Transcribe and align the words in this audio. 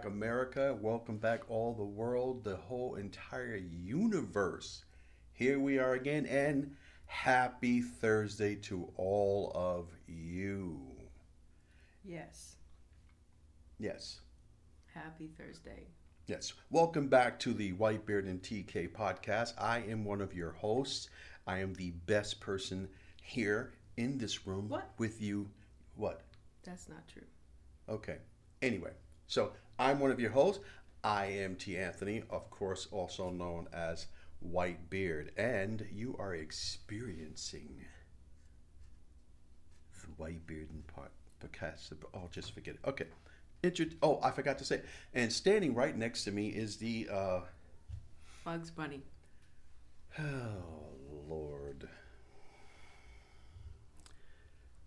Back, 0.00 0.06
America. 0.10 0.78
Welcome 0.80 1.18
back, 1.18 1.42
all 1.50 1.74
the 1.74 1.84
world, 1.84 2.42
the 2.44 2.56
whole 2.56 2.94
entire 2.94 3.56
universe. 3.56 4.84
Here 5.32 5.58
we 5.58 5.78
are 5.78 5.92
again, 5.92 6.24
and 6.26 6.74
happy 7.06 7.82
Thursday 7.82 8.54
to 8.56 8.90
all 8.96 9.52
of 9.54 9.88
you. 10.06 10.80
Yes. 12.04 12.56
Yes, 13.78 14.20
Happy 14.94 15.28
Thursday. 15.38 15.86
yes. 16.26 16.52
Welcome 16.70 17.08
back 17.08 17.38
to 17.40 17.52
the 17.52 17.72
Whitebeard 17.72 18.26
and 18.28 18.40
TK 18.42 18.92
podcast. 18.92 19.52
I 19.58 19.80
am 19.80 20.04
one 20.04 20.20
of 20.22 20.34
your 20.34 20.52
hosts. 20.52 21.08
I 21.46 21.58
am 21.60 21.74
the 21.74 21.90
best 22.06 22.40
person 22.40 22.88
here 23.22 23.72
in 23.98 24.16
this 24.18 24.46
room 24.46 24.68
What? 24.68 24.90
with 24.98 25.20
you. 25.22 25.50
What? 25.94 26.22
That's 26.62 26.88
not 26.88 27.06
true. 27.08 27.22
Okay. 27.88 28.18
Anyway, 28.62 28.92
so 29.30 29.52
I'm 29.78 30.00
one 30.00 30.10
of 30.10 30.18
your 30.18 30.32
hosts. 30.32 30.62
I 31.04 31.26
am 31.26 31.54
T. 31.54 31.78
Anthony, 31.78 32.24
of 32.30 32.50
course, 32.50 32.88
also 32.90 33.30
known 33.30 33.68
as 33.72 34.06
White 34.40 34.90
Beard, 34.90 35.30
and 35.36 35.86
you 35.92 36.16
are 36.18 36.34
experiencing 36.34 37.84
the 40.02 40.08
White 40.16 40.44
Beard 40.48 40.68
and 40.72 40.84
part 40.88 41.12
podcast. 41.40 41.92
Oh, 42.12 42.28
just 42.32 42.52
forget 42.52 42.74
it. 42.74 42.80
Okay. 42.88 43.06
Intro- 43.62 43.86
oh, 44.02 44.18
I 44.20 44.32
forgot 44.32 44.58
to 44.58 44.64
say. 44.64 44.80
And 45.14 45.32
standing 45.32 45.74
right 45.74 45.96
next 45.96 46.24
to 46.24 46.32
me 46.32 46.48
is 46.48 46.78
the 46.78 47.08
uh, 47.10 47.40
Bugs 48.44 48.72
Bunny. 48.72 49.02
Oh, 50.18 50.22
Lord. 51.28 51.88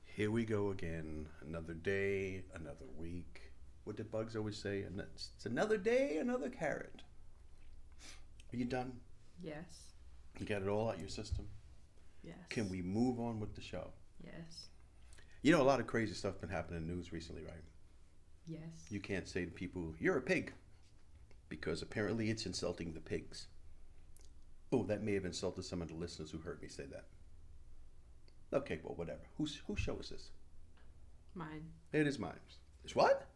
Here 0.03 0.29
we 0.29 0.43
go 0.43 0.69
again. 0.69 1.27
Another 1.47 1.73
day, 1.73 2.43
another 2.53 2.85
week. 2.97 3.42
What 3.83 3.97
did 3.97 4.11
Bugs 4.11 4.35
always 4.35 4.57
say? 4.57 4.83
And 4.83 4.99
it's 4.99 5.31
it's 5.35 5.45
another 5.45 5.77
day, 5.77 6.17
another 6.17 6.49
carrot. 6.49 7.01
Are 8.53 8.57
you 8.57 8.65
done? 8.65 8.93
Yes. 9.41 9.65
You 10.39 10.45
got 10.45 10.61
it 10.61 10.67
all 10.67 10.89
out 10.89 10.99
your 10.99 11.09
system? 11.09 11.47
Yes. 12.23 12.37
Can 12.49 12.69
we 12.69 12.81
move 12.81 13.19
on 13.19 13.39
with 13.39 13.55
the 13.55 13.61
show? 13.61 13.89
Yes. 14.23 14.69
You 15.41 15.51
know, 15.51 15.61
a 15.61 15.63
lot 15.63 15.79
of 15.79 15.87
crazy 15.87 16.13
stuff 16.13 16.39
been 16.39 16.49
happening 16.49 16.81
in 16.81 16.87
the 16.87 16.93
news 16.93 17.11
recently, 17.11 17.43
right? 17.43 17.63
Yes. 18.47 18.61
You 18.89 18.99
can't 18.99 19.27
say 19.27 19.45
to 19.45 19.51
people, 19.51 19.93
you're 19.99 20.17
a 20.17 20.21
pig, 20.21 20.53
because 21.49 21.81
apparently 21.81 22.29
it's 22.29 22.45
insulting 22.45 22.93
the 22.93 22.99
pigs. 23.01 23.47
Oh, 24.71 24.83
that 24.83 25.03
may 25.03 25.13
have 25.13 25.25
insulted 25.25 25.65
some 25.65 25.81
of 25.81 25.89
the 25.89 25.95
listeners 25.95 26.31
who 26.31 26.37
heard 26.37 26.61
me 26.61 26.67
say 26.67 26.85
that. 26.85 27.05
Okay, 28.53 28.79
well, 28.83 28.95
whatever. 28.95 29.21
Who's, 29.37 29.61
whose 29.67 29.79
show 29.79 29.97
is 29.99 30.09
this? 30.09 30.29
Mine. 31.35 31.65
It 31.91 32.07
is 32.07 32.19
mine. 32.19 32.39
It's 32.83 32.95
what? 32.95 33.27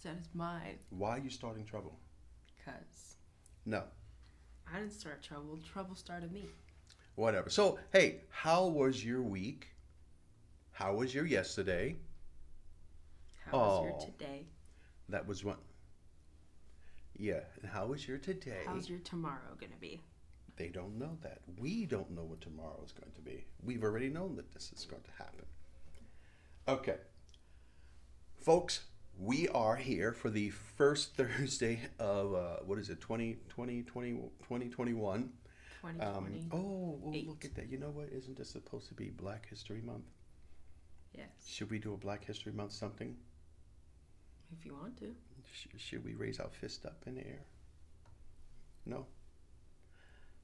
I 0.00 0.02
said 0.02 0.16
it's 0.18 0.34
mine. 0.34 0.78
Why 0.88 1.10
are 1.10 1.18
you 1.18 1.28
starting 1.28 1.64
trouble? 1.64 1.98
Because 2.56 3.16
No, 3.66 3.82
I 4.72 4.78
didn't 4.78 4.92
start 4.92 5.22
trouble. 5.22 5.58
Trouble 5.72 5.94
started 5.94 6.32
me. 6.32 6.44
whatever. 7.16 7.50
So, 7.50 7.78
hey, 7.92 8.22
how 8.30 8.66
was 8.66 9.04
your 9.04 9.20
week? 9.20 9.68
How 10.72 10.94
was 10.94 11.14
your 11.14 11.26
yesterday? 11.26 11.96
How 13.44 13.58
was 13.58 13.84
your 13.84 13.94
Oh. 13.96 14.04
today? 14.06 14.46
That 15.10 15.26
was 15.26 15.44
one. 15.44 15.58
Yeah, 17.18 17.44
and 17.60 17.70
how 17.70 17.88
was 17.88 18.08
your 18.08 18.16
today? 18.16 18.62
How's 18.64 18.88
your 18.88 19.00
tomorrow 19.00 19.54
going 19.58 19.72
to 19.72 19.78
be? 19.78 20.00
They 20.56 20.68
don't 20.68 20.98
know 20.98 21.18
that. 21.20 21.42
We 21.58 21.84
don't 21.84 22.10
know 22.12 22.24
what 22.24 22.40
tomorrow 22.40 22.80
is 22.82 22.92
going 22.92 23.12
to 23.12 23.20
be. 23.20 23.44
We've 23.62 23.84
already 23.84 24.08
known 24.08 24.36
that 24.36 24.50
this 24.52 24.72
is 24.74 24.86
going 24.86 25.02
to 25.02 25.10
happen. 25.22 25.44
Okay. 26.68 26.96
Folks, 28.38 28.84
we 29.18 29.48
are 29.48 29.76
here 29.76 30.12
for 30.12 30.30
the 30.30 30.50
first 30.50 31.14
Thursday 31.16 31.80
of, 31.98 32.34
uh, 32.34 32.56
what 32.64 32.78
is 32.78 32.90
it, 32.90 33.00
2020, 33.00 33.82
20, 33.82 34.10
2021. 34.12 35.30
Um, 35.82 36.28
oh, 36.52 36.98
well, 37.00 37.24
look 37.26 37.44
at 37.44 37.54
that. 37.54 37.70
You 37.70 37.78
know 37.78 37.88
what? 37.90 38.08
Isn't 38.12 38.36
this 38.36 38.50
supposed 38.50 38.88
to 38.88 38.94
be 38.94 39.08
Black 39.10 39.48
History 39.48 39.80
Month? 39.80 40.04
yes. 41.16 41.26
Should 41.46 41.70
we 41.70 41.78
do 41.78 41.94
a 41.94 41.96
Black 41.96 42.24
History 42.24 42.52
Month 42.52 42.72
something? 42.72 43.16
If 44.58 44.66
you 44.66 44.74
want 44.74 44.98
to. 44.98 45.14
Sh- 45.52 45.68
should 45.78 46.04
we 46.04 46.14
raise 46.14 46.38
our 46.38 46.50
fist 46.50 46.84
up 46.84 47.02
in 47.06 47.14
the 47.14 47.26
air? 47.26 47.44
No? 48.84 49.06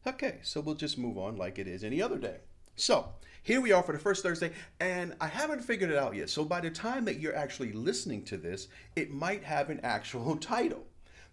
Okay, 0.06 0.38
so 0.42 0.60
we'll 0.60 0.74
just 0.74 0.96
move 0.98 1.18
on 1.18 1.36
like 1.36 1.58
it 1.58 1.66
is 1.66 1.84
any 1.84 2.00
other 2.00 2.18
day. 2.18 2.38
So, 2.76 3.08
here 3.42 3.62
we 3.62 3.72
are 3.72 3.82
for 3.82 3.92
the 3.92 3.98
first 3.98 4.22
Thursday, 4.22 4.52
and 4.80 5.14
I 5.18 5.28
haven't 5.28 5.62
figured 5.62 5.90
it 5.90 5.96
out 5.96 6.14
yet. 6.14 6.28
So, 6.28 6.44
by 6.44 6.60
the 6.60 6.70
time 6.70 7.06
that 7.06 7.20
you're 7.20 7.34
actually 7.34 7.72
listening 7.72 8.22
to 8.24 8.36
this, 8.36 8.68
it 8.94 9.10
might 9.10 9.42
have 9.44 9.70
an 9.70 9.80
actual 9.82 10.36
title. 10.36 10.84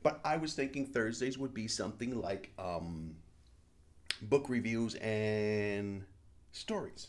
But 0.04 0.22
I 0.24 0.38
was 0.38 0.54
thinking 0.54 0.86
Thursdays 0.86 1.38
would 1.38 1.54
be 1.54 1.68
something 1.68 2.20
like 2.20 2.52
um, 2.58 3.16
book 4.22 4.48
reviews 4.48 4.96
and 4.96 6.06
stories. 6.54 7.08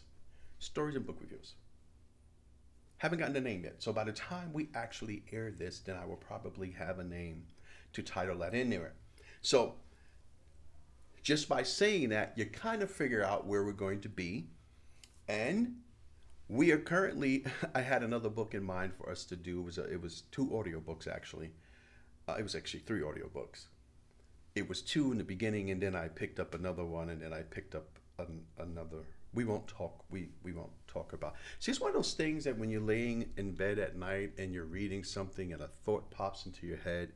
Stories 0.58 0.96
and 0.96 1.06
book 1.06 1.18
reviews. 1.20 1.54
Haven't 2.98 3.18
gotten 3.18 3.36
a 3.36 3.40
name 3.40 3.64
yet. 3.64 3.82
So 3.82 3.92
by 3.92 4.04
the 4.04 4.12
time 4.12 4.52
we 4.52 4.68
actually 4.74 5.24
air 5.32 5.50
this, 5.50 5.80
then 5.80 5.96
I 5.96 6.06
will 6.06 6.16
probably 6.16 6.70
have 6.70 6.98
a 6.98 7.04
name 7.04 7.44
to 7.92 8.02
title 8.02 8.38
that 8.38 8.54
in 8.54 8.70
there. 8.70 8.94
So 9.42 9.74
just 11.24 11.48
by 11.48 11.62
saying 11.62 12.10
that, 12.10 12.34
you 12.36 12.44
kind 12.44 12.82
of 12.82 12.90
figure 12.90 13.24
out 13.24 13.46
where 13.46 13.64
we're 13.64 13.72
going 13.72 14.02
to 14.02 14.10
be. 14.10 14.46
And 15.26 15.76
we 16.48 16.70
are 16.70 16.78
currently, 16.78 17.46
I 17.74 17.80
had 17.80 18.02
another 18.02 18.28
book 18.28 18.54
in 18.54 18.62
mind 18.62 18.92
for 18.94 19.10
us 19.10 19.24
to 19.24 19.36
do. 19.36 19.60
It 19.60 19.64
was, 19.64 19.78
a, 19.78 19.84
it 19.90 20.00
was 20.00 20.24
two 20.30 20.46
audiobooks 20.48 21.08
actually. 21.08 21.50
Uh, 22.28 22.36
it 22.38 22.42
was 22.42 22.54
actually 22.54 22.80
three 22.80 23.00
audiobooks. 23.00 23.64
It 24.54 24.68
was 24.68 24.82
two 24.82 25.10
in 25.12 25.18
the 25.18 25.24
beginning, 25.24 25.70
and 25.70 25.82
then 25.82 25.96
I 25.96 26.08
picked 26.08 26.38
up 26.38 26.54
another 26.54 26.84
one, 26.84 27.10
and 27.10 27.20
then 27.20 27.32
I 27.32 27.42
picked 27.42 27.74
up 27.74 27.98
an, 28.18 28.42
another. 28.58 28.98
We 29.32 29.44
won't 29.44 29.66
talk. 29.66 30.04
We 30.10 30.28
we 30.44 30.52
won't 30.52 30.70
talk 30.86 31.12
about. 31.12 31.34
See, 31.58 31.72
it's 31.72 31.80
one 31.80 31.90
of 31.90 31.96
those 31.96 32.14
things 32.14 32.44
that 32.44 32.56
when 32.56 32.70
you're 32.70 32.80
laying 32.80 33.28
in 33.36 33.52
bed 33.52 33.80
at 33.80 33.96
night 33.96 34.34
and 34.38 34.54
you're 34.54 34.64
reading 34.64 35.02
something, 35.02 35.52
and 35.52 35.60
a 35.60 35.66
thought 35.66 36.08
pops 36.10 36.46
into 36.46 36.68
your 36.68 36.76
head, 36.76 37.12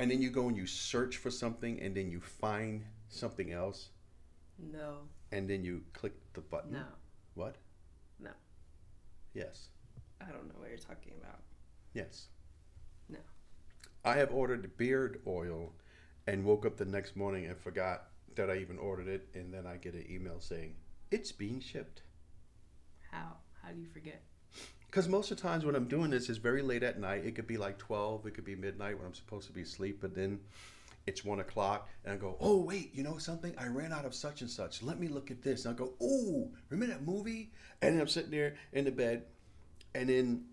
and 0.00 0.10
then 0.10 0.20
you 0.20 0.28
go 0.28 0.48
and 0.48 0.56
you 0.56 0.66
search 0.66 1.18
for 1.18 1.30
something, 1.30 1.80
and 1.80 1.96
then 1.96 2.10
you 2.10 2.20
find 2.20 2.84
something 3.08 3.52
else, 3.52 3.90
No. 4.58 5.08
and 5.32 5.48
then 5.48 5.64
you 5.64 5.82
click 5.92 6.14
the 6.34 6.40
button. 6.40 6.72
No. 6.72 6.86
What? 7.34 7.56
No. 8.18 8.30
Yes. 9.34 9.68
I 10.20 10.30
don't 10.30 10.48
know 10.48 10.54
what 10.58 10.68
you're 10.70 10.78
talking 10.78 11.12
about. 11.20 11.42
Yes. 11.92 12.28
No. 13.08 13.18
I 14.04 14.14
have 14.16 14.32
ordered 14.32 14.76
beard 14.76 15.20
oil, 15.26 15.72
and 16.26 16.44
woke 16.44 16.66
up 16.66 16.76
the 16.76 16.84
next 16.84 17.16
morning 17.16 17.46
and 17.46 17.56
forgot 17.56 18.08
that 18.34 18.50
I 18.50 18.56
even 18.58 18.78
ordered 18.78 19.08
it, 19.08 19.28
and 19.34 19.52
then 19.52 19.66
I 19.66 19.76
get 19.76 19.94
an 19.94 20.06
email 20.10 20.40
saying 20.40 20.74
it's 21.10 21.32
being 21.32 21.60
shipped. 21.60 22.02
How? 23.10 23.36
How 23.62 23.70
do 23.70 23.80
you 23.80 23.86
forget? 23.86 24.22
Because 24.86 25.08
most 25.08 25.30
of 25.30 25.36
the 25.36 25.42
times 25.42 25.64
when 25.64 25.74
I'm 25.74 25.88
doing 25.88 26.10
this 26.10 26.28
is 26.28 26.38
very 26.38 26.62
late 26.62 26.82
at 26.82 26.98
night. 26.98 27.24
It 27.24 27.34
could 27.34 27.46
be 27.46 27.58
like 27.58 27.78
12, 27.78 28.26
it 28.26 28.34
could 28.34 28.44
be 28.44 28.54
midnight 28.56 28.96
when 28.96 29.06
I'm 29.06 29.14
supposed 29.14 29.46
to 29.46 29.52
be 29.52 29.62
asleep, 29.62 29.98
but 30.00 30.14
then 30.14 30.40
it's 31.06 31.24
one 31.24 31.40
o'clock 31.40 31.88
and 32.04 32.14
I 32.14 32.16
go, 32.16 32.36
oh, 32.40 32.58
wait, 32.58 32.94
you 32.94 33.02
know 33.02 33.18
something? 33.18 33.54
I 33.58 33.68
ran 33.68 33.92
out 33.92 34.04
of 34.04 34.14
such 34.14 34.40
and 34.40 34.50
such. 34.50 34.82
Let 34.82 34.98
me 34.98 35.08
look 35.08 35.30
at 35.30 35.42
this. 35.42 35.64
And 35.64 35.74
I 35.74 35.78
go, 35.78 35.92
oh, 36.00 36.50
remember 36.68 36.92
that 36.92 37.06
movie? 37.06 37.52
And 37.80 37.94
then 37.94 38.00
I'm 38.00 38.08
sitting 38.08 38.30
there 38.30 38.56
in 38.72 38.84
the 38.84 38.90
bed 38.90 39.24
and 39.94 40.08
then 40.08 40.44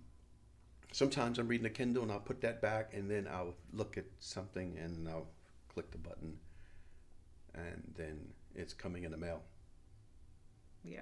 sometimes 0.92 1.40
I'm 1.40 1.48
reading 1.48 1.66
a 1.66 1.72
Kindle 1.72 2.04
and 2.04 2.12
I'll 2.12 2.20
put 2.20 2.42
that 2.42 2.62
back 2.62 2.94
and 2.94 3.10
then 3.10 3.28
I'll 3.32 3.56
look 3.74 3.98
at 3.98 4.06
something 4.20 4.78
and 4.78 5.10
I'll 5.10 5.28
click 5.74 5.92
the 5.92 5.98
button 5.98 6.38
and 7.56 7.94
then 7.98 8.20
it's 8.56 8.74
coming 8.74 9.04
in 9.04 9.12
the 9.12 9.18
mail. 9.18 9.42
Yeah. 10.84 11.02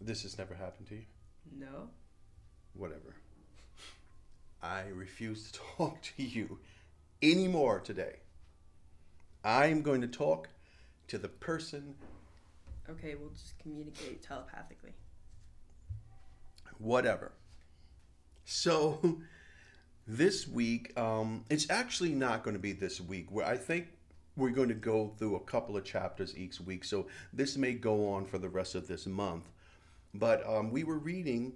This 0.00 0.22
has 0.22 0.38
never 0.38 0.54
happened 0.54 0.88
to 0.88 0.96
you? 0.96 1.04
No. 1.58 1.88
Whatever. 2.74 3.14
I 4.62 4.82
refuse 4.94 5.50
to 5.52 5.60
talk 5.76 6.02
to 6.02 6.22
you 6.22 6.58
anymore 7.22 7.80
today. 7.80 8.16
I 9.44 9.66
am 9.66 9.82
going 9.82 10.00
to 10.00 10.08
talk 10.08 10.48
to 11.08 11.18
the 11.18 11.28
person, 11.28 11.94
Okay, 12.90 13.14
we'll 13.14 13.30
just 13.30 13.58
communicate 13.58 14.22
telepathically. 14.22 14.92
whatever. 16.78 17.32
So, 18.46 19.18
this 20.06 20.48
week, 20.48 20.98
um, 20.98 21.44
it's 21.50 21.68
actually 21.70 22.14
not 22.14 22.42
going 22.42 22.54
to 22.54 22.60
be 22.60 22.72
this 22.72 22.98
week. 23.00 23.30
Where 23.30 23.44
I 23.46 23.56
think 23.58 23.88
we're 24.36 24.50
going 24.50 24.68
to 24.68 24.74
go 24.74 25.12
through 25.18 25.36
a 25.36 25.40
couple 25.40 25.76
of 25.76 25.84
chapters 25.84 26.34
each 26.36 26.60
week. 26.60 26.84
So 26.84 27.06
this 27.32 27.56
may 27.56 27.72
go 27.74 28.08
on 28.10 28.24
for 28.24 28.38
the 28.38 28.48
rest 28.48 28.74
of 28.74 28.86
this 28.86 29.06
month. 29.06 29.44
But 30.14 30.46
um, 30.48 30.70
we 30.70 30.84
were 30.84 30.96
reading 30.98 31.54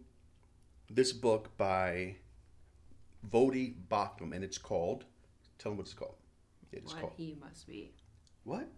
this 0.91 1.13
book 1.13 1.57
by 1.57 2.17
Voddie 3.31 3.75
Baucham, 3.91 4.35
and 4.35 4.45
it's 4.45 4.59
called. 4.59 5.05
Tell 5.63 5.71
them 5.71 5.79
what 5.79 5.87
it's 5.87 5.95
called. 5.95 6.17
It's 6.73 6.93
what 6.93 7.01
called 7.01 7.13
he 7.17 7.37
must 7.41 7.67
be. 7.69 7.93
what? 8.43 8.69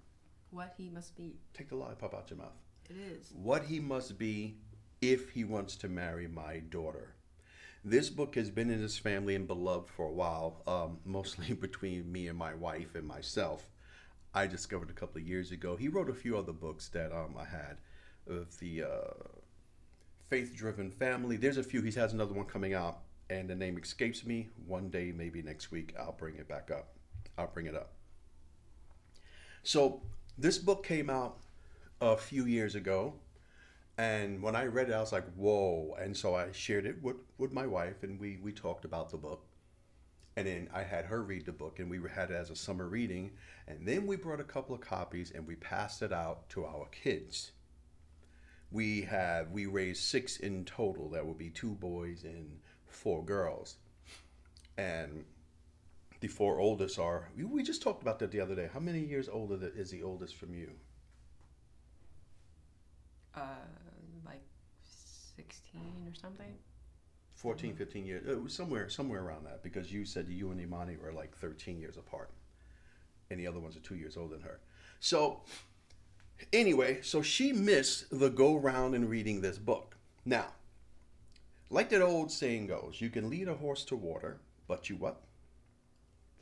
What 0.50 0.74
he 0.76 0.90
must 0.90 1.16
be. 1.16 1.36
Take 1.54 1.70
the 1.70 1.76
lollipop 1.76 2.14
out 2.14 2.28
your 2.28 2.38
mouth. 2.38 2.52
It 2.90 2.96
is. 2.96 3.32
What 3.34 3.64
he 3.64 3.80
must 3.80 4.18
be 4.18 4.58
if 5.00 5.30
he 5.30 5.44
wants 5.44 5.76
to 5.76 5.88
marry 5.88 6.28
my 6.28 6.58
daughter. 6.58 7.14
This 7.84 8.10
book 8.10 8.34
has 8.34 8.50
been 8.50 8.70
in 8.70 8.80
his 8.80 8.98
family 8.98 9.34
and 9.34 9.46
beloved 9.46 9.88
for 9.88 10.06
a 10.06 10.12
while, 10.12 10.62
um, 10.66 10.98
mostly 11.04 11.54
between 11.54 12.10
me 12.10 12.28
and 12.28 12.38
my 12.38 12.54
wife 12.54 12.94
and 12.94 13.06
myself. 13.06 13.66
I 14.34 14.46
discovered 14.46 14.90
a 14.90 14.94
couple 14.94 15.20
of 15.20 15.26
years 15.26 15.52
ago. 15.52 15.76
He 15.76 15.88
wrote 15.88 16.10
a 16.10 16.14
few 16.14 16.36
other 16.36 16.52
books 16.52 16.88
that 16.88 17.12
um, 17.12 17.36
I 17.38 17.44
had 17.44 17.78
of 18.26 18.58
the 18.58 18.82
uh, 18.82 19.38
faith 20.28 20.54
driven 20.54 20.90
family. 20.90 21.36
There's 21.36 21.56
a 21.56 21.62
few. 21.62 21.80
He 21.80 21.92
has 21.92 22.12
another 22.12 22.34
one 22.34 22.46
coming 22.46 22.74
out, 22.74 23.03
and 23.30 23.48
the 23.48 23.54
name 23.54 23.78
escapes 23.78 24.24
me. 24.24 24.48
One 24.66 24.90
day, 24.90 25.12
maybe 25.14 25.42
next 25.42 25.70
week, 25.70 25.94
I'll 25.98 26.12
bring 26.12 26.36
it 26.36 26.48
back 26.48 26.70
up. 26.70 26.88
I'll 27.38 27.50
bring 27.52 27.66
it 27.66 27.74
up. 27.74 27.92
So, 29.62 30.02
this 30.36 30.58
book 30.58 30.84
came 30.84 31.08
out 31.08 31.38
a 32.00 32.16
few 32.16 32.44
years 32.44 32.74
ago. 32.74 33.14
And 33.96 34.42
when 34.42 34.56
I 34.56 34.66
read 34.66 34.88
it, 34.88 34.94
I 34.94 35.00
was 35.00 35.12
like, 35.12 35.26
whoa. 35.34 35.96
And 36.00 36.16
so 36.16 36.34
I 36.34 36.50
shared 36.50 36.84
it 36.84 37.00
with, 37.00 37.16
with 37.38 37.52
my 37.52 37.66
wife, 37.66 38.02
and 38.02 38.18
we, 38.18 38.38
we 38.42 38.52
talked 38.52 38.84
about 38.84 39.10
the 39.10 39.16
book. 39.16 39.46
And 40.36 40.48
then 40.48 40.68
I 40.74 40.82
had 40.82 41.04
her 41.04 41.22
read 41.22 41.46
the 41.46 41.52
book, 41.52 41.78
and 41.78 41.88
we 41.88 42.00
had 42.12 42.30
it 42.30 42.34
as 42.34 42.50
a 42.50 42.56
summer 42.56 42.88
reading. 42.88 43.30
And 43.68 43.86
then 43.86 44.06
we 44.06 44.16
brought 44.16 44.40
a 44.40 44.44
couple 44.44 44.74
of 44.74 44.80
copies 44.80 45.30
and 45.30 45.46
we 45.46 45.54
passed 45.56 46.02
it 46.02 46.12
out 46.12 46.48
to 46.50 46.64
our 46.66 46.86
kids. 46.90 47.52
We 48.70 49.02
have 49.02 49.52
we 49.52 49.66
raised 49.66 50.02
six 50.02 50.38
in 50.38 50.64
total. 50.64 51.08
That 51.10 51.24
would 51.24 51.38
be 51.38 51.50
two 51.50 51.74
boys 51.74 52.24
and 52.24 52.58
four 52.94 53.24
girls. 53.24 53.76
And 54.76 55.24
the 56.20 56.28
four 56.28 56.58
oldest 56.58 56.98
are 56.98 57.28
we, 57.36 57.44
we 57.44 57.62
just 57.62 57.82
talked 57.82 58.02
about 58.02 58.18
that 58.20 58.30
the 58.30 58.40
other 58.40 58.54
day. 58.54 58.68
How 58.72 58.80
many 58.80 59.00
years 59.00 59.28
older 59.28 59.58
is 59.76 59.90
the 59.90 60.02
oldest 60.02 60.36
from 60.36 60.54
you? 60.54 60.70
Uh, 63.34 63.40
like 64.24 64.42
16 65.36 65.80
or 66.06 66.14
something. 66.14 66.54
14, 67.34 67.74
15 67.74 68.06
years. 68.06 68.26
It 68.26 68.42
was 68.42 68.54
somewhere 68.54 68.88
somewhere 68.88 69.22
around 69.22 69.44
that 69.44 69.62
because 69.62 69.92
you 69.92 70.04
said 70.04 70.28
you 70.28 70.50
and 70.50 70.60
Imani 70.60 70.96
were 70.96 71.12
like 71.12 71.36
13 71.36 71.78
years 71.78 71.96
apart. 71.96 72.30
And 73.30 73.38
the 73.38 73.46
other 73.46 73.60
ones 73.60 73.76
are 73.76 73.80
two 73.80 73.96
years 73.96 74.16
older 74.16 74.36
than 74.36 74.42
her. 74.44 74.60
So 75.00 75.42
anyway, 76.52 77.00
so 77.02 77.22
she 77.22 77.52
missed 77.52 78.18
the 78.18 78.30
go 78.30 78.56
round 78.56 78.94
in 78.94 79.08
reading 79.08 79.40
this 79.40 79.58
book. 79.58 79.96
Now, 80.24 80.46
like 81.70 81.90
that 81.90 82.02
old 82.02 82.30
saying 82.30 82.66
goes, 82.66 83.00
you 83.00 83.10
can 83.10 83.30
lead 83.30 83.48
a 83.48 83.54
horse 83.54 83.84
to 83.86 83.96
water, 83.96 84.40
but 84.68 84.88
you 84.88 84.96
what? 84.96 85.22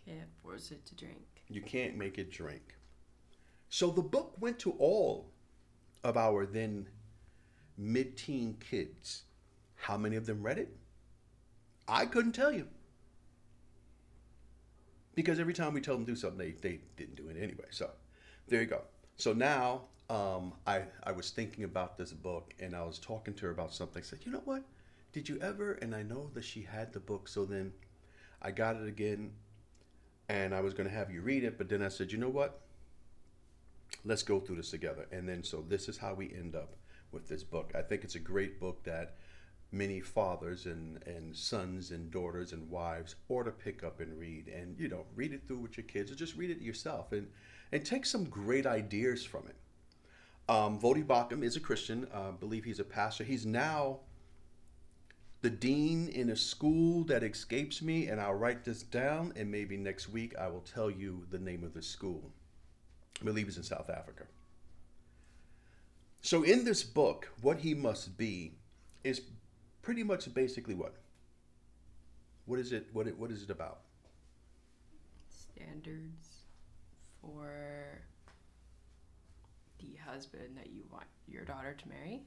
Can't 0.07 0.29
force 0.43 0.71
it 0.71 0.85
to 0.87 0.95
drink. 0.95 1.27
You 1.49 1.63
can't 1.63 1.97
make 1.97 2.19
it 2.19 2.31
drink. 2.31 2.75
So 3.69 3.91
the 3.91 4.03
book 4.03 4.35
went 4.41 4.59
to 4.61 4.73
all 4.73 5.31
of 6.05 6.17
our 6.17 6.45
then 6.45 6.89
mid 7.79 8.17
teen 8.17 8.57
kids. 8.69 9.23
How 9.77 9.97
many 9.97 10.17
of 10.17 10.27
them 10.27 10.43
read 10.43 10.59
it? 10.59 10.77
I 11.89 12.07
couldn't 12.07 12.33
tell 12.33 12.53
you. 12.53 12.67
Because 15.15 15.39
every 15.39 15.53
time 15.53 15.75
we 15.75 15.81
tell 15.81 15.95
them 15.95 16.07
to 16.07 16.13
do 16.13 16.17
something, 16.17 16.39
they, 16.39 16.53
they 16.53 16.81
didn't 16.97 17.17
do 17.17 17.29
it 17.29 17.37
anyway. 17.37 17.67
So 17.71 17.91
there 18.49 18.61
you 18.61 18.67
go. 18.67 18.83
So 19.17 19.33
now 19.33 19.83
um, 20.09 20.53
I, 20.67 20.83
I 21.05 21.13
was 21.13 21.31
thinking 21.31 21.65
about 21.65 21.99
this 21.99 22.13
book 22.13 22.55
and 22.61 22.75
I 22.75 22.83
was 22.83 22.99
talking 22.99 23.35
to 23.35 23.47
her 23.47 23.53
about 23.53 23.75
something. 23.75 24.03
I 24.03 24.05
said, 24.05 24.21
you 24.25 24.33
know 24.33 24.43
what? 24.45 24.63
Did 25.13 25.29
you 25.29 25.39
ever? 25.41 25.73
And 25.73 25.95
I 25.95 26.03
know 26.03 26.31
that 26.35 26.45
she 26.45 26.63
had 26.63 26.93
the 26.93 27.01
book. 27.01 27.29
So 27.29 27.45
then 27.45 27.73
I 28.41 28.51
got 28.51 28.77
it 28.77 28.89
again 28.89 29.33
and 30.29 30.55
I 30.55 30.61
was 30.61 30.75
going 30.75 30.89
to 30.89 30.95
have 30.95 31.11
you 31.11 31.21
read 31.21 31.45
it. 31.45 31.59
But 31.59 31.69
then 31.69 31.83
I 31.83 31.89
said, 31.89 32.13
you 32.13 32.19
know 32.19 32.29
what? 32.29 32.61
Let's 34.05 34.23
go 34.23 34.41
through 34.41 34.57
this 34.57 34.71
together. 34.71 35.07
And 35.13 35.29
then 35.29 35.45
so 35.45 35.65
this 35.67 35.89
is 35.89 35.99
how 35.99 36.15
we 36.15 36.33
end 36.33 36.57
up 36.57 36.77
with 37.13 37.29
this 37.29 37.45
book. 37.45 37.73
I 37.75 37.83
think 37.83 38.05
it's 38.05 38.15
a 38.15 38.21
great 38.21 38.59
book 38.59 38.83
that 38.85 39.17
many 39.73 40.01
fathers 40.01 40.67
and, 40.67 41.03
and 41.07 41.35
sons 41.35 41.91
and 41.91 42.11
daughters 42.11 42.53
and 42.53 42.69
wives 42.71 43.17
ought 43.29 43.45
to 43.45 43.51
pick 43.51 43.83
up 43.83 44.01
and 44.01 44.19
read 44.19 44.47
and 44.49 44.79
you 44.79 44.87
know 44.87 45.07
read 45.17 45.33
it 45.33 45.43
through 45.49 45.57
with 45.57 45.79
your 45.79 45.87
kids 45.87 46.13
or 46.13 46.15
just 46.15 46.37
read 46.37 46.51
it 46.51 46.61
yourself 46.61 47.11
and 47.13 47.27
and 47.73 47.85
take 47.85 48.05
some 48.05 48.25
great 48.25 48.67
ideas 48.67 49.25
from 49.25 49.45
it 49.49 49.57
um, 50.53 50.79
Voddie 50.79 51.05
Baucham 51.05 51.43
is 51.43 51.57
a 51.57 51.61
Christian 51.61 52.07
uh, 52.13 52.33
believe 52.33 52.65
he's 52.65 52.81
a 52.81 52.85
pastor 52.85 53.25
he's 53.25 53.47
now 53.47 54.01
the 55.43 55.51
dean 55.51 56.09
in 56.09 56.31
a 56.31 56.37
school 56.37 57.05
that 57.05 57.23
escapes 57.23 57.83
me 57.83 58.07
and 58.07 58.21
I'll 58.21 58.35
write 58.35 58.65
this 58.65 58.83
down 58.83 59.33
and 59.37 59.51
maybe 59.51 59.77
next 59.77 60.09
week 60.09 60.35
I 60.39 60.49
will 60.49 60.61
tell 60.61 60.91
you 60.91 61.27
the 61.31 61.39
name 61.39 61.65
of 61.65 61.75
the 61.75 61.83
school 61.83 62.33
I 63.21 63.25
believe 63.25 63.49
it's 63.49 63.57
in 63.57 63.63
South 63.63 63.91
Africa 63.91 64.25
so 66.23 66.45
in 66.45 66.65
this 66.65 66.85
book 66.85 67.29
what 67.41 67.59
he 67.59 67.75
must 67.75 68.17
be 68.17 68.53
is 69.05 69.21
pretty 69.83 70.05
much 70.05 70.33
basically 70.33 70.75
what? 70.75 70.95
What 72.47 72.59
is 72.59 72.73
it? 72.73 72.87
What 72.93 73.07
it? 73.07 73.19
What 73.19 73.31
is 73.31 73.43
it 73.43 73.51
about? 73.51 73.81
Standards 75.29 76.47
for 77.21 78.01
the 79.81 79.97
husband 80.09 80.57
that 80.57 80.71
you 80.71 80.85
want 80.91 81.07
your 81.29 81.45
daughter 81.45 81.77
to 81.77 81.89
marry. 81.89 82.23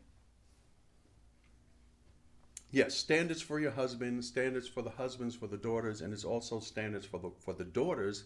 Yes, 2.75 2.93
standards 2.93 3.41
for 3.41 3.57
your 3.57 3.71
husband, 3.71 4.25
standards 4.25 4.67
for 4.67 4.81
the 4.81 4.89
husbands, 4.89 5.33
for 5.33 5.47
the 5.47 5.55
daughters, 5.55 6.01
and 6.01 6.11
it's 6.11 6.25
also 6.25 6.59
standards 6.59 7.05
for 7.05 7.19
the 7.19 7.31
for 7.39 7.53
the 7.53 7.63
daughters 7.63 8.25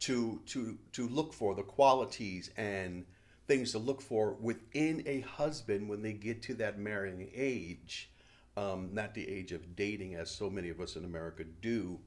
to 0.00 0.42
to 0.44 0.76
to 0.92 1.08
look 1.08 1.32
for 1.32 1.54
the 1.54 1.62
qualities 1.62 2.50
and 2.58 3.06
things 3.46 3.72
to 3.72 3.78
look 3.78 4.02
for 4.02 4.34
within 4.34 5.02
a 5.06 5.20
husband 5.20 5.88
when 5.88 6.02
they 6.02 6.12
get 6.12 6.42
to 6.42 6.54
that 6.56 6.78
marrying 6.78 7.30
age. 7.34 8.10
Um, 8.58 8.90
not 8.92 9.14
the 9.14 9.26
age 9.26 9.52
of 9.52 9.74
dating, 9.74 10.16
as 10.16 10.30
so 10.30 10.50
many 10.50 10.68
of 10.68 10.78
us 10.78 10.96
in 10.96 11.06
America 11.06 11.44
do, 11.62 11.98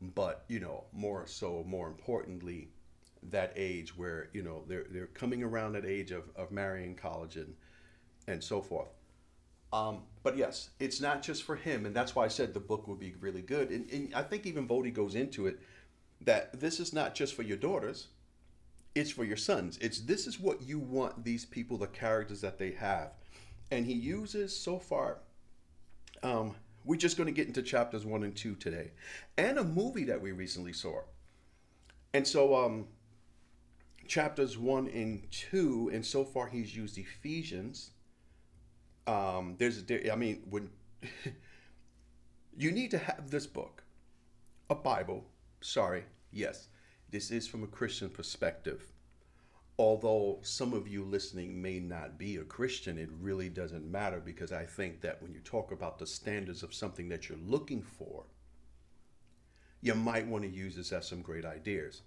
but 0.00 0.46
you 0.48 0.60
know, 0.60 0.84
more 0.94 1.26
so, 1.26 1.62
more 1.66 1.88
importantly, 1.88 2.70
that 3.24 3.52
age 3.54 3.94
where 3.98 4.30
you 4.32 4.42
know 4.42 4.64
they're 4.66 4.86
they're 4.88 5.08
coming 5.08 5.42
around 5.42 5.74
that 5.74 5.84
age 5.84 6.10
of, 6.10 6.24
of 6.36 6.50
marrying, 6.50 6.94
college, 6.94 7.36
and 7.36 7.54
and 8.26 8.42
so 8.42 8.62
forth. 8.62 8.88
Um, 9.72 10.02
but 10.22 10.36
yes, 10.36 10.70
it's 10.80 11.00
not 11.00 11.22
just 11.22 11.44
for 11.44 11.56
him, 11.56 11.86
and 11.86 11.94
that's 11.94 12.14
why 12.14 12.24
I 12.24 12.28
said 12.28 12.52
the 12.52 12.60
book 12.60 12.88
would 12.88 12.98
be 12.98 13.14
really 13.20 13.42
good. 13.42 13.70
And, 13.70 13.90
and 13.90 14.14
I 14.14 14.22
think 14.22 14.46
even 14.46 14.66
Voddie 14.66 14.92
goes 14.92 15.14
into 15.14 15.46
it 15.46 15.60
that 16.22 16.58
this 16.60 16.80
is 16.80 16.92
not 16.92 17.14
just 17.14 17.34
for 17.34 17.42
your 17.42 17.56
daughters; 17.56 18.08
it's 18.94 19.10
for 19.10 19.24
your 19.24 19.36
sons. 19.36 19.78
It's 19.80 20.00
this 20.00 20.26
is 20.26 20.40
what 20.40 20.62
you 20.62 20.78
want 20.78 21.24
these 21.24 21.44
people, 21.44 21.78
the 21.78 21.86
characters 21.86 22.40
that 22.40 22.58
they 22.58 22.72
have, 22.72 23.12
and 23.70 23.86
he 23.86 23.94
uses 23.94 24.56
so 24.56 24.78
far. 24.78 25.18
Um, 26.22 26.54
we're 26.84 26.96
just 26.96 27.16
going 27.16 27.26
to 27.28 27.32
get 27.32 27.46
into 27.46 27.62
chapters 27.62 28.04
one 28.04 28.24
and 28.24 28.34
two 28.34 28.56
today, 28.56 28.90
and 29.38 29.58
a 29.58 29.64
movie 29.64 30.04
that 30.04 30.20
we 30.20 30.32
recently 30.32 30.72
saw. 30.72 31.02
And 32.12 32.26
so, 32.26 32.56
um, 32.56 32.88
chapters 34.08 34.58
one 34.58 34.88
and 34.88 35.30
two, 35.30 35.90
and 35.92 36.04
so 36.04 36.24
far 36.24 36.48
he's 36.48 36.74
used 36.74 36.98
Ephesians. 36.98 37.92
Um, 39.06 39.56
there's, 39.58 39.84
there, 39.84 40.02
I 40.12 40.16
mean, 40.16 40.42
when 40.48 40.70
you 42.56 42.72
need 42.72 42.90
to 42.92 42.98
have 42.98 43.30
this 43.30 43.46
book, 43.46 43.82
a 44.68 44.74
Bible. 44.74 45.24
Sorry, 45.60 46.04
yes, 46.30 46.68
this 47.10 47.30
is 47.30 47.46
from 47.48 47.64
a 47.64 47.66
Christian 47.66 48.08
perspective. 48.08 48.92
Although 49.78 50.38
some 50.42 50.74
of 50.74 50.86
you 50.86 51.04
listening 51.04 51.60
may 51.60 51.80
not 51.80 52.18
be 52.18 52.36
a 52.36 52.44
Christian, 52.44 52.98
it 52.98 53.08
really 53.20 53.48
doesn't 53.48 53.90
matter 53.90 54.20
because 54.20 54.52
I 54.52 54.64
think 54.64 55.00
that 55.00 55.22
when 55.22 55.32
you 55.32 55.40
talk 55.40 55.72
about 55.72 55.98
the 55.98 56.06
standards 56.06 56.62
of 56.62 56.74
something 56.74 57.08
that 57.08 57.28
you're 57.28 57.38
looking 57.38 57.82
for, 57.82 58.24
you 59.80 59.94
might 59.94 60.26
want 60.26 60.44
to 60.44 60.50
use 60.50 60.76
this 60.76 60.92
as 60.92 61.08
some 61.08 61.22
great 61.22 61.46
ideas. 61.46 62.02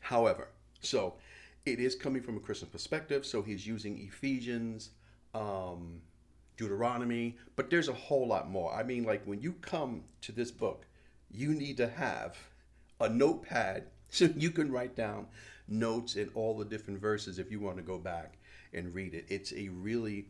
However, 0.00 0.48
so 0.80 1.14
it 1.64 1.80
is 1.80 1.94
coming 1.94 2.22
from 2.22 2.36
a 2.36 2.40
Christian 2.40 2.68
perspective, 2.68 3.24
so 3.24 3.42
he's 3.42 3.66
using 3.66 3.98
Ephesians 3.98 4.90
um, 5.36 6.00
Deuteronomy, 6.56 7.36
but 7.54 7.70
there's 7.70 7.88
a 7.88 7.92
whole 7.92 8.26
lot 8.26 8.50
more. 8.50 8.72
I 8.74 8.82
mean, 8.82 9.04
like 9.04 9.24
when 9.24 9.40
you 9.40 9.52
come 9.60 10.04
to 10.22 10.32
this 10.32 10.50
book, 10.50 10.86
you 11.30 11.52
need 11.52 11.76
to 11.76 11.88
have 11.88 12.36
a 13.00 13.08
notepad 13.08 13.84
so 14.10 14.24
you 14.36 14.50
can 14.50 14.72
write 14.72 14.96
down 14.96 15.26
notes 15.68 16.16
in 16.16 16.30
all 16.34 16.56
the 16.56 16.64
different 16.64 17.00
verses 17.00 17.38
if 17.38 17.50
you 17.50 17.60
want 17.60 17.76
to 17.76 17.82
go 17.82 17.98
back 17.98 18.38
and 18.72 18.94
read 18.94 19.14
it. 19.14 19.26
It's 19.28 19.52
a 19.52 19.68
really, 19.68 20.26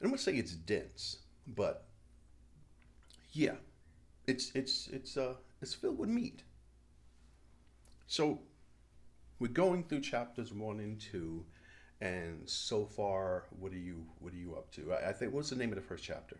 I'm 0.00 0.08
gonna 0.08 0.18
say 0.18 0.36
it's 0.36 0.52
dense, 0.52 1.18
but 1.46 1.86
yeah, 3.32 3.56
it's 4.26 4.52
it's 4.54 4.88
it's 4.88 5.16
uh 5.16 5.34
it's 5.60 5.74
filled 5.74 5.98
with 5.98 6.08
meat. 6.08 6.42
So 8.06 8.40
we're 9.40 9.48
going 9.48 9.84
through 9.84 10.02
chapters 10.02 10.52
one 10.52 10.78
and 10.78 11.00
two, 11.00 11.44
and 12.04 12.42
so 12.44 12.84
far, 12.84 13.44
what 13.58 13.72
are 13.72 13.78
you 13.78 14.04
what 14.18 14.34
are 14.34 14.36
you 14.36 14.54
up 14.54 14.70
to? 14.72 14.92
I, 14.92 15.08
I 15.08 15.12
think 15.12 15.32
what's 15.32 15.48
the 15.48 15.56
name 15.56 15.70
of 15.70 15.76
the 15.76 15.82
first 15.82 16.04
chapter? 16.04 16.36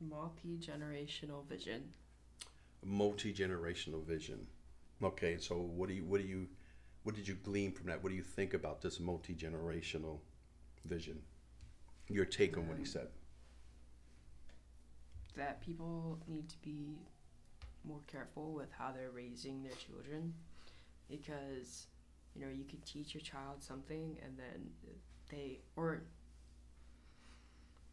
Multi 0.00 0.58
generational 0.58 1.46
vision. 1.46 1.84
Multi 2.84 3.32
generational 3.32 4.04
vision. 4.04 4.48
Okay, 5.02 5.36
so 5.38 5.54
what 5.54 5.88
do 5.88 5.94
you 5.94 6.04
what 6.04 6.20
do 6.20 6.26
you 6.26 6.48
what 7.04 7.14
did 7.14 7.28
you 7.28 7.36
glean 7.36 7.70
from 7.70 7.86
that? 7.86 8.02
What 8.02 8.10
do 8.10 8.16
you 8.16 8.22
think 8.22 8.54
about 8.54 8.82
this 8.82 8.98
multi 8.98 9.34
generational 9.34 10.18
vision? 10.84 11.22
Your 12.08 12.24
take 12.24 12.56
on 12.58 12.66
what 12.66 12.78
he 12.78 12.82
um, 12.82 12.88
said. 12.88 13.08
That 15.36 15.60
people 15.60 16.18
need 16.26 16.48
to 16.48 16.58
be 16.58 16.98
more 17.84 18.00
careful 18.08 18.52
with 18.52 18.72
how 18.76 18.90
they're 18.90 19.12
raising 19.12 19.62
their 19.62 19.74
children 19.74 20.34
because 21.08 21.86
you 22.36 22.44
know 22.44 22.52
you 22.52 22.64
could 22.64 22.84
teach 22.84 23.14
your 23.14 23.20
child 23.20 23.62
something 23.62 24.16
and 24.22 24.38
then 24.38 24.70
they 25.30 25.60
or 25.76 26.02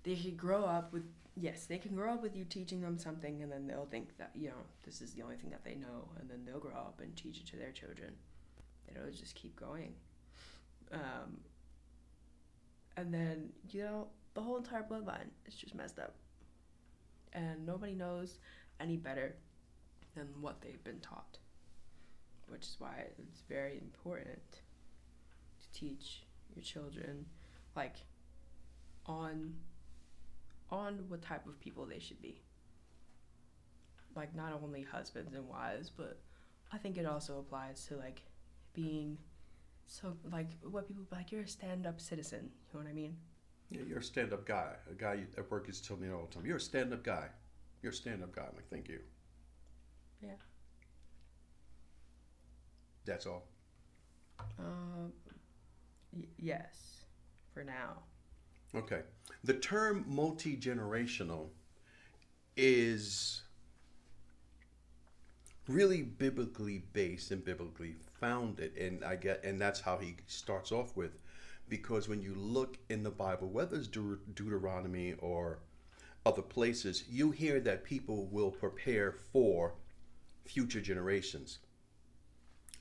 they 0.04 0.16
could 0.16 0.38
grow 0.38 0.66
up 0.66 0.92
with 0.92 1.04
yes 1.36 1.66
they 1.66 1.78
can 1.78 1.96
grow 1.96 2.14
up 2.14 2.22
with 2.22 2.36
you 2.36 2.44
teaching 2.44 2.82
them 2.82 2.98
something 2.98 3.42
and 3.42 3.52
then 3.52 3.66
they'll 3.66 3.88
think 3.90 4.18
that 4.18 4.32
you 4.36 4.50
know 4.50 4.62
this 4.86 5.02
is 5.02 5.14
the 5.14 5.22
only 5.22 5.36
thing 5.36 5.50
that 5.50 5.64
they 5.64 5.76
know 5.76 6.08
and 6.20 6.30
then 6.30 6.44
they'll 6.46 6.60
grow 6.60 6.72
up 6.72 7.00
and 7.02 7.16
teach 7.16 7.38
it 7.40 7.48
to 7.48 7.56
their 7.56 7.72
children. 7.72 8.14
It'll 8.88 9.10
just 9.10 9.34
keep 9.34 9.56
going. 9.60 9.94
Um, 10.92 11.38
and 12.98 13.14
then 13.14 13.50
you 13.72 13.84
know 13.84 14.08
the 14.34 14.42
whole 14.42 14.58
entire 14.58 14.84
bloodline 14.84 15.30
is 15.48 15.56
just 15.56 15.74
messed 15.74 16.00
up. 16.00 16.16
And 17.34 17.66
nobody 17.66 17.96
knows 17.96 18.38
any 18.80 18.98
better 18.98 19.36
than 20.16 20.28
what 20.40 20.62
they've 20.62 20.84
been 20.84 21.00
taught 21.00 21.40
which 22.48 22.62
is 22.64 22.76
why 22.80 23.06
it's 23.18 23.42
very 23.50 23.78
important 23.78 24.52
to 25.62 25.80
teach 25.80 26.24
your 26.56 26.64
children 26.64 27.26
like 27.76 27.96
on 29.06 29.54
on 30.70 31.00
what 31.08 31.22
type 31.22 31.46
of 31.48 31.60
people 31.60 31.86
they 31.86 32.00
should 32.00 32.22
be 32.22 32.42
like 34.16 34.36
not 34.36 34.54
only 34.64 34.82
husbands 34.84 35.34
and 35.34 35.48
wives 35.48 35.90
but 35.90 36.20
i 36.72 36.78
think 36.78 36.98
it 36.98 37.06
also 37.06 37.40
applies 37.40 37.86
to 37.86 37.96
like 37.98 38.22
being 38.74 39.18
so 39.88 40.16
like 40.32 40.50
what 40.70 40.88
people 40.88 41.04
like 41.12 41.32
you're 41.32 41.42
a 41.42 41.48
stand-up 41.48 42.00
citizen 42.00 42.50
you 42.52 42.80
know 42.80 42.84
what 42.84 42.90
i 42.90 42.94
mean 42.94 43.16
Yeah, 43.70 43.82
you're 43.88 44.00
a 44.00 44.04
stand 44.04 44.34
up 44.34 44.46
guy. 44.46 44.70
A 44.92 44.94
guy 44.94 45.16
at 45.38 45.50
work 45.50 45.68
used 45.68 45.84
to 45.84 45.88
tell 45.90 45.98
me 45.98 46.10
all 46.12 46.28
the 46.28 46.34
time, 46.36 46.46
You're 46.46 46.58
a 46.58 46.70
stand 46.72 46.94
up 46.94 47.04
guy. 47.04 47.28
You're 47.82 47.92
a 47.92 47.96
stand 47.96 48.22
up 48.22 48.32
guy. 48.36 48.44
I'm 48.50 48.56
like, 48.56 48.70
Thank 48.70 48.88
you. 48.88 49.00
Yeah. 50.22 50.38
That's 53.06 53.26
all. 53.26 53.44
um 54.60 55.12
y- 56.12 56.28
yes 56.38 57.06
for 57.54 57.64
now 57.64 57.98
Okay. 58.76 59.02
The 59.44 59.54
term 59.54 60.04
multi 60.08 60.58
generational 60.58 61.50
is 62.58 63.44
really 65.68 66.02
biblically 66.02 66.80
based 66.94 67.32
and 67.32 67.44
biblically 67.46 67.96
founded, 68.20 68.76
and 68.78 69.04
I 69.04 69.16
get, 69.16 69.44
and 69.44 69.62
that's 69.62 69.80
how 69.80 69.98
he 69.98 70.16
starts 70.28 70.72
off 70.72 70.96
with, 70.98 71.20
because 71.70 72.10
when 72.10 72.22
you 72.22 72.34
look 72.36 72.78
in 72.90 73.04
the 73.04 73.12
Bible, 73.12 73.50
whether 73.50 73.78
it's 73.78 73.88
Deut- 73.88 74.34
Deuteronomy 74.36 75.14
or 75.20 75.60
other 76.26 76.42
places, 76.42 77.04
you 77.10 77.32
hear 77.32 77.60
that 77.60 77.84
people 77.84 78.26
will 78.28 78.52
prepare 78.52 79.12
for 79.12 79.76
future 80.46 80.82
generations. 80.82 81.60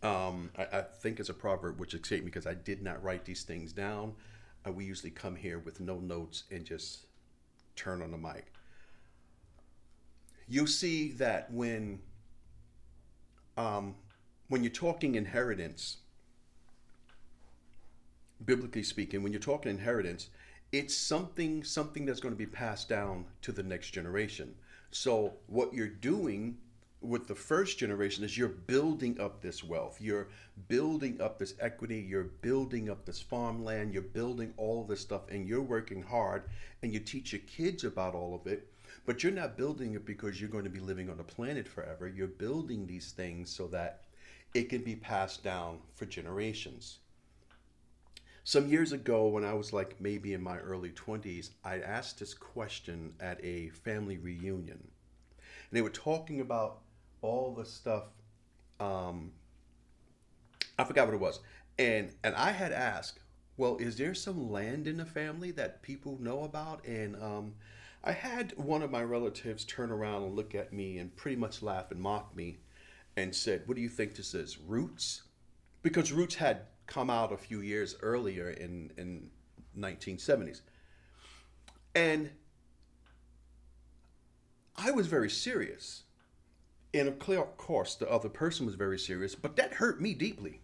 Um, 0.02 0.50
I, 0.58 0.78
I 0.78 0.82
think 0.82 1.20
it's 1.20 1.28
a 1.28 1.34
proverb 1.34 1.78
which 1.78 1.94
escaped 1.94 2.24
me 2.24 2.30
because 2.30 2.46
I 2.46 2.54
did 2.54 2.82
not 2.82 3.02
write 3.02 3.24
these 3.24 3.42
things 3.44 3.72
down. 3.72 4.14
Uh, 4.66 4.72
we 4.72 4.84
usually 4.84 5.10
come 5.10 5.36
here 5.36 5.58
with 5.58 5.80
no 5.80 5.98
notes 5.98 6.44
and 6.50 6.64
just 6.64 7.06
turn 7.76 8.02
on 8.02 8.10
the 8.10 8.18
mic. 8.18 8.52
You 10.48 10.66
see 10.66 11.12
that 11.12 11.50
when 11.52 12.00
um, 13.56 13.94
when 14.48 14.62
you're 14.62 14.72
talking 14.72 15.14
inheritance, 15.14 15.98
biblically 18.44 18.82
speaking, 18.82 19.22
when 19.22 19.32
you're 19.32 19.40
talking 19.40 19.70
inheritance, 19.70 20.28
it's 20.72 20.96
something 20.96 21.62
something 21.62 22.06
that's 22.06 22.20
going 22.20 22.34
to 22.34 22.38
be 22.38 22.46
passed 22.46 22.88
down 22.88 23.26
to 23.42 23.52
the 23.52 23.62
next 23.62 23.90
generation. 23.90 24.54
So 24.90 25.34
what 25.46 25.72
you're 25.72 25.86
doing 25.88 26.58
with 27.02 27.26
the 27.26 27.34
first 27.34 27.78
generation 27.78 28.24
is 28.24 28.38
you're 28.38 28.48
building 28.48 29.20
up 29.20 29.40
this 29.40 29.64
wealth. 29.64 30.00
You're 30.00 30.28
building 30.68 31.20
up 31.20 31.38
this 31.38 31.54
equity. 31.60 31.98
You're 32.00 32.24
building 32.24 32.88
up 32.88 33.04
this 33.04 33.20
farmland. 33.20 33.92
You're 33.92 34.02
building 34.02 34.54
all 34.56 34.84
this 34.84 35.00
stuff 35.00 35.22
and 35.28 35.46
you're 35.46 35.62
working 35.62 36.02
hard 36.02 36.44
and 36.82 36.92
you 36.92 37.00
teach 37.00 37.32
your 37.32 37.42
kids 37.42 37.84
about 37.84 38.14
all 38.14 38.34
of 38.34 38.46
it. 38.46 38.68
But 39.04 39.22
you're 39.22 39.32
not 39.32 39.56
building 39.56 39.94
it 39.94 40.06
because 40.06 40.40
you're 40.40 40.50
going 40.50 40.64
to 40.64 40.70
be 40.70 40.78
living 40.78 41.10
on 41.10 41.16
the 41.16 41.24
planet 41.24 41.66
forever. 41.66 42.06
You're 42.06 42.28
building 42.28 42.86
these 42.86 43.10
things 43.10 43.50
so 43.50 43.66
that 43.68 44.04
it 44.54 44.68
can 44.68 44.82
be 44.82 44.94
passed 44.94 45.42
down 45.42 45.78
for 45.94 46.06
generations. 46.06 46.98
Some 48.44 48.68
years 48.68 48.92
ago, 48.92 49.28
when 49.28 49.44
I 49.44 49.54
was 49.54 49.72
like 49.72 50.00
maybe 50.00 50.34
in 50.34 50.42
my 50.42 50.58
early 50.58 50.90
20s, 50.90 51.50
I 51.64 51.78
asked 51.78 52.18
this 52.18 52.34
question 52.34 53.14
at 53.20 53.42
a 53.44 53.70
family 53.70 54.18
reunion. 54.18 54.78
And 54.78 55.78
they 55.78 55.82
were 55.82 55.90
talking 55.90 56.40
about 56.40 56.81
all 57.22 57.54
the 57.54 57.64
stuff. 57.64 58.04
Um, 58.78 59.32
I 60.78 60.84
forgot 60.84 61.06
what 61.06 61.14
it 61.14 61.20
was. 61.20 61.40
And, 61.78 62.10
and 62.22 62.34
I 62.34 62.50
had 62.50 62.72
asked, 62.72 63.20
well, 63.56 63.76
is 63.78 63.96
there 63.96 64.14
some 64.14 64.50
land 64.50 64.86
in 64.86 64.96
the 64.96 65.06
family 65.06 65.50
that 65.52 65.82
people 65.82 66.18
know 66.20 66.44
about? 66.44 66.84
And 66.84 67.16
um, 67.16 67.54
I 68.04 68.12
had 68.12 68.56
one 68.56 68.82
of 68.82 68.90
my 68.90 69.02
relatives 69.02 69.64
turn 69.64 69.90
around 69.90 70.24
and 70.24 70.34
look 70.34 70.54
at 70.54 70.72
me 70.72 70.98
and 70.98 71.14
pretty 71.16 71.36
much 71.36 71.62
laugh 71.62 71.90
and 71.90 72.00
mock 72.00 72.34
me 72.34 72.58
and 73.16 73.34
said, 73.34 73.62
What 73.66 73.76
do 73.76 73.82
you 73.82 73.88
think 73.88 74.14
this 74.14 74.34
is? 74.34 74.58
Roots? 74.58 75.22
Because 75.82 76.12
Roots 76.12 76.34
had 76.36 76.62
come 76.86 77.10
out 77.10 77.32
a 77.32 77.36
few 77.36 77.60
years 77.60 77.96
earlier 78.02 78.50
in, 78.50 78.90
in 78.96 79.30
1970s. 79.78 80.62
And 81.94 82.30
I 84.76 84.90
was 84.90 85.06
very 85.06 85.30
serious. 85.30 86.04
And 86.94 87.08
of 87.08 87.18
course, 87.56 87.94
the 87.94 88.10
other 88.10 88.28
person 88.28 88.66
was 88.66 88.74
very 88.74 88.98
serious, 88.98 89.34
but 89.34 89.56
that 89.56 89.74
hurt 89.74 90.00
me 90.00 90.14
deeply. 90.14 90.60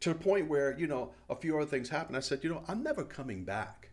To 0.00 0.10
the 0.10 0.14
point 0.14 0.48
where, 0.48 0.78
you 0.78 0.86
know, 0.86 1.10
a 1.28 1.34
few 1.34 1.56
other 1.56 1.68
things 1.68 1.88
happened. 1.88 2.16
I 2.16 2.20
said, 2.20 2.44
you 2.44 2.50
know, 2.50 2.62
I'm 2.68 2.82
never 2.82 3.02
coming 3.02 3.44
back 3.44 3.90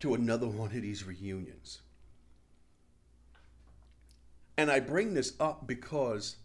to 0.00 0.14
another 0.14 0.46
one 0.46 0.66
of 0.66 0.82
these 0.82 1.04
reunions. 1.04 1.80
And 4.58 4.70
I 4.70 4.80
bring 4.80 5.14
this 5.14 5.34
up 5.40 5.66
because 5.66 6.36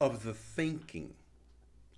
of 0.00 0.24
the 0.24 0.34
thinking, 0.34 1.14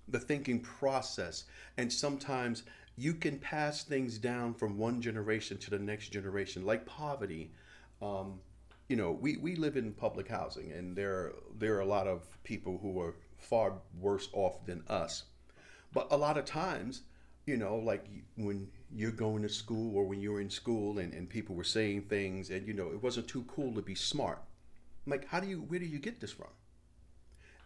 the 0.07 0.19
thinking 0.19 0.59
process. 0.59 1.45
And 1.77 1.91
sometimes 1.91 2.63
you 2.97 3.13
can 3.13 3.37
pass 3.39 3.83
things 3.83 4.17
down 4.17 4.53
from 4.53 4.77
one 4.77 5.01
generation 5.01 5.57
to 5.59 5.69
the 5.69 5.79
next 5.79 6.09
generation, 6.09 6.65
like 6.65 6.85
poverty. 6.85 7.51
Um, 8.01 8.39
you 8.89 8.95
know, 8.95 9.11
we, 9.11 9.37
we 9.37 9.55
live 9.55 9.75
in 9.75 9.91
public 9.93 10.27
housing, 10.27 10.71
and 10.71 10.95
there, 10.95 11.33
there 11.57 11.75
are 11.75 11.81
a 11.81 11.85
lot 11.85 12.07
of 12.07 12.21
people 12.43 12.79
who 12.81 12.99
are 13.01 13.15
far 13.37 13.73
worse 13.99 14.29
off 14.33 14.65
than 14.65 14.83
us. 14.87 15.23
But 15.93 16.07
a 16.11 16.17
lot 16.17 16.37
of 16.37 16.45
times, 16.45 17.01
you 17.45 17.57
know, 17.57 17.77
like 17.77 18.05
when 18.35 18.67
you're 18.93 19.11
going 19.11 19.41
to 19.43 19.49
school 19.49 19.95
or 19.95 20.05
when 20.05 20.21
you 20.21 20.31
were 20.31 20.41
in 20.41 20.49
school 20.49 20.99
and, 20.99 21.13
and 21.13 21.29
people 21.29 21.55
were 21.55 21.63
saying 21.63 22.03
things 22.03 22.49
and, 22.49 22.67
you 22.67 22.73
know, 22.73 22.89
it 22.89 23.01
wasn't 23.01 23.27
too 23.27 23.45
cool 23.47 23.73
to 23.73 23.81
be 23.81 23.95
smart. 23.95 24.41
I'm 25.05 25.11
like, 25.11 25.27
how 25.27 25.39
do 25.39 25.47
you, 25.47 25.59
where 25.61 25.79
do 25.79 25.85
you 25.85 25.99
get 25.99 26.19
this 26.19 26.31
from? 26.31 26.47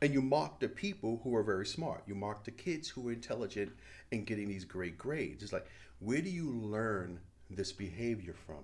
And 0.02 0.14
you 0.14 0.22
mock 0.22 0.60
the 0.60 0.68
people 0.68 1.22
who 1.24 1.36
are 1.36 1.44
very 1.44 1.66
smart. 1.66 2.04
You 2.08 2.16
mock 2.16 2.44
the 2.44 2.52
kids 2.52 2.90
who 2.90 3.10
are 3.10 3.12
intelligent 3.12 3.72
and 4.12 4.26
getting 4.26 4.48
these 4.48 4.66
great 4.66 4.98
grades. 4.98 5.44
It's 5.44 5.54
like, 5.54 5.68
where 6.00 6.22
do 6.22 6.30
you 6.30 6.50
learn 6.50 7.20
this 7.50 7.72
behavior 7.72 8.34
from? 8.34 8.64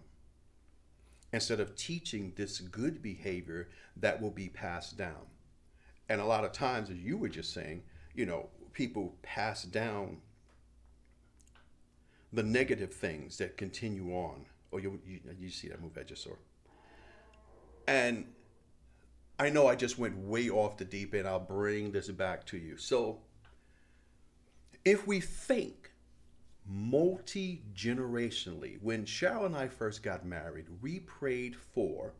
Instead 1.37 1.59
of 1.59 1.75
teaching 1.75 2.33
this 2.35 2.61
good 2.61 2.99
behavior 2.99 3.69
that 3.95 4.19
will 4.19 4.31
be 4.31 4.49
passed 4.49 4.97
down. 4.97 5.21
And 6.09 6.19
a 6.19 6.25
lot 6.25 6.43
of 6.43 6.51
times, 6.51 6.89
as 6.89 6.97
you 6.97 7.15
were 7.15 7.29
just 7.29 7.53
saying, 7.53 7.83
you 8.15 8.25
know, 8.25 8.49
people 8.73 9.13
pass 9.21 9.61
down 9.61 10.17
the 12.33 12.41
negative 12.41 12.91
things 12.91 13.37
that 13.37 13.55
continue 13.55 14.15
on. 14.15 14.47
Oh, 14.73 14.79
you, 14.79 14.99
you, 15.05 15.19
you 15.39 15.49
see 15.51 15.67
that 15.67 15.79
movie 15.79 16.01
I 16.01 16.05
just 16.05 16.23
saw. 16.23 16.31
And 17.87 18.25
I 19.37 19.51
know 19.51 19.67
I 19.67 19.75
just 19.75 19.99
went 19.99 20.17
way 20.17 20.49
off 20.49 20.77
the 20.77 20.85
deep 20.85 21.13
end. 21.13 21.27
I'll 21.27 21.39
bring 21.39 21.91
this 21.91 22.09
back 22.09 22.47
to 22.47 22.57
you. 22.57 22.77
So, 22.77 23.19
if 24.83 25.05
we 25.05 25.19
think 25.19 25.91
multi 26.67 27.61
generationally, 27.73 28.81
when 28.81 29.05
Cheryl 29.05 29.45
and 29.45 29.55
I 29.55 29.67
first 29.67 30.03
got 30.03 30.25
married, 30.25 30.65
we 30.81 30.99
prayed 30.99 31.55
for 31.55 32.13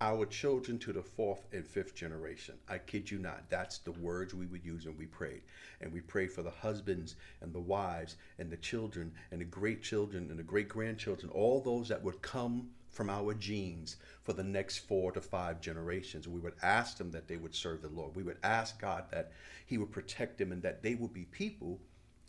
our 0.00 0.26
children 0.26 0.78
to 0.78 0.92
the 0.92 1.02
fourth 1.02 1.46
and 1.52 1.66
fifth 1.66 1.94
generation. 1.94 2.54
I 2.68 2.78
kid 2.78 3.10
you 3.10 3.18
not. 3.18 3.48
That's 3.48 3.78
the 3.78 3.92
words 3.92 4.34
we 4.34 4.46
would 4.46 4.64
use 4.64 4.84
when 4.86 4.98
we 4.98 5.06
prayed. 5.06 5.42
And 5.80 5.92
we 5.92 6.00
prayed 6.00 6.32
for 6.32 6.42
the 6.42 6.50
husbands 6.50 7.16
and 7.40 7.52
the 7.52 7.60
wives 7.60 8.16
and 8.38 8.50
the 8.50 8.58
children 8.58 9.12
and 9.30 9.40
the 9.40 9.46
great 9.46 9.82
children 9.82 10.28
and 10.30 10.38
the 10.38 10.42
great 10.42 10.68
grandchildren, 10.68 11.30
all 11.32 11.60
those 11.60 11.88
that 11.88 12.02
would 12.02 12.20
come 12.20 12.68
from 12.90 13.08
our 13.10 13.34
genes 13.34 13.96
for 14.22 14.32
the 14.32 14.44
next 14.44 14.78
four 14.78 15.12
to 15.12 15.20
five 15.20 15.60
generations. 15.60 16.28
We 16.28 16.40
would 16.40 16.56
ask 16.62 16.98
them 16.98 17.10
that 17.12 17.26
they 17.26 17.36
would 17.36 17.54
serve 17.54 17.82
the 17.82 17.88
Lord. 17.88 18.14
We 18.14 18.22
would 18.22 18.38
ask 18.42 18.78
God 18.80 19.04
that 19.12 19.32
He 19.64 19.78
would 19.78 19.92
protect 19.92 20.38
them 20.38 20.52
and 20.52 20.62
that 20.62 20.82
they 20.82 20.94
would 20.94 21.12
be 21.12 21.24
people 21.24 21.80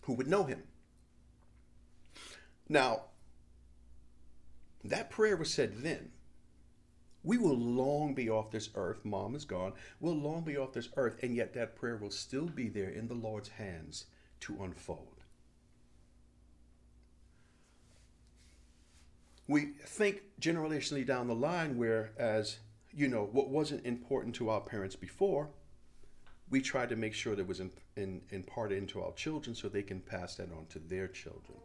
who 0.02 0.14
would 0.14 0.28
know 0.28 0.44
Him. 0.44 0.64
Now, 2.70 3.04
that 4.84 5.10
prayer 5.10 5.38
was 5.38 5.54
said 5.54 5.84
then. 5.84 6.12
We 7.24 7.38
will 7.38 7.58
long 7.58 8.14
be 8.14 8.30
off 8.30 8.52
this 8.52 8.70
earth. 8.76 9.04
Mom 9.04 9.36
is 9.36 9.44
gone. 9.44 9.74
We'll 10.00 10.16
long 10.16 10.44
be 10.44 10.58
off 10.58 10.74
this 10.74 10.90
earth, 10.96 11.18
and 11.22 11.36
yet 11.36 11.54
that 11.54 11.76
prayer 11.76 11.98
will 11.98 12.12
still 12.12 12.46
be 12.46 12.70
there 12.70 12.90
in 12.90 13.08
the 13.08 13.14
Lord's 13.14 13.50
hands 13.50 14.06
to 14.42 14.64
unfold. 14.64 15.24
We 19.48 19.74
think 19.86 20.24
generationally 20.40 21.06
down 21.06 21.28
the 21.28 21.36
line, 21.36 21.78
whereas, 21.78 22.60
you 22.94 23.08
know, 23.08 23.30
what 23.32 23.50
wasn't 23.50 23.86
important 23.86 24.36
to 24.36 24.50
our 24.50 24.62
parents 24.62 24.96
before, 24.96 25.50
we 26.50 26.62
try 26.62 26.86
to 26.86 26.96
make 26.96 27.14
sure 27.14 27.36
that 27.36 27.48
was 27.48 27.60
in, 27.60 27.72
in, 27.96 28.22
imparted 28.30 28.78
into 28.78 29.02
our 29.02 29.14
children 29.14 29.56
so 29.56 29.68
they 29.68 29.84
can 29.84 30.00
pass 30.00 30.36
that 30.36 30.52
on 30.52 30.66
to 30.70 30.80
their 30.80 31.08
children. 31.08 31.58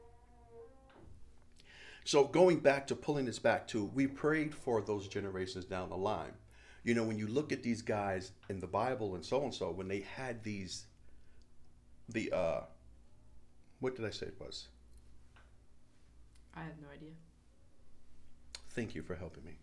So 2.05 2.25
going 2.25 2.59
back 2.59 2.87
to 2.89 2.97
pulling 2.97 3.27
this 3.27 3.39
back 3.39 3.67
to, 3.69 3.85
we 3.85 4.07
prayed 4.07 4.55
for 4.55 4.81
those 4.81 5.07
generations 5.09 5.65
down 5.65 5.89
the 5.89 5.97
line. 5.97 6.33
You 6.83 6.95
know, 6.95 7.05
when 7.05 7.19
you 7.19 7.29
look 7.29 7.53
at 7.53 7.63
these 7.63 7.81
guys 7.81 8.33
in 8.49 8.59
the 8.59 8.67
Bible 8.67 9.15
and 9.15 9.25
so 9.25 9.43
and 9.45 9.55
so, 9.55 9.71
when 9.71 9.87
they 9.87 10.01
had 10.01 10.43
these, 10.43 10.87
the 12.09 12.33
uh, 12.33 12.61
what 13.79 13.95
did 13.95 14.05
I 14.05 14.11
say 14.11 14.27
it 14.27 14.37
was? 14.41 14.67
I 16.57 16.61
have 16.61 16.75
no 16.83 16.89
idea. 16.93 17.13
Thank 18.71 18.95
you 18.95 19.03
for 19.03 19.15
helping 19.15 19.45
me. 19.45 19.59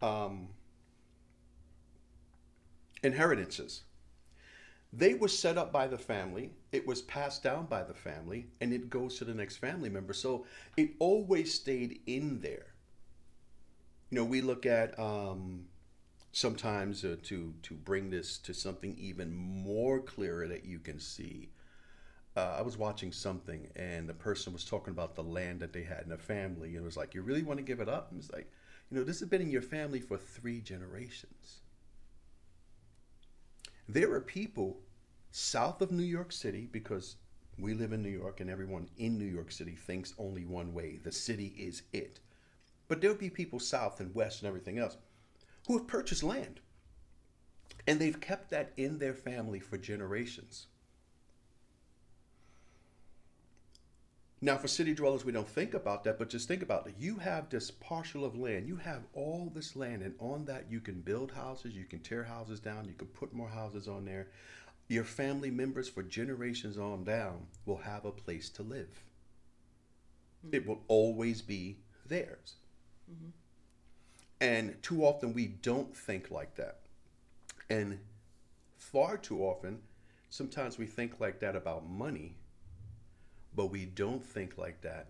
Um, 0.00 0.48
inheritances. 3.02 3.82
They 4.92 5.14
were 5.14 5.28
set 5.28 5.56
up 5.56 5.72
by 5.72 5.86
the 5.86 5.96
family, 5.98 6.52
it 6.70 6.86
was 6.86 7.02
passed 7.02 7.42
down 7.42 7.66
by 7.66 7.82
the 7.82 7.94
family, 7.94 8.48
and 8.60 8.72
it 8.72 8.90
goes 8.90 9.16
to 9.18 9.24
the 9.24 9.34
next 9.34 9.56
family 9.56 9.88
member. 9.88 10.12
So 10.12 10.46
it 10.76 10.90
always 10.98 11.54
stayed 11.54 12.00
in 12.06 12.40
there. 12.40 12.66
You 14.10 14.18
know, 14.18 14.24
we 14.24 14.42
look 14.42 14.66
at 14.66 14.98
um, 14.98 15.64
sometimes 16.32 17.04
uh, 17.04 17.16
to 17.24 17.54
to 17.62 17.74
bring 17.74 18.10
this 18.10 18.38
to 18.38 18.52
something 18.54 18.94
even 18.98 19.34
more 19.34 20.00
clearer 20.00 20.46
that 20.48 20.66
you 20.66 20.78
can 20.78 21.00
see. 21.00 21.50
Uh, 22.36 22.56
I 22.58 22.62
was 22.62 22.78
watching 22.78 23.12
something, 23.12 23.68
and 23.76 24.08
the 24.08 24.14
person 24.14 24.52
was 24.52 24.64
talking 24.64 24.92
about 24.92 25.16
the 25.16 25.24
land 25.24 25.60
that 25.60 25.72
they 25.72 25.82
had 25.84 26.02
in 26.02 26.10
the 26.10 26.18
family, 26.18 26.70
and 26.70 26.78
it 26.78 26.84
was 26.84 26.96
like, 26.98 27.14
"You 27.14 27.22
really 27.22 27.42
want 27.42 27.58
to 27.58 27.64
give 27.64 27.80
it 27.80 27.88
up?" 27.88 28.10
And 28.12 28.20
it's 28.20 28.32
like, 28.32 28.50
you 28.90 28.98
know, 28.98 29.04
this 29.04 29.20
has 29.20 29.28
been 29.30 29.42
in 29.42 29.50
your 29.50 29.62
family 29.62 30.00
for 30.00 30.18
three 30.18 30.60
generations. 30.60 31.61
There 33.92 34.14
are 34.14 34.22
people 34.22 34.80
south 35.32 35.82
of 35.82 35.90
New 35.90 36.02
York 36.02 36.32
City 36.32 36.66
because 36.72 37.16
we 37.58 37.74
live 37.74 37.92
in 37.92 38.02
New 38.02 38.08
York 38.08 38.40
and 38.40 38.48
everyone 38.48 38.88
in 38.96 39.18
New 39.18 39.26
York 39.26 39.52
City 39.52 39.72
thinks 39.72 40.14
only 40.16 40.46
one 40.46 40.72
way 40.72 40.96
the 40.96 41.12
city 41.12 41.52
is 41.58 41.82
it. 41.92 42.18
But 42.88 43.02
there'll 43.02 43.14
be 43.14 43.28
people 43.28 43.60
south 43.60 44.00
and 44.00 44.14
west 44.14 44.40
and 44.40 44.48
everything 44.48 44.78
else 44.78 44.96
who 45.66 45.76
have 45.76 45.86
purchased 45.86 46.22
land 46.22 46.60
and 47.86 48.00
they've 48.00 48.18
kept 48.18 48.48
that 48.48 48.72
in 48.78 48.98
their 48.98 49.12
family 49.12 49.60
for 49.60 49.76
generations. 49.76 50.68
Now, 54.44 54.56
for 54.56 54.66
city 54.66 54.92
dwellers, 54.92 55.24
we 55.24 55.30
don't 55.30 55.48
think 55.48 55.72
about 55.72 56.02
that, 56.02 56.18
but 56.18 56.28
just 56.28 56.48
think 56.48 56.62
about 56.62 56.88
it. 56.88 56.94
You 56.98 57.14
have 57.18 57.48
this 57.48 57.70
parcel 57.70 58.24
of 58.24 58.36
land. 58.36 58.66
You 58.66 58.74
have 58.74 59.02
all 59.14 59.52
this 59.54 59.76
land, 59.76 60.02
and 60.02 60.14
on 60.18 60.46
that, 60.46 60.66
you 60.68 60.80
can 60.80 61.00
build 61.00 61.30
houses, 61.30 61.76
you 61.76 61.84
can 61.84 62.00
tear 62.00 62.24
houses 62.24 62.58
down, 62.58 62.86
you 62.86 62.94
can 62.94 63.06
put 63.06 63.32
more 63.32 63.48
houses 63.48 63.86
on 63.86 64.04
there. 64.04 64.26
Your 64.88 65.04
family 65.04 65.52
members, 65.52 65.88
for 65.88 66.02
generations 66.02 66.76
on 66.76 67.04
down, 67.04 67.46
will 67.66 67.76
have 67.76 68.04
a 68.04 68.10
place 68.10 68.48
to 68.50 68.64
live. 68.64 69.04
Mm-hmm. 70.44 70.56
It 70.56 70.66
will 70.66 70.82
always 70.88 71.40
be 71.40 71.76
theirs. 72.04 72.54
Mm-hmm. 73.08 73.30
And 74.40 74.82
too 74.82 75.04
often, 75.04 75.34
we 75.34 75.46
don't 75.46 75.96
think 75.96 76.32
like 76.32 76.56
that. 76.56 76.80
And 77.70 78.00
far 78.76 79.16
too 79.18 79.44
often, 79.44 79.82
sometimes 80.30 80.78
we 80.78 80.86
think 80.86 81.20
like 81.20 81.38
that 81.38 81.54
about 81.54 81.88
money 81.88 82.34
but 83.54 83.66
we 83.66 83.84
don't 83.84 84.24
think 84.24 84.58
like 84.58 84.80
that 84.82 85.08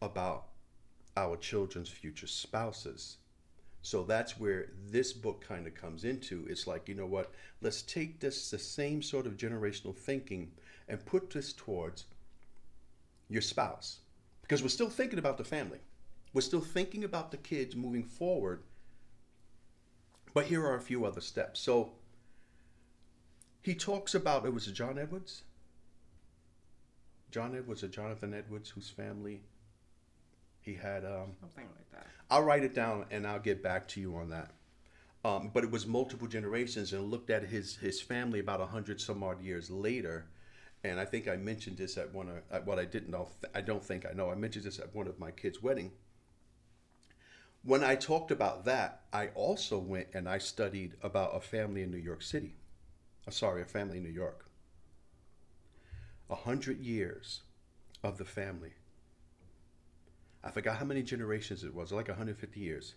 about 0.00 0.46
our 1.16 1.36
children's 1.36 1.88
future 1.88 2.26
spouses. 2.26 3.16
So 3.82 4.04
that's 4.04 4.38
where 4.38 4.70
this 4.90 5.12
book 5.12 5.44
kind 5.46 5.66
of 5.66 5.74
comes 5.74 6.04
into. 6.04 6.46
It's 6.48 6.66
like, 6.66 6.88
you 6.88 6.94
know 6.94 7.06
what? 7.06 7.32
Let's 7.60 7.82
take 7.82 8.20
this, 8.20 8.50
the 8.50 8.58
same 8.58 9.02
sort 9.02 9.26
of 9.26 9.36
generational 9.36 9.96
thinking, 9.96 10.52
and 10.88 11.04
put 11.04 11.30
this 11.30 11.52
towards 11.52 12.04
your 13.28 13.42
spouse. 13.42 14.00
Because 14.42 14.62
we're 14.62 14.68
still 14.68 14.90
thinking 14.90 15.18
about 15.18 15.38
the 15.38 15.44
family, 15.44 15.78
we're 16.32 16.40
still 16.40 16.60
thinking 16.60 17.04
about 17.04 17.30
the 17.30 17.36
kids 17.36 17.76
moving 17.76 18.04
forward. 18.04 18.62
But 20.34 20.46
here 20.46 20.64
are 20.64 20.76
a 20.76 20.80
few 20.80 21.04
other 21.04 21.20
steps. 21.20 21.60
So 21.60 21.92
he 23.62 23.74
talks 23.74 24.14
about, 24.14 24.46
it 24.46 24.54
was 24.54 24.66
John 24.66 24.98
Edwards? 24.98 25.42
John 27.30 27.54
Edwards 27.54 27.82
or 27.84 27.88
Jonathan 27.88 28.34
Edwards, 28.34 28.70
whose 28.70 28.88
family 28.88 29.42
he 30.60 30.74
had. 30.74 31.04
Um, 31.04 31.34
Something 31.40 31.66
like 31.76 31.90
that. 31.92 32.06
I'll 32.30 32.42
write 32.42 32.64
it 32.64 32.74
down 32.74 33.06
and 33.10 33.26
I'll 33.26 33.40
get 33.40 33.62
back 33.62 33.88
to 33.88 34.00
you 34.00 34.16
on 34.16 34.30
that. 34.30 34.52
Um, 35.24 35.50
but 35.52 35.64
it 35.64 35.70
was 35.70 35.86
multiple 35.86 36.28
generations 36.28 36.92
and 36.92 37.10
looked 37.10 37.30
at 37.30 37.42
his 37.42 37.76
his 37.76 38.00
family 38.00 38.38
about 38.38 38.60
a 38.60 38.66
hundred 38.66 39.00
some 39.00 39.22
odd 39.22 39.42
years 39.42 39.68
later, 39.68 40.26
and 40.84 41.00
I 41.00 41.04
think 41.04 41.26
I 41.26 41.36
mentioned 41.36 41.76
this 41.76 41.98
at 41.98 42.14
one 42.14 42.28
of 42.28 42.36
at 42.50 42.64
what 42.64 42.78
I 42.78 42.84
didn't 42.84 43.10
know. 43.10 43.28
I 43.54 43.60
don't 43.60 43.84
think 43.84 44.06
I 44.06 44.12
know. 44.12 44.30
I 44.30 44.36
mentioned 44.36 44.64
this 44.64 44.78
at 44.78 44.94
one 44.94 45.08
of 45.08 45.18
my 45.18 45.32
kids' 45.32 45.60
wedding. 45.60 45.90
When 47.64 47.82
I 47.82 47.96
talked 47.96 48.30
about 48.30 48.64
that, 48.66 49.02
I 49.12 49.28
also 49.34 49.78
went 49.78 50.08
and 50.14 50.28
I 50.28 50.38
studied 50.38 50.94
about 51.02 51.36
a 51.36 51.40
family 51.40 51.82
in 51.82 51.90
New 51.90 51.98
York 51.98 52.22
City. 52.22 52.54
Uh, 53.26 53.32
sorry, 53.32 53.62
a 53.62 53.64
family 53.64 53.98
in 53.98 54.04
New 54.04 54.10
York 54.10 54.47
a 56.30 56.34
hundred 56.34 56.80
years 56.80 57.40
of 58.02 58.18
the 58.18 58.24
family. 58.24 58.72
I 60.44 60.50
forgot 60.50 60.76
how 60.76 60.84
many 60.84 61.02
generations 61.02 61.64
it 61.64 61.74
was, 61.74 61.92
like 61.92 62.08
150 62.08 62.60
years 62.60 62.94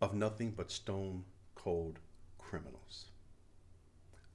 of 0.00 0.14
nothing 0.14 0.52
but 0.56 0.70
stone 0.70 1.24
cold 1.54 1.98
criminals. 2.38 3.06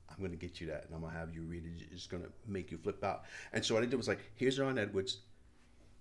I'm 0.10 0.18
going 0.20 0.32
to 0.32 0.38
get 0.38 0.62
you 0.62 0.68
that 0.68 0.86
and 0.86 0.94
I'm 0.94 1.02
going 1.02 1.14
to 1.14 1.20
have 1.20 1.34
you 1.34 1.42
read 1.42 1.64
it. 1.66 1.88
It's 1.92 2.08
going 2.08 2.24
to 2.24 2.30
make 2.48 2.72
you 2.72 2.78
flip 2.78 3.04
out. 3.04 3.24
And 3.54 3.64
so 3.64 3.74
what 3.74 3.84
I 3.84 3.86
did 3.86 3.98
was 3.98 4.08
like, 4.08 4.20
here's 4.36 4.58
John 4.58 4.78
Edwards, 4.78 5.18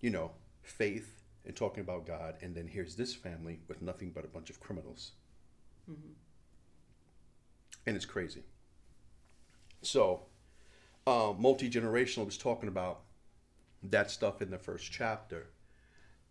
you 0.01 0.11
know, 0.11 0.31
faith 0.63 1.23
and 1.47 1.55
talking 1.57 1.81
about 1.81 2.07
God. 2.07 2.37
And 2.43 2.55
then 2.55 2.67
here's 2.67 2.95
this 2.95 3.15
family 3.15 3.61
with 3.69 3.83
nothing 3.83 4.11
but 4.15 4.25
a 4.25 4.29
bunch 4.29 4.51
of 4.51 4.61
criminals. 4.61 5.13
Mm-hmm. 5.91 6.13
And 7.87 7.97
it's 7.97 8.07
crazy. 8.07 8.43
So 9.83 10.23
uh, 11.07 11.33
multi 11.39 11.71
generational 11.71 12.25
was 12.25 12.39
talking 12.39 12.69
about 12.69 13.01
that 13.83 14.11
stuff 14.11 14.41
in 14.41 14.51
the 14.51 14.59
first 14.59 14.91
chapter, 14.91 15.49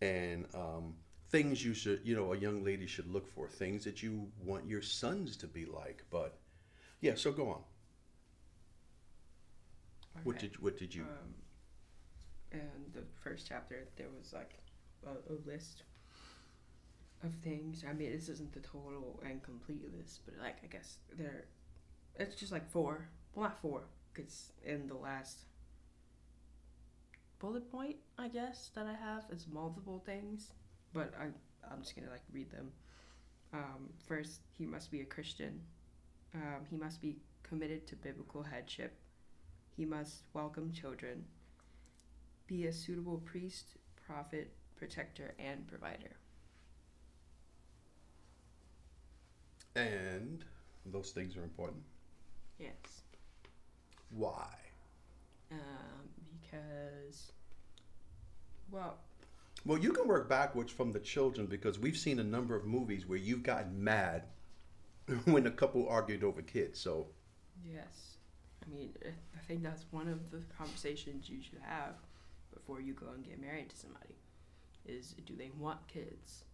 and 0.00 0.46
um, 0.54 0.94
things 1.30 1.64
you 1.64 1.74
should, 1.74 2.00
you 2.04 2.16
know, 2.16 2.32
a 2.32 2.36
young 2.36 2.64
lady 2.64 2.86
should 2.86 3.10
look 3.12 3.28
for, 3.28 3.48
things 3.48 3.84
that 3.84 4.02
you 4.02 4.28
want 4.42 4.66
your 4.66 4.82
sons 4.82 5.36
to 5.36 5.46
be 5.46 5.64
like. 5.66 6.04
But 6.10 6.38
yeah, 7.00 7.14
so 7.14 7.32
go 7.32 7.48
on. 7.48 7.60
Okay. 10.16 10.22
What 10.24 10.38
did 10.38 10.60
what 10.60 10.78
did 10.78 10.94
you? 10.94 11.02
Um, 11.02 11.34
in 12.52 12.92
the 12.92 13.02
first 13.22 13.46
chapter, 13.48 13.88
there 13.96 14.08
was 14.16 14.32
like 14.32 14.58
a, 15.06 15.32
a 15.32 15.36
list 15.46 15.82
of 17.22 17.32
things. 17.42 17.84
I 17.88 17.92
mean, 17.92 18.12
this 18.12 18.28
isn't 18.28 18.52
the 18.52 18.60
total 18.60 19.20
and 19.24 19.42
complete 19.42 19.82
list, 19.96 20.20
but 20.24 20.34
like 20.40 20.56
I 20.62 20.66
guess 20.66 20.98
there, 21.16 21.46
it's 22.16 22.36
just 22.36 22.52
like 22.52 22.68
four. 22.70 23.08
Well, 23.34 23.44
not 23.44 23.60
four, 23.60 23.82
because 24.14 24.52
in 24.64 24.86
the 24.86 24.94
last 24.94 25.38
bullet 27.38 27.70
point, 27.70 27.96
I 28.18 28.28
guess, 28.28 28.70
that 28.74 28.86
I 28.86 28.94
have. 28.94 29.24
is 29.30 29.46
multiple 29.52 30.02
things, 30.06 30.52
but 30.92 31.12
I 31.18 31.24
I'm 31.70 31.80
just 31.82 31.96
gonna 31.96 32.10
like 32.10 32.22
read 32.32 32.50
them. 32.50 32.72
Um, 33.52 33.90
first, 34.06 34.40
he 34.58 34.66
must 34.66 34.90
be 34.90 35.00
a 35.00 35.04
Christian. 35.04 35.60
Um, 36.34 36.64
he 36.68 36.76
must 36.76 37.00
be 37.00 37.16
committed 37.42 37.86
to 37.88 37.96
biblical 37.96 38.42
headship. 38.42 38.96
He 39.76 39.84
must 39.84 40.22
welcome 40.32 40.72
children. 40.72 41.24
Be 42.46 42.66
a 42.66 42.72
suitable 42.72 43.18
priest, 43.18 43.76
prophet, 44.06 44.52
protector, 44.76 45.34
and 45.38 45.66
provider. 45.66 46.16
And 49.76 50.44
those 50.86 51.10
things 51.10 51.36
are 51.36 51.42
important. 51.42 51.82
Yes. 52.58 53.03
Why? 54.16 54.48
Um, 55.50 56.08
because, 56.40 57.32
well, 58.70 58.98
Well, 59.64 59.78
you 59.78 59.92
can 59.92 60.06
work 60.08 60.28
backwards 60.28 60.72
from 60.72 60.92
the 60.92 61.00
children 61.00 61.46
because 61.46 61.78
we've 61.78 61.96
seen 61.96 62.18
a 62.18 62.24
number 62.24 62.54
of 62.54 62.64
movies 62.66 63.06
where 63.06 63.18
you've 63.18 63.42
gotten 63.42 63.82
mad 63.82 64.24
when 65.24 65.46
a 65.46 65.50
couple 65.50 65.88
argued 65.88 66.22
over 66.24 66.42
kids. 66.42 66.78
So, 66.80 67.06
yes. 67.64 68.16
I 68.64 68.70
mean, 68.70 68.94
I 69.04 69.40
think 69.46 69.62
that's 69.62 69.84
one 69.90 70.08
of 70.08 70.30
the 70.30 70.42
conversations 70.56 71.28
you 71.28 71.42
should 71.42 71.60
have 71.62 71.94
before 72.52 72.80
you 72.80 72.94
go 72.94 73.08
and 73.14 73.24
get 73.24 73.40
married 73.40 73.70
to 73.70 73.76
somebody. 73.76 74.14
Is 74.86 75.14
do 75.26 75.34
they 75.36 75.50
want 75.58 75.86
kids? 75.88 76.44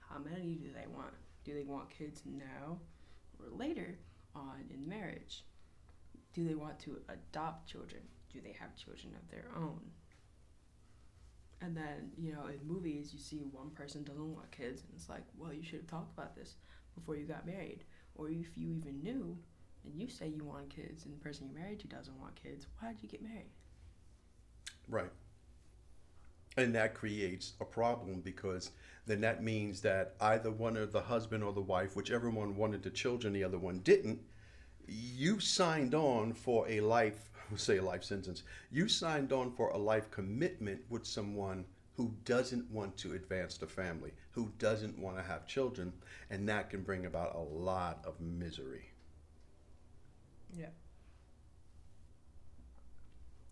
How 0.00 0.18
many 0.18 0.54
do 0.54 0.68
they 0.72 0.86
want? 0.86 1.14
Do 1.44 1.54
they 1.54 1.64
want 1.64 1.90
kids 1.90 2.22
now 2.26 2.78
or 3.38 3.46
later 3.56 3.98
on 4.34 4.64
in 4.72 4.88
marriage? 4.88 5.44
Do 6.32 6.46
they 6.46 6.54
want 6.54 6.78
to 6.80 6.98
adopt 7.08 7.68
children? 7.68 8.02
Do 8.32 8.40
they 8.40 8.52
have 8.60 8.76
children 8.76 9.14
of 9.16 9.28
their 9.30 9.46
own? 9.56 9.80
And 11.62 11.76
then, 11.76 12.12
you 12.16 12.32
know, 12.32 12.46
in 12.46 12.66
movies, 12.66 13.12
you 13.12 13.18
see 13.18 13.38
one 13.52 13.70
person 13.70 14.02
doesn't 14.02 14.34
want 14.34 14.50
kids, 14.50 14.82
and 14.82 14.92
it's 14.96 15.08
like, 15.08 15.24
well, 15.36 15.52
you 15.52 15.62
should 15.62 15.80
have 15.80 15.86
talked 15.88 16.12
about 16.16 16.34
this 16.34 16.54
before 16.94 17.16
you 17.16 17.24
got 17.26 17.46
married. 17.46 17.84
Or 18.14 18.28
if 18.30 18.56
you 18.56 18.70
even 18.70 19.02
knew, 19.02 19.36
and 19.84 20.00
you 20.00 20.08
say 20.08 20.28
you 20.28 20.44
want 20.44 20.70
kids, 20.70 21.04
and 21.04 21.14
the 21.14 21.18
person 21.18 21.46
you're 21.50 21.62
married 21.62 21.80
to 21.80 21.88
doesn't 21.88 22.18
want 22.18 22.34
kids, 22.36 22.66
why 22.78 22.92
did 22.92 23.02
you 23.02 23.08
get 23.08 23.22
married? 23.22 23.50
right. 24.88 25.10
And 26.56 26.74
that 26.74 26.94
creates 26.94 27.52
a 27.60 27.64
problem 27.64 28.20
because 28.20 28.72
then 29.06 29.20
that 29.20 29.42
means 29.42 29.80
that 29.82 30.14
either 30.20 30.50
one 30.50 30.76
of 30.76 30.92
the 30.92 31.00
husband 31.00 31.44
or 31.44 31.52
the 31.52 31.60
wife, 31.60 31.94
whichever 31.94 32.28
one 32.28 32.56
wanted 32.56 32.82
the 32.82 32.90
children, 32.90 33.32
the 33.32 33.44
other 33.44 33.58
one 33.58 33.78
didn't, 33.80 34.20
you 34.88 35.40
signed 35.40 35.94
on 35.94 36.32
for 36.32 36.68
a 36.68 36.80
life, 36.80 37.30
say 37.56 37.78
a 37.78 37.82
life 37.82 38.04
sentence, 38.04 38.42
you 38.70 38.88
signed 38.88 39.32
on 39.32 39.52
for 39.52 39.70
a 39.70 39.78
life 39.78 40.10
commitment 40.10 40.80
with 40.88 41.06
someone 41.06 41.64
who 41.96 42.12
doesn't 42.24 42.70
want 42.70 42.96
to 42.96 43.12
advance 43.12 43.58
the 43.58 43.66
family, 43.66 44.12
who 44.30 44.50
doesn't 44.58 44.98
want 44.98 45.16
to 45.16 45.22
have 45.22 45.46
children, 45.46 45.92
and 46.30 46.48
that 46.48 46.70
can 46.70 46.82
bring 46.82 47.06
about 47.06 47.34
a 47.34 47.38
lot 47.38 48.02
of 48.06 48.18
misery. 48.20 48.90
Yeah. 50.58 50.66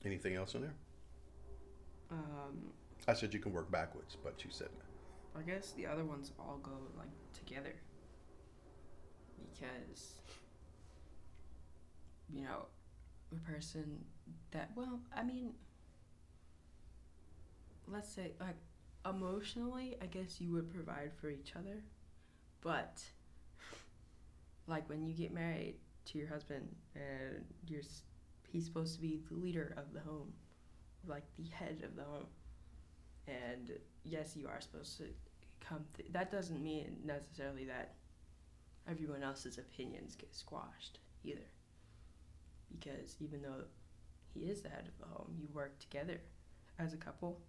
Anything 0.04 0.34
else 0.34 0.54
in 0.54 0.62
there? 0.62 0.74
Um, 2.10 2.72
I 3.06 3.12
said 3.12 3.34
you 3.34 3.40
can 3.40 3.52
work 3.52 3.70
backwards, 3.70 4.16
but 4.22 4.42
you 4.44 4.50
said 4.50 4.68
I 5.38 5.42
guess 5.42 5.72
the 5.72 5.86
other 5.86 6.04
ones 6.04 6.32
all 6.38 6.58
go 6.62 6.72
like 6.96 7.08
together. 7.32 7.74
Because 9.38 10.14
you 12.32 12.42
know, 12.42 12.66
a 13.32 13.50
person 13.50 14.04
that 14.52 14.70
well, 14.74 15.00
I 15.14 15.22
mean 15.22 15.52
let's 17.86 18.08
say 18.08 18.32
like 18.40 18.56
emotionally, 19.08 19.96
I 20.02 20.06
guess 20.06 20.40
you 20.40 20.52
would 20.52 20.72
provide 20.72 21.12
for 21.20 21.30
each 21.30 21.54
other. 21.56 21.82
But 22.60 23.02
like 24.66 24.88
when 24.88 25.06
you 25.06 25.14
get 25.14 25.32
married 25.32 25.76
to 26.06 26.18
your 26.18 26.28
husband 26.28 26.68
and 26.94 27.44
you're 27.66 27.82
he's 28.50 28.64
supposed 28.64 28.94
to 28.96 29.00
be 29.00 29.20
the 29.30 29.36
leader 29.36 29.74
of 29.76 29.92
the 29.92 30.00
home, 30.00 30.32
like 31.06 31.24
the 31.36 31.48
head 31.50 31.82
of 31.84 31.96
the 31.96 32.02
home. 32.02 32.26
And 33.26 33.72
yes, 34.04 34.36
you 34.36 34.48
are 34.48 34.60
supposed 34.60 34.96
to 34.98 35.04
come. 35.60 35.84
Th- 35.96 36.10
that 36.12 36.30
doesn't 36.30 36.62
mean 36.62 36.96
necessarily 37.04 37.64
that 37.66 37.94
everyone 38.88 39.22
else's 39.22 39.58
opinions 39.58 40.14
get 40.14 40.34
squashed 40.34 40.98
either. 41.24 41.40
Because 42.72 43.16
even 43.20 43.42
though 43.42 43.64
he 44.34 44.40
is 44.40 44.62
the 44.62 44.68
head 44.68 44.88
of 44.88 44.98
the 44.98 45.14
home, 45.14 45.34
you 45.38 45.48
work 45.52 45.78
together 45.78 46.20
as 46.78 46.92
a 46.92 46.96
couple. 46.96 47.40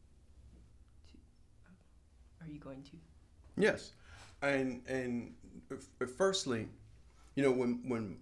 To, 1.11 2.45
are 2.45 2.49
you 2.49 2.59
going 2.59 2.83
to? 2.83 2.91
yes, 3.57 3.91
and 4.41 4.81
and 4.87 5.33
firstly, 6.17 6.67
you 7.35 7.43
know 7.43 7.51
when 7.51 7.81
when 7.87 8.17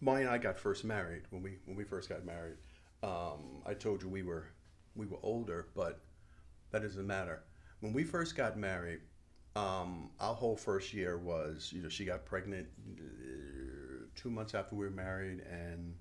Maya 0.00 0.20
and 0.20 0.28
I 0.28 0.38
got 0.38 0.58
first 0.58 0.84
married 0.84 1.22
when 1.30 1.42
we 1.42 1.58
when 1.64 1.76
we 1.76 1.84
first 1.84 2.08
got 2.08 2.24
married, 2.24 2.56
um, 3.02 3.62
I 3.64 3.74
told 3.74 4.02
you 4.02 4.08
we 4.08 4.22
were 4.22 4.46
we 4.94 5.06
were 5.06 5.18
older, 5.22 5.68
but 5.74 6.00
that 6.70 6.82
doesn't 6.82 7.06
matter. 7.06 7.42
When 7.80 7.92
we 7.92 8.04
first 8.04 8.36
got 8.36 8.58
married, 8.58 9.00
um, 9.54 10.10
our 10.20 10.34
whole 10.34 10.56
first 10.56 10.92
year 10.92 11.18
was 11.18 11.70
you 11.74 11.82
know 11.82 11.88
she 11.88 12.04
got 12.04 12.24
pregnant 12.24 12.66
uh, 12.98 13.02
two 14.16 14.30
months 14.30 14.54
after 14.54 14.74
we 14.74 14.84
were 14.86 14.90
married, 14.90 15.40
and 15.50 15.94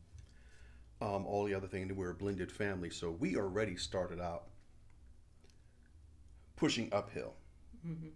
um, 1.01 1.25
all 1.25 1.43
the 1.45 1.54
other 1.54 1.67
things. 1.67 1.91
We 1.91 1.97
were 1.97 2.12
a 2.12 2.15
blended 2.15 2.51
family, 2.51 2.89
so 2.89 3.12
we 3.12 3.36
already 3.36 3.75
started 3.75 4.19
out 4.19 4.45
pushing 6.56 6.89
uphill. 6.91 7.34
Mm-hmm. 7.86 8.08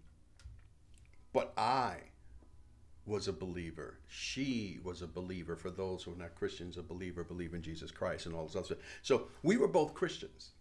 But 1.34 1.54
I 1.58 1.98
was 3.06 3.28
a 3.28 3.34
believer. 3.34 4.00
She 4.08 4.80
was 4.84 5.02
a 5.02 5.08
believer. 5.08 5.56
For 5.56 5.70
those 5.70 6.04
who 6.04 6.14
are 6.14 6.18
not 6.18 6.36
Christians, 6.36 6.78
a 6.78 6.84
believer, 6.84 7.24
believe 7.24 7.54
in 7.54 7.62
Jesus 7.62 7.92
Christ 7.92 8.26
and 8.26 8.36
all 8.36 8.46
this 8.46 8.56
other 8.56 8.66
stuff. 8.66 8.78
So 9.02 9.28
we 9.44 9.58
were 9.58 9.68
both 9.68 9.94
Christians. 9.94 10.52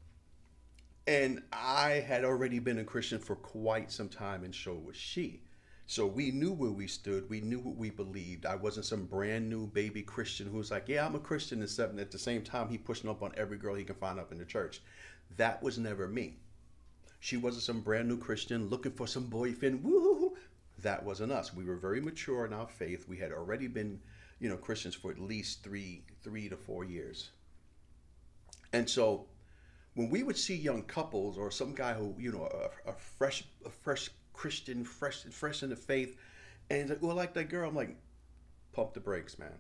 And 1.07 1.43
I 1.53 2.05
had 2.07 2.25
already 2.25 2.59
been 2.59 2.79
a 2.79 2.85
Christian 2.85 3.19
for 3.19 3.37
quite 3.37 3.91
some 3.91 4.09
time, 4.09 4.45
and 4.45 4.55
so 4.55 4.75
was 4.75 4.97
she. 4.97 5.43
So 5.91 6.07
we 6.07 6.33
knew 6.33 6.53
where 6.53 6.71
we 6.71 6.87
stood. 6.87 7.31
We 7.31 7.41
knew 7.41 7.61
what 7.61 7.77
we 7.77 7.89
believed. 7.89 8.45
I 8.45 8.57
wasn't 8.57 8.85
some 8.85 9.07
brand 9.07 9.49
new 9.49 9.67
baby 9.67 10.03
Christian 10.03 10.47
who 10.47 10.59
was 10.59 10.71
like, 10.71 10.87
yeah, 10.87 11.07
I'm 11.07 11.15
a 11.15 11.19
Christian 11.19 11.61
and 11.61 11.71
stuff. 11.71 11.89
And 11.89 11.99
at 11.99 12.11
the 12.11 12.19
same 12.19 12.43
time, 12.43 12.69
he 12.69 12.77
pushing 12.77 13.09
up 13.09 13.23
on 13.23 13.33
every 13.39 13.57
girl 13.57 13.75
he 13.75 13.85
can 13.85 13.97
find 13.97 14.21
up 14.21 14.31
in 14.31 14.37
the 14.37 14.45
church. 14.45 14.83
That 15.39 15.63
was 15.63 15.79
never 15.79 16.07
me. 16.07 16.37
She 17.21 17.39
wasn't 17.39 17.63
some 17.63 17.81
brand 17.81 18.07
new 18.07 18.19
Christian 18.19 18.69
looking 18.69 18.93
for 18.93 19.07
some 19.07 19.29
boyfriend. 19.29 19.83
Woo! 19.83 20.37
That 20.83 21.07
wasn't 21.07 21.33
us. 21.33 21.55
We 21.55 21.65
were 21.65 21.77
very 21.77 22.03
mature 22.03 22.45
in 22.45 22.53
our 22.53 22.69
faith. 22.69 23.09
We 23.09 23.17
had 23.17 23.33
already 23.33 23.67
been, 23.67 23.99
you 24.41 24.51
know, 24.51 24.59
Christians 24.59 24.95
for 24.95 25.11
at 25.11 25.19
least 25.19 25.65
three, 25.65 26.05
three 26.23 26.51
to 26.51 26.57
four 26.59 26.85
years. 26.85 27.31
And 28.75 28.91
so, 28.91 29.25
when 29.95 30.11
we 30.11 30.23
would 30.23 30.37
see 30.37 30.55
young 30.55 30.83
couples 30.83 31.39
or 31.39 31.51
some 31.51 31.75
guy 31.75 31.95
who, 31.95 32.15
you 32.19 32.31
know, 32.31 32.45
a, 32.87 32.91
a 32.91 32.93
fresh, 32.93 33.45
a 33.65 33.71
fresh 33.71 34.11
Christian, 34.39 34.85
fresh, 34.85 35.25
fresh 35.33 35.65
in 35.65 35.71
the 35.71 35.75
faith, 35.75 36.17
and 36.71 36.83
he's 36.83 36.91
like, 36.91 37.03
well, 37.03 37.17
like 37.17 37.35
that 37.35 37.49
girl, 37.49 37.69
I'm 37.69 37.75
like, 37.75 37.97
pump 38.73 38.95
the 38.95 39.01
brakes, 39.01 39.37
man. 39.37 39.59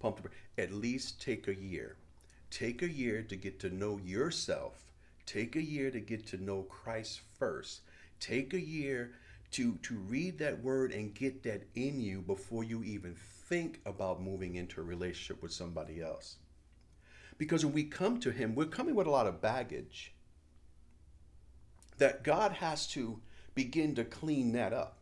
Pump 0.00 0.16
the 0.16 0.22
brakes. 0.22 0.36
At 0.58 0.72
least 0.72 1.22
take 1.22 1.46
a 1.46 1.54
year. 1.54 1.94
Take 2.50 2.82
a 2.82 2.90
year 2.90 3.22
to 3.22 3.36
get 3.36 3.60
to 3.60 3.70
know 3.70 4.00
yourself. 4.04 4.82
Take 5.24 5.54
a 5.54 5.62
year 5.62 5.92
to 5.92 6.00
get 6.00 6.26
to 6.26 6.42
know 6.42 6.62
Christ 6.62 7.20
first. 7.38 7.82
Take 8.18 8.54
a 8.54 8.60
year 8.60 9.12
to 9.52 9.76
to 9.82 9.94
read 9.98 10.36
that 10.38 10.60
word 10.60 10.90
and 10.90 11.14
get 11.14 11.44
that 11.44 11.62
in 11.76 12.00
you 12.00 12.22
before 12.22 12.64
you 12.64 12.82
even 12.82 13.14
think 13.14 13.80
about 13.86 14.20
moving 14.20 14.56
into 14.56 14.80
a 14.80 14.84
relationship 14.84 15.40
with 15.40 15.52
somebody 15.52 16.02
else. 16.02 16.38
Because 17.38 17.64
when 17.64 17.74
we 17.74 17.84
come 17.84 18.18
to 18.18 18.32
him, 18.32 18.56
we're 18.56 18.64
coming 18.64 18.96
with 18.96 19.06
a 19.06 19.10
lot 19.10 19.28
of 19.28 19.40
baggage 19.40 20.12
that 21.98 22.24
God 22.24 22.50
has 22.50 22.88
to 22.88 23.20
begin 23.54 23.94
to 23.94 24.04
clean 24.04 24.52
that 24.52 24.72
up. 24.72 24.98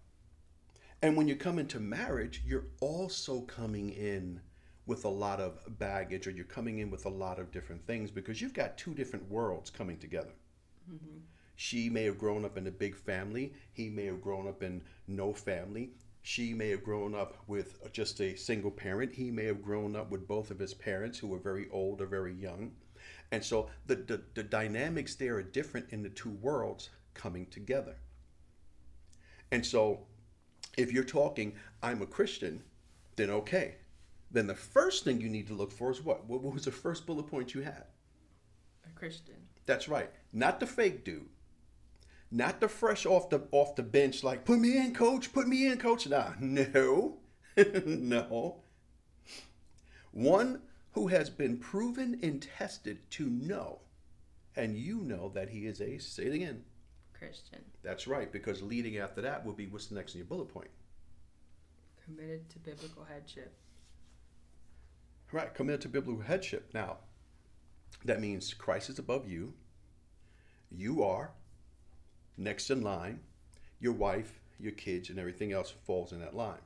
And 1.01 1.17
when 1.17 1.27
you 1.27 1.35
come 1.35 1.59
into 1.59 1.81
marriage, 1.81 2.43
you're 2.47 2.67
also 2.81 3.41
coming 3.43 3.91
in 3.91 4.41
with 4.87 5.05
a 5.05 5.09
lot 5.09 5.41
of 5.41 5.59
baggage 5.79 6.27
or 6.27 6.31
you're 6.31 6.45
coming 6.45 6.79
in 6.79 6.91
with 6.91 7.07
a 7.07 7.11
lot 7.11 7.38
of 7.38 7.51
different 7.51 7.85
things 7.87 8.11
because 8.11 8.41
you've 8.41 8.55
got 8.55 8.79
two 8.79 8.95
different 8.95 9.29
worlds 9.31 9.71
coming 9.71 9.99
together. 9.99 10.35
Mm-hmm. 10.91 11.19
She 11.57 11.88
may 11.88 12.05
have 12.05 12.19
grown 12.19 12.45
up 12.45 12.57
in 12.57 12.67
a 12.67 12.73
big 12.73 12.97
family, 12.97 13.53
he 13.73 13.88
may 13.88 14.07
have 14.07 14.21
grown 14.21 14.49
up 14.49 14.62
in 14.62 14.83
no 15.07 15.33
family. 15.33 15.91
She 16.25 16.55
may 16.55 16.71
have 16.71 16.85
grown 16.85 17.17
up 17.17 17.37
with 17.49 17.93
just 17.93 18.21
a 18.21 18.37
single 18.37 18.71
parent. 18.71 19.12
He 19.12 19.33
may 19.33 19.45
have 19.47 19.61
grown 19.61 19.97
up 19.97 20.09
with 20.12 20.29
both 20.29 20.53
of 20.53 20.59
his 20.61 20.73
parents 20.73 21.19
who 21.19 21.27
were 21.27 21.38
very 21.38 21.69
old 21.71 22.01
or 22.01 22.07
very 22.07 22.33
young. 22.33 22.73
And 23.33 23.45
so 23.45 23.71
the, 23.87 23.97
the, 23.97 24.23
the 24.35 24.45
dynamics 24.45 25.17
there 25.17 25.35
are 25.37 25.43
different 25.43 25.87
in 25.91 26.05
the 26.05 26.11
two 26.11 26.31
worlds 26.31 26.91
coming 27.15 27.47
together. 27.47 27.97
And 29.53 29.65
so 29.65 30.01
if 30.77 30.91
you're 30.91 31.05
talking, 31.05 31.55
I'm 31.83 32.03
a 32.03 32.07
Christian, 32.07 32.65
then 33.15 33.31
okay. 33.31 33.77
Then 34.31 34.47
the 34.47 34.55
first 34.55 35.05
thing 35.05 35.21
you 35.21 35.29
need 35.29 35.47
to 35.49 35.55
look 35.55 35.71
for 35.71 35.93
is 35.93 36.03
what? 36.03 36.27
What 36.27 36.43
was 36.43 36.65
the 36.65 36.73
first 36.73 37.07
bullet 37.07 37.29
point 37.29 37.55
you 37.55 37.61
had? 37.61 37.85
A 38.87 38.99
Christian. 38.99 39.37
That's 39.67 39.88
right. 39.88 40.11
Not 40.33 40.59
the 40.59 40.67
fake 40.67 41.05
dude. 41.05 41.29
Not 42.31 42.61
the 42.61 42.69
fresh 42.69 43.05
off 43.05 43.29
the 43.29 43.43
off 43.53 43.77
the 43.77 43.83
bench 43.83 44.25
like 44.25 44.47
put 44.47 44.59
me 44.59 44.79
in 44.79 44.95
coach, 44.95 45.33
put 45.35 45.47
me 45.47 45.67
in 45.67 45.77
coach. 45.77 46.09
Nah, 46.09 46.31
no. 46.41 47.19
no. 47.87 48.62
One 50.12 50.62
who 50.93 51.09
has 51.09 51.29
been 51.29 51.59
proven 51.59 52.19
and 52.23 52.43
tested 52.43 53.11
to 53.11 53.29
know 53.29 53.81
and 54.57 54.77
you 54.77 54.99
know 55.03 55.31
that 55.35 55.51
he 55.51 55.67
is 55.67 55.81
a 55.81 55.99
say 55.99 56.25
it 56.25 56.35
again. 56.35 56.65
Christian. 57.22 57.61
That's 57.82 58.06
right 58.06 58.32
because 58.32 58.62
leading 58.62 58.98
after 58.98 59.20
that 59.22 59.44
will 59.44 59.52
be 59.52 59.66
what's 59.66 59.87
the 59.87 59.94
next 59.94 60.14
in 60.14 60.18
your 60.18 60.26
bullet 60.26 60.48
point. 60.48 60.70
Committed 62.04 62.48
to 62.50 62.58
biblical 62.58 63.04
headship. 63.04 63.54
Right, 65.30 65.54
committed 65.54 65.80
to 65.82 65.88
biblical 65.88 66.22
headship. 66.22 66.70
Now, 66.74 66.98
that 68.04 68.20
means 68.20 68.52
Christ 68.52 68.90
is 68.90 68.98
above 68.98 69.28
you. 69.28 69.54
You 70.70 71.04
are 71.04 71.30
next 72.37 72.70
in 72.70 72.82
line. 72.82 73.20
Your 73.80 73.92
wife, 73.92 74.40
your 74.58 74.72
kids, 74.72 75.08
and 75.08 75.18
everything 75.18 75.52
else 75.52 75.72
falls 75.87 76.12
in 76.12 76.20
that 76.20 76.35
line. 76.35 76.61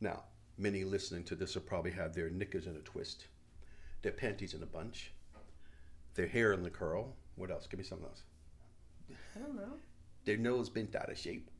Now, 0.00 0.22
many 0.56 0.84
listening 0.84 1.24
to 1.24 1.34
this 1.34 1.54
will 1.54 1.62
probably 1.62 1.90
have 1.92 2.14
their 2.14 2.30
knickers 2.30 2.66
in 2.66 2.76
a 2.76 2.80
twist, 2.80 3.26
their 4.02 4.12
panties 4.12 4.54
in 4.54 4.62
a 4.62 4.66
bunch, 4.66 5.12
their 6.14 6.28
hair 6.28 6.52
in 6.52 6.62
the 6.62 6.70
curl. 6.70 7.16
What 7.34 7.50
else? 7.50 7.66
Give 7.66 7.78
me 7.78 7.84
something 7.84 8.06
else. 8.06 8.22
I 9.36 9.38
don't 9.38 9.56
know. 9.56 9.74
Their 10.24 10.36
nose 10.36 10.68
bent 10.68 10.94
out 10.94 11.10
of 11.10 11.18
shape. 11.18 11.50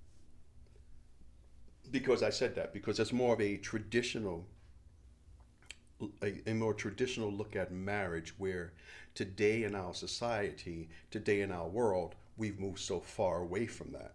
Because 1.90 2.22
I 2.22 2.30
said 2.30 2.54
that, 2.56 2.72
because 2.72 2.98
it's 2.98 3.12
more 3.12 3.34
of 3.34 3.40
a 3.40 3.56
traditional 3.56 4.46
a, 6.22 6.50
a, 6.50 6.54
more 6.54 6.74
traditional 6.74 7.32
look 7.32 7.56
at 7.56 7.72
marriage 7.72 8.34
where 8.38 8.72
today 9.14 9.64
in 9.64 9.74
our 9.74 9.94
society, 9.94 10.88
today 11.10 11.40
in 11.40 11.50
our 11.50 11.66
world, 11.66 12.14
we've 12.36 12.60
moved 12.60 12.78
so 12.78 13.00
far 13.00 13.40
away 13.40 13.66
from 13.66 13.92
that. 13.92 14.14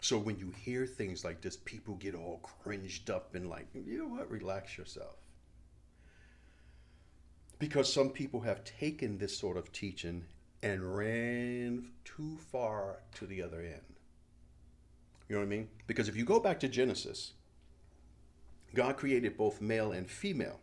So 0.00 0.18
when 0.18 0.38
you 0.38 0.50
hear 0.50 0.86
things 0.86 1.24
like 1.24 1.40
this, 1.40 1.56
people 1.56 1.94
get 1.94 2.14
all 2.14 2.40
cringed 2.62 3.10
up 3.10 3.34
and 3.34 3.48
like, 3.48 3.66
you 3.74 3.98
know 3.98 4.08
what, 4.08 4.30
relax 4.30 4.76
yourself. 4.76 5.16
Because 7.58 7.90
some 7.92 8.10
people 8.10 8.40
have 8.40 8.64
taken 8.64 9.16
this 9.16 9.36
sort 9.36 9.56
of 9.56 9.72
teaching 9.72 10.24
and 10.64 10.96
ran 10.96 11.90
too 12.06 12.38
far 12.50 13.00
to 13.14 13.26
the 13.26 13.42
other 13.42 13.60
end. 13.60 13.82
You 15.28 15.36
know 15.36 15.40
what 15.40 15.46
I 15.46 15.48
mean? 15.48 15.68
Because 15.86 16.08
if 16.08 16.16
you 16.16 16.24
go 16.24 16.40
back 16.40 16.58
to 16.60 16.68
Genesis, 16.68 17.34
God 18.72 18.96
created 18.96 19.36
both 19.36 19.60
male 19.60 19.92
and 19.92 20.08
female. 20.08 20.60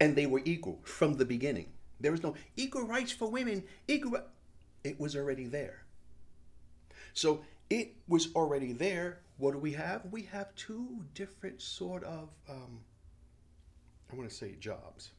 And 0.00 0.16
they 0.16 0.24
were 0.24 0.40
equal 0.46 0.80
from 0.82 1.14
the 1.14 1.26
beginning. 1.26 1.72
There 2.00 2.10
was 2.10 2.22
no 2.22 2.34
equal 2.56 2.86
rights 2.86 3.12
for 3.12 3.30
women, 3.30 3.64
equal. 3.86 4.22
It 4.82 4.98
was 4.98 5.14
already 5.14 5.44
there. 5.44 5.82
So 7.12 7.44
it 7.68 7.96
was 8.08 8.34
already 8.34 8.72
there. 8.72 9.18
What 9.36 9.52
do 9.52 9.58
we 9.58 9.72
have? 9.72 10.06
We 10.10 10.22
have 10.22 10.54
two 10.54 11.04
different 11.12 11.60
sort 11.60 12.02
of, 12.04 12.30
um, 12.48 12.80
I 14.10 14.16
want 14.16 14.30
to 14.30 14.34
say 14.34 14.54
jobs 14.58 15.10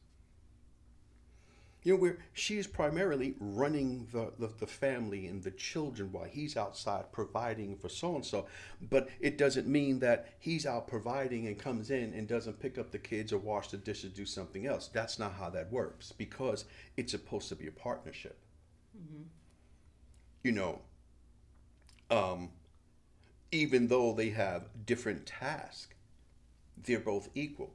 you 1.82 1.94
know, 1.94 2.00
where 2.00 2.18
she's 2.32 2.66
primarily 2.66 3.34
running 3.40 4.06
the, 4.12 4.32
the, 4.38 4.50
the, 4.58 4.66
family 4.66 5.26
and 5.26 5.42
the 5.42 5.50
children 5.50 6.12
while 6.12 6.24
he's 6.24 6.56
outside 6.56 7.10
providing 7.10 7.76
for 7.76 7.88
so 7.88 8.14
and 8.14 8.24
so. 8.24 8.46
But 8.90 9.08
it 9.18 9.38
doesn't 9.38 9.66
mean 9.66 10.00
that 10.00 10.34
he's 10.38 10.66
out 10.66 10.88
providing 10.88 11.46
and 11.46 11.58
comes 11.58 11.90
in 11.90 12.12
and 12.12 12.28
doesn't 12.28 12.60
pick 12.60 12.76
up 12.76 12.90
the 12.90 12.98
kids 12.98 13.32
or 13.32 13.38
wash 13.38 13.68
the 13.68 13.78
dishes, 13.78 14.12
do 14.12 14.26
something 14.26 14.66
else. 14.66 14.88
That's 14.88 15.18
not 15.18 15.32
how 15.32 15.48
that 15.50 15.72
works 15.72 16.12
because 16.12 16.66
it's 16.96 17.12
supposed 17.12 17.48
to 17.48 17.56
be 17.56 17.66
a 17.66 17.72
partnership. 17.72 18.38
Mm-hmm. 18.96 19.22
You 20.42 20.52
know, 20.52 20.80
um, 22.10 22.50
even 23.52 23.88
though 23.88 24.12
they 24.12 24.30
have 24.30 24.64
different 24.84 25.26
tasks, 25.26 25.94
they're 26.76 27.00
both 27.00 27.28
equal. 27.34 27.72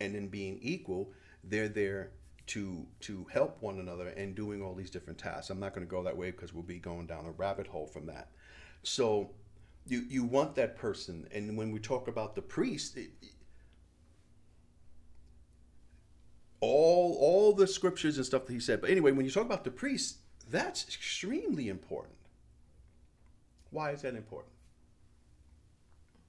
And 0.00 0.14
in 0.14 0.28
being 0.28 0.58
equal, 0.60 1.10
they're 1.42 1.68
there 1.68 2.10
to 2.46 2.86
to 3.00 3.26
help 3.32 3.60
one 3.60 3.78
another 3.78 4.08
and 4.08 4.34
doing 4.34 4.62
all 4.62 4.74
these 4.74 4.90
different 4.90 5.18
tasks. 5.18 5.50
I'm 5.50 5.60
not 5.60 5.74
going 5.74 5.86
to 5.86 5.90
go 5.90 6.02
that 6.04 6.16
way 6.16 6.30
because 6.30 6.52
we'll 6.52 6.62
be 6.62 6.78
going 6.78 7.06
down 7.06 7.26
a 7.26 7.32
rabbit 7.32 7.66
hole 7.66 7.86
from 7.86 8.06
that. 8.06 8.30
So 8.82 9.30
you 9.86 10.04
you 10.08 10.24
want 10.24 10.54
that 10.54 10.76
person, 10.76 11.26
and 11.32 11.56
when 11.56 11.72
we 11.72 11.80
talk 11.80 12.08
about 12.08 12.34
the 12.34 12.42
priest, 12.42 12.96
it, 12.96 13.10
all 16.60 17.16
all 17.20 17.52
the 17.52 17.66
scriptures 17.66 18.16
and 18.16 18.24
stuff 18.24 18.46
that 18.46 18.52
he 18.52 18.60
said. 18.60 18.80
But 18.80 18.90
anyway, 18.90 19.12
when 19.12 19.24
you 19.24 19.32
talk 19.32 19.44
about 19.44 19.64
the 19.64 19.70
priest, 19.70 20.18
that's 20.48 20.84
extremely 20.84 21.68
important. 21.68 22.14
Why 23.70 23.90
is 23.90 24.02
that 24.02 24.14
important? 24.14 24.52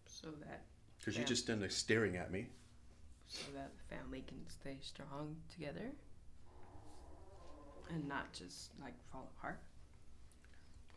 So 0.07 0.29
that 0.47 0.63
because 0.97 1.15
you're 1.15 1.27
just 1.27 1.43
standing 1.43 1.61
there 1.61 1.69
staring 1.69 2.17
at 2.17 2.31
me. 2.31 2.47
So 3.27 3.43
that 3.55 3.71
the 3.77 3.95
family 3.95 4.23
can 4.25 4.39
stay 4.49 4.77
strong 4.81 5.35
together 5.53 5.91
and 7.89 8.07
not 8.07 8.33
just 8.33 8.71
like 8.81 8.93
fall 9.11 9.31
apart. 9.37 9.59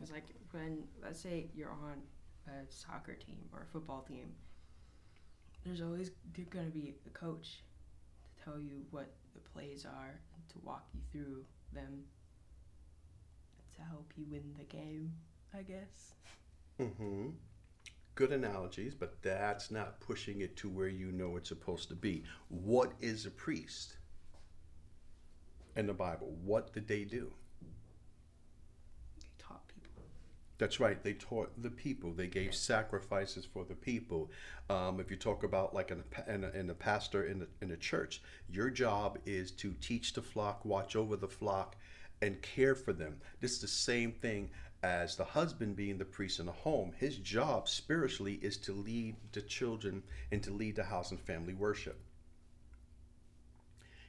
It's 0.01 0.11
like 0.11 0.25
when 0.51 0.83
let's 1.03 1.19
say 1.19 1.47
you're 1.53 1.69
on 1.69 2.01
a 2.47 2.71
soccer 2.71 3.13
team 3.13 3.39
or 3.53 3.61
a 3.61 3.71
football 3.71 4.05
team, 4.07 4.33
there's 5.63 5.81
always 5.81 6.11
going 6.49 6.65
to 6.65 6.71
be 6.71 6.95
a 7.05 7.09
coach 7.09 7.63
to 8.23 8.43
tell 8.43 8.59
you 8.59 8.81
what 8.89 9.11
the 9.33 9.39
plays 9.53 9.85
are 9.85 10.19
and 10.35 10.49
to 10.49 10.55
walk 10.63 10.85
you 10.93 11.01
through 11.11 11.43
them 11.73 12.03
to 13.75 13.81
help 13.83 14.11
you 14.15 14.25
win 14.29 14.53
the 14.57 14.63
game, 14.65 15.13
I 15.53 15.61
guess. 15.61 16.13
Mm-hmm. 16.79 17.29
Good 18.15 18.31
analogies, 18.31 18.93
but 18.93 19.21
that's 19.21 19.71
not 19.71 19.99
pushing 19.99 20.41
it 20.41 20.57
to 20.57 20.69
where 20.69 20.87
you 20.87 21.11
know 21.11 21.37
it's 21.37 21.49
supposed 21.49 21.89
to 21.89 21.95
be. 21.95 22.23
What 22.49 22.91
is 22.99 23.25
a 23.25 23.31
priest? 23.31 23.97
In 25.75 25.87
the 25.87 25.93
Bible. 25.93 26.35
What 26.43 26.73
did 26.73 26.87
they 26.87 27.03
do? 27.03 27.31
They 29.19 29.27
taught 29.39 29.67
people. 29.67 30.03
That's 30.57 30.79
right. 30.79 31.01
They 31.03 31.13
taught 31.13 31.61
the 31.61 31.69
people. 31.69 32.11
They 32.11 32.27
gave 32.27 32.53
sacrifices 32.53 33.45
for 33.45 33.63
the 33.63 33.75
people. 33.75 34.31
Um, 34.69 34.99
if 34.99 35.09
you 35.09 35.17
talk 35.17 35.43
about 35.43 35.73
like 35.73 35.91
in 35.91 36.03
a, 36.03 36.33
in 36.33 36.43
a, 36.43 36.49
in 36.49 36.69
a 36.69 36.73
pastor 36.73 37.23
in 37.23 37.39
the, 37.39 37.47
in 37.61 37.71
a 37.71 37.77
church, 37.77 38.21
your 38.49 38.69
job 38.69 39.17
is 39.25 39.51
to 39.51 39.73
teach 39.81 40.13
the 40.13 40.21
flock, 40.21 40.65
watch 40.65 40.95
over 40.95 41.15
the 41.15 41.27
flock, 41.27 41.75
and 42.21 42.41
care 42.41 42.75
for 42.75 42.93
them. 42.93 43.17
This 43.39 43.53
is 43.53 43.61
the 43.61 43.67
same 43.67 44.11
thing 44.11 44.49
as 44.83 45.15
the 45.15 45.23
husband 45.23 45.75
being 45.75 45.97
the 45.97 46.05
priest 46.05 46.39
in 46.39 46.47
the 46.47 46.51
home. 46.51 46.91
His 46.97 47.17
job 47.17 47.69
spiritually 47.69 48.39
is 48.41 48.57
to 48.57 48.73
lead 48.73 49.15
the 49.31 49.41
children 49.41 50.03
and 50.31 50.41
to 50.43 50.51
lead 50.51 50.75
the 50.75 50.83
house 50.83 51.11
and 51.11 51.19
family 51.19 51.53
worship 51.53 51.99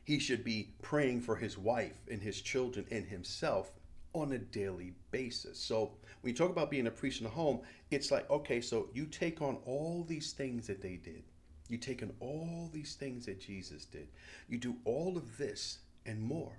he 0.04 0.18
should 0.18 0.44
be 0.44 0.70
praying 0.82 1.20
for 1.20 1.36
his 1.36 1.56
wife 1.56 2.00
and 2.10 2.20
his 2.22 2.40
children 2.40 2.86
and 2.90 3.06
himself 3.06 3.72
on 4.14 4.32
a 4.32 4.38
daily 4.38 4.92
basis. 5.10 5.58
So 5.58 5.92
when 6.20 6.32
you 6.32 6.36
talk 6.36 6.50
about 6.50 6.70
being 6.70 6.86
a 6.86 6.90
priest 6.90 7.20
in 7.20 7.24
the 7.24 7.30
home, 7.30 7.60
it's 7.90 8.10
like, 8.10 8.28
okay, 8.30 8.60
so 8.60 8.88
you 8.92 9.06
take 9.06 9.40
on 9.40 9.58
all 9.64 10.04
these 10.06 10.32
things 10.32 10.66
that 10.66 10.82
they 10.82 10.96
did. 10.96 11.22
You 11.68 11.78
take 11.78 12.02
on 12.02 12.12
all 12.20 12.68
these 12.72 12.94
things 12.94 13.26
that 13.26 13.40
Jesus 13.40 13.84
did. 13.84 14.08
You 14.48 14.58
do 14.58 14.76
all 14.84 15.16
of 15.16 15.38
this 15.38 15.78
and 16.04 16.20
more. 16.20 16.52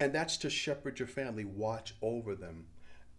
And 0.00 0.12
that's 0.12 0.36
to 0.38 0.50
shepherd 0.50 0.98
your 0.98 1.08
family, 1.08 1.44
watch 1.44 1.94
over 2.00 2.34
them. 2.34 2.66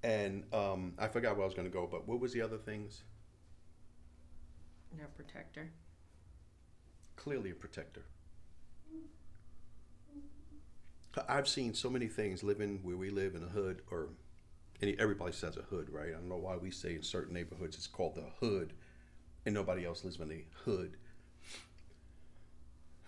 And 0.01 0.43
um, 0.51 0.93
I 0.97 1.07
forgot 1.07 1.35
where 1.35 1.43
I 1.43 1.45
was 1.45 1.53
going 1.53 1.67
to 1.67 1.73
go, 1.73 1.87
but 1.89 2.07
what 2.07 2.19
was 2.19 2.33
the 2.33 2.41
other 2.41 2.57
things? 2.57 3.03
Your 4.97 5.07
protector 5.07 5.69
clearly 7.15 7.51
a 7.51 7.55
protector. 7.55 8.03
I've 11.29 11.47
seen 11.47 11.73
so 11.73 11.89
many 11.89 12.07
things 12.07 12.43
living 12.43 12.79
where 12.81 12.97
we 12.97 13.09
live 13.09 13.35
in 13.35 13.43
a 13.43 13.47
hood, 13.47 13.81
or 13.91 14.09
any, 14.81 14.97
everybody 14.99 15.31
says 15.31 15.57
a 15.57 15.61
hood, 15.61 15.89
right? 15.89 16.09
I 16.09 16.13
don't 16.13 16.29
know 16.29 16.37
why 16.37 16.57
we 16.57 16.71
say 16.71 16.95
in 16.95 17.03
certain 17.03 17.33
neighborhoods 17.33 17.77
it's 17.77 17.87
called 17.87 18.15
the 18.15 18.25
hood, 18.39 18.73
and 19.45 19.53
nobody 19.53 19.85
else 19.85 20.03
lives 20.03 20.19
in 20.19 20.31
a 20.31 20.45
hood. 20.65 20.97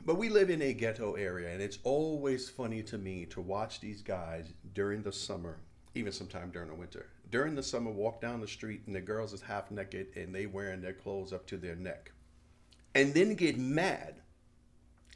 But 0.06 0.18
we 0.18 0.30
live 0.30 0.52
in 0.52 0.62
a 0.62 0.74
ghetto 0.74 1.14
area, 1.14 1.52
and 1.52 1.62
it's 1.62 1.80
always 1.84 2.48
funny 2.48 2.84
to 2.84 2.98
me 3.00 3.26
to 3.28 3.42
watch 3.42 3.80
these 3.80 4.04
guys 4.04 4.54
during 4.74 5.02
the 5.02 5.12
summer, 5.12 5.58
even 5.96 6.12
sometime 6.12 6.52
during 6.52 6.70
the 6.70 6.76
winter. 6.76 7.08
During 7.32 7.56
the 7.56 7.64
summer, 7.64 7.90
walk 7.90 8.22
down 8.22 8.40
the 8.40 8.48
street, 8.48 8.84
and 8.86 8.96
the 8.96 9.02
girls 9.02 9.34
is 9.34 9.42
half 9.42 9.72
naked, 9.72 10.10
and 10.16 10.34
they 10.34 10.46
wearing 10.46 10.82
their 10.82 10.94
clothes 10.94 11.34
up 11.34 11.48
to 11.48 11.58
their 11.58 11.76
neck 11.76 12.12
and 12.96 13.14
then 13.14 13.36
get 13.36 13.58
mad 13.58 14.16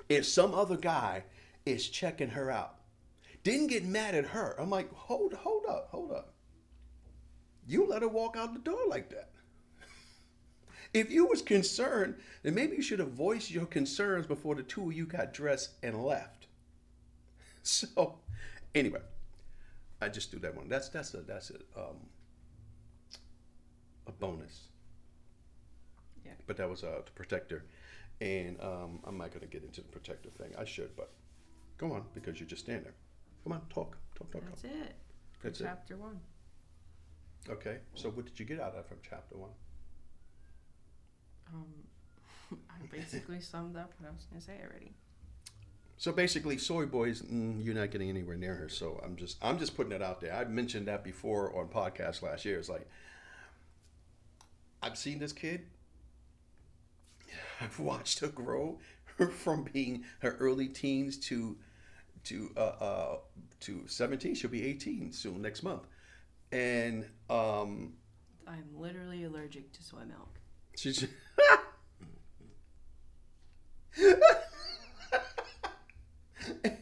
if 0.10 0.26
some 0.26 0.54
other 0.54 0.78
guy 0.78 1.24
is 1.66 1.88
checking 1.90 2.30
her 2.30 2.52
out. 2.52 2.76
Didn't 3.44 3.68
get 3.68 3.86
mad 3.86 4.16
at 4.16 4.26
her. 4.26 4.56
I'm 4.60 4.70
like, 4.70 4.94
hold, 4.94 5.34
hold 5.34 5.66
up, 5.68 5.88
hold 5.90 6.12
up. 6.12 6.34
You 7.66 7.88
let 7.88 8.02
her 8.02 8.08
walk 8.08 8.36
out 8.36 8.54
the 8.54 8.60
door 8.60 8.82
like 8.88 9.10
that. 9.12 9.30
If 10.94 11.12
you 11.12 11.28
was 11.28 11.42
concerned, 11.42 12.16
then 12.44 12.56
maybe 12.56 12.76
you 12.76 12.82
should 12.82 13.00
have 13.00 13.12
voiced 13.12 13.52
your 13.52 13.68
concerns 13.68 14.26
before 14.26 14.56
the 14.56 14.64
two 14.64 14.90
of 14.90 14.94
you 14.94 15.06
got 15.06 15.34
dressed 15.34 15.72
and 15.82 16.04
left. 16.04 16.36
So, 17.62 18.18
anyway, 18.74 19.02
I 20.02 20.08
just 20.08 20.32
do 20.32 20.40
that 20.40 20.56
one. 20.56 20.70
That's 20.70 20.88
that's 20.90 21.14
a 21.14 21.18
that's 21.18 21.52
a 21.52 21.80
um, 21.80 21.98
a 24.08 24.12
bonus. 24.14 24.69
Yeah. 26.30 26.36
But 26.48 26.58
that 26.58 26.70
was 26.70 26.84
uh, 26.84 27.02
the 27.06 27.12
protector, 27.12 27.66
and 28.22 28.60
um, 28.62 29.00
I'm 29.06 29.18
not 29.18 29.32
gonna 29.34 29.48
get 29.48 29.64
into 29.64 29.82
the 29.82 29.88
protector 29.88 30.30
thing. 30.30 30.54
I 30.58 30.66
should, 30.66 30.96
but 30.96 31.12
go 31.78 31.92
on 31.92 32.04
because 32.14 32.40
you're 32.40 32.48
just 32.50 32.64
standing 32.64 32.84
there. 32.84 32.94
Come 33.44 33.54
on, 33.54 33.62
talk, 33.70 33.98
talk, 34.16 34.32
talk, 34.32 34.44
That's 34.50 34.62
talk. 34.62 34.72
it. 34.72 34.96
That's 35.44 35.62
it. 35.62 35.64
chapter 35.64 35.96
one. 35.98 36.20
Okay. 37.50 37.78
So 37.96 38.10
what 38.10 38.26
did 38.26 38.40
you 38.40 38.46
get 38.46 38.60
out 38.60 38.76
of 38.76 38.86
from 38.86 38.98
chapter 39.08 39.38
one? 39.38 39.52
Um, 41.54 41.66
I 42.70 42.86
basically 42.96 43.42
summed 43.42 43.76
up 43.76 43.94
what 43.98 44.10
I 44.10 44.12
was 44.12 44.26
gonna 44.30 44.42
say 44.42 44.60
already. 44.64 44.94
So 45.98 46.14
basically, 46.14 46.58
soy 46.58 46.86
boys, 46.86 47.22
mm, 47.24 47.64
you're 47.64 47.76
not 47.76 47.92
getting 47.92 48.10
anywhere 48.10 48.38
near 48.38 48.56
her. 48.56 48.70
So 48.70 49.02
I'm 49.04 49.18
just, 49.18 49.38
I'm 49.42 49.60
just 49.60 49.76
putting 49.76 49.92
it 49.92 50.02
out 50.02 50.22
there. 50.22 50.34
I 50.34 50.46
mentioned 50.46 50.88
that 50.88 51.04
before 51.04 51.54
on 51.58 51.68
podcast 51.68 52.22
last 52.22 52.46
year. 52.46 52.58
It's 52.58 52.70
like 52.70 52.88
I've 54.82 54.98
seen 54.98 55.20
this 55.20 55.34
kid. 55.34 55.66
I've 57.60 57.80
watched 57.92 58.20
her 58.20 58.28
grow 58.28 58.80
from 59.40 59.64
being 59.72 60.04
her 60.20 60.36
early 60.40 60.68
teens 60.68 61.18
to 61.18 61.58
to 62.26 62.52
uh, 62.58 62.60
uh 62.60 63.18
to 63.62 63.84
17. 63.88 64.36
She'll 64.36 64.50
be 64.50 64.66
18 64.66 65.12
soon 65.12 65.42
next 65.42 65.64
month, 65.64 65.88
and 66.52 67.06
um, 67.30 67.94
I'm 68.48 68.66
literally 68.76 69.24
allergic 69.24 69.72
to 69.74 69.84
soy 69.84 70.06
milk. 70.08 70.40
she's. 70.76 71.08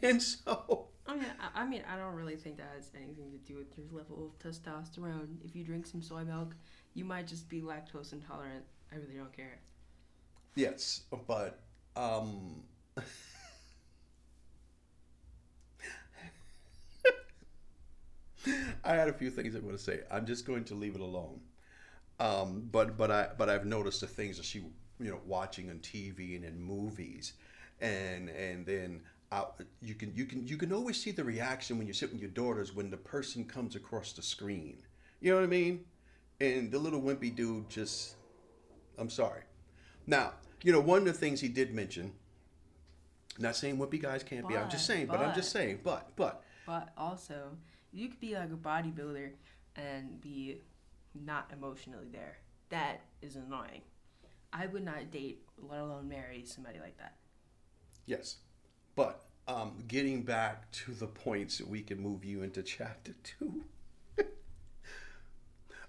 and 0.02 0.22
so 0.22 0.88
I 1.08 1.16
mean, 1.16 1.26
I, 1.40 1.62
I 1.62 1.66
mean, 1.66 1.84
I 1.92 1.98
don't 1.98 2.14
really 2.14 2.36
think 2.36 2.58
that 2.58 2.72
has 2.76 2.92
anything 2.96 3.32
to 3.32 3.38
do 3.38 3.56
with 3.56 3.78
your 3.78 3.88
level 3.92 4.26
of 4.26 4.38
testosterone. 4.40 5.38
If 5.44 5.56
you 5.56 5.64
drink 5.64 5.86
some 5.86 6.02
soy 6.02 6.24
milk, 6.24 6.54
you 6.94 7.06
might 7.06 7.28
just 7.28 7.48
be 7.48 7.62
lactose 7.62 8.12
intolerant. 8.14 8.66
I 8.92 8.96
really 8.98 9.16
don't 9.16 9.36
care. 9.36 9.60
Yes, 10.58 11.02
but 11.28 11.60
um 11.96 12.64
I 18.84 18.94
had 18.94 19.08
a 19.10 19.14
few 19.14 19.30
things 19.30 19.56
I 19.56 19.60
want 19.60 19.78
to 19.78 19.84
say. 19.84 20.02
I'm 20.12 20.26
just 20.26 20.46
going 20.46 20.64
to 20.66 20.76
leave 20.76 20.96
it 20.96 21.02
alone. 21.02 21.40
Um, 22.20 22.68
but 22.72 22.98
but 22.98 23.12
I 23.12 23.30
but 23.38 23.50
I've 23.50 23.66
noticed 23.66 24.02
the 24.02 24.08
things 24.08 24.38
that 24.38 24.46
she 24.46 24.60
you 24.60 25.12
know 25.12 25.20
watching 25.26 25.70
on 25.70 25.80
TV 25.80 26.36
and 26.38 26.46
in 26.46 26.62
movies, 26.62 27.34
and 27.82 28.30
and 28.30 28.66
then 28.66 29.02
out, 29.32 29.62
you 29.82 29.96
can 29.96 30.14
you 30.16 30.26
can 30.26 30.48
you 30.48 30.58
can 30.58 30.74
always 30.74 31.02
see 31.02 31.12
the 31.12 31.24
reaction 31.24 31.78
when 31.78 31.88
you 31.88 31.94
sit 31.94 32.12
with 32.12 32.22
your 32.22 32.32
daughters 32.32 32.74
when 32.76 32.90
the 32.92 32.98
person 32.98 33.46
comes 33.46 33.76
across 33.76 34.14
the 34.14 34.22
screen. 34.24 34.78
You 35.22 35.32
know 35.32 35.38
what 35.38 35.44
I 35.46 35.48
mean? 35.48 35.86
And 36.42 36.72
the 36.72 36.80
little 36.80 37.02
wimpy 37.02 37.36
dude 37.36 37.70
just, 37.70 38.16
I'm 38.98 39.10
sorry. 39.10 39.42
Now 40.08 40.34
you 40.64 40.72
know 40.72 40.80
one 40.80 41.00
of 41.00 41.06
the 41.06 41.14
things 41.14 41.42
he 41.42 41.48
did 41.48 41.74
mention. 41.74 42.14
Not 43.40 43.56
saying 43.56 43.78
wimpy 43.78 44.02
guys 44.02 44.24
can't 44.24 44.48
be. 44.48 44.58
I'm 44.58 44.70
just 44.70 44.86
saying, 44.86 45.08
but 45.08 45.20
I'm 45.20 45.36
just 45.36 45.52
saying, 45.52 45.80
but 45.84 46.16
but 46.16 46.44
But 46.66 46.90
also, 46.98 47.52
you 47.92 48.10
could 48.10 48.20
be 48.20 48.34
like 48.36 48.52
a 48.52 48.56
bodybuilder 48.56 49.32
and 49.76 50.20
be 50.22 50.62
not 51.14 51.52
emotionally 51.54 52.08
there. 52.12 52.38
That 52.70 53.02
is 53.22 53.36
annoying. 53.36 53.82
I 54.52 54.66
would 54.68 54.84
not 54.84 55.12
date, 55.12 55.44
let 55.58 55.80
alone 55.80 56.08
marry 56.08 56.44
somebody 56.46 56.80
like 56.80 56.98
that. 56.98 57.16
Yes, 58.06 58.38
but 58.96 59.24
um, 59.48 59.84
getting 59.88 60.24
back 60.24 60.72
to 60.72 60.94
the 60.94 61.08
points, 61.08 61.62
we 61.62 61.82
can 61.82 62.00
move 62.00 62.26
you 62.26 62.42
into 62.42 62.64
chapter 62.64 63.14
two. 63.24 63.64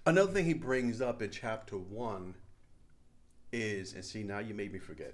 Another 0.05 0.31
thing 0.31 0.45
he 0.45 0.53
brings 0.53 1.01
up 1.01 1.21
in 1.21 1.31
chapter 1.31 1.77
one 1.77 2.35
is, 3.51 3.93
and 3.93 4.03
see, 4.03 4.23
now 4.23 4.39
you 4.39 4.53
made 4.53 4.71
me 4.71 4.79
forget. 4.79 5.13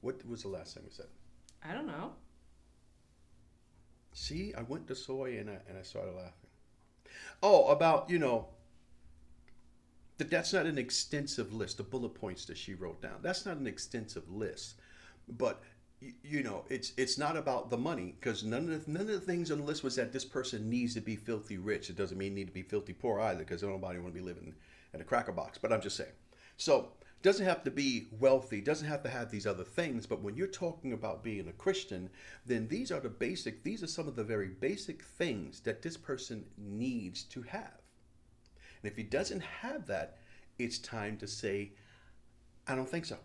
What 0.00 0.26
was 0.28 0.42
the 0.42 0.48
last 0.48 0.74
thing 0.74 0.84
we 0.84 0.90
said? 0.92 1.06
I 1.64 1.72
don't 1.72 1.86
know. 1.86 2.12
See, 4.12 4.54
I 4.54 4.62
went 4.62 4.86
to 4.88 4.94
soy 4.94 5.38
and 5.38 5.50
I, 5.50 5.58
and 5.68 5.78
I 5.78 5.82
started 5.82 6.14
laughing. 6.14 6.32
Oh, 7.42 7.68
about, 7.68 8.10
you 8.10 8.18
know, 8.18 8.48
that 10.18 10.30
that's 10.30 10.52
not 10.52 10.66
an 10.66 10.78
extensive 10.78 11.52
list, 11.52 11.78
the 11.78 11.82
bullet 11.82 12.14
points 12.14 12.44
that 12.46 12.56
she 12.56 12.74
wrote 12.74 13.02
down. 13.02 13.18
That's 13.22 13.44
not 13.46 13.56
an 13.56 13.66
extensive 13.66 14.30
list. 14.30 14.74
But 15.28 15.62
you 16.22 16.42
know, 16.42 16.64
it's 16.68 16.92
it's 16.96 17.18
not 17.18 17.36
about 17.36 17.70
the 17.70 17.78
money 17.78 18.14
because 18.20 18.44
none 18.44 18.70
of 18.70 18.84
the, 18.84 18.90
none 18.90 19.02
of 19.02 19.08
the 19.08 19.20
things 19.20 19.50
on 19.50 19.58
the 19.58 19.64
list 19.64 19.82
was 19.82 19.96
that 19.96 20.12
this 20.12 20.24
person 20.24 20.68
needs 20.68 20.94
to 20.94 21.00
be 21.00 21.16
filthy 21.16 21.56
rich. 21.56 21.88
It 21.90 21.96
doesn't 21.96 22.18
mean 22.18 22.34
need 22.34 22.46
to 22.46 22.52
be 22.52 22.62
filthy 22.62 22.92
poor 22.92 23.20
either 23.20 23.40
because 23.40 23.62
nobody 23.62 23.98
want 23.98 24.14
to 24.14 24.20
be 24.20 24.24
living 24.24 24.54
in 24.94 25.00
a 25.00 25.04
cracker 25.04 25.32
box. 25.32 25.58
But 25.58 25.72
I'm 25.72 25.82
just 25.82 25.96
saying. 25.96 26.12
So 26.56 26.92
doesn't 27.24 27.46
have 27.46 27.64
to 27.64 27.70
be 27.70 28.08
wealthy, 28.20 28.60
doesn't 28.60 28.86
have 28.86 29.02
to 29.02 29.08
have 29.08 29.30
these 29.30 29.46
other 29.46 29.64
things, 29.64 30.04
but 30.04 30.20
when 30.20 30.36
you're 30.36 30.46
talking 30.46 30.92
about 30.92 31.24
being 31.24 31.48
a 31.48 31.52
Christian, 31.52 32.10
then 32.44 32.68
these 32.68 32.92
are 32.92 33.00
the 33.00 33.08
basic, 33.08 33.64
these 33.64 33.82
are 33.82 33.86
some 33.86 34.06
of 34.06 34.14
the 34.14 34.22
very 34.22 34.48
basic 34.48 35.02
things 35.02 35.60
that 35.60 35.80
this 35.80 35.96
person 35.96 36.44
needs 36.58 37.22
to 37.24 37.40
have. 37.40 37.80
And 38.82 38.92
if 38.92 38.96
he 38.98 39.02
doesn't 39.02 39.40
have 39.40 39.86
that, 39.86 40.18
it's 40.58 40.78
time 40.78 41.16
to 41.16 41.26
say, 41.26 41.72
I 42.68 42.74
don't 42.74 42.88
think 42.88 43.06
so. 43.06 43.16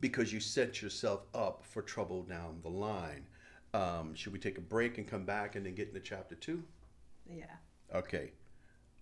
Because 0.00 0.32
you 0.32 0.40
set 0.40 0.82
yourself 0.82 1.26
up 1.34 1.64
for 1.64 1.80
trouble 1.80 2.24
down 2.24 2.58
the 2.62 2.70
line. 2.70 3.28
Um, 3.72 4.16
should 4.16 4.32
we 4.32 4.40
take 4.40 4.58
a 4.58 4.62
break 4.62 4.98
and 4.98 5.06
come 5.06 5.24
back 5.24 5.54
and 5.54 5.64
then 5.64 5.76
get 5.76 5.88
into 5.88 6.00
chapter 6.00 6.34
two? 6.34 6.64
Yeah. 7.30 7.44
Okay. 7.94 8.32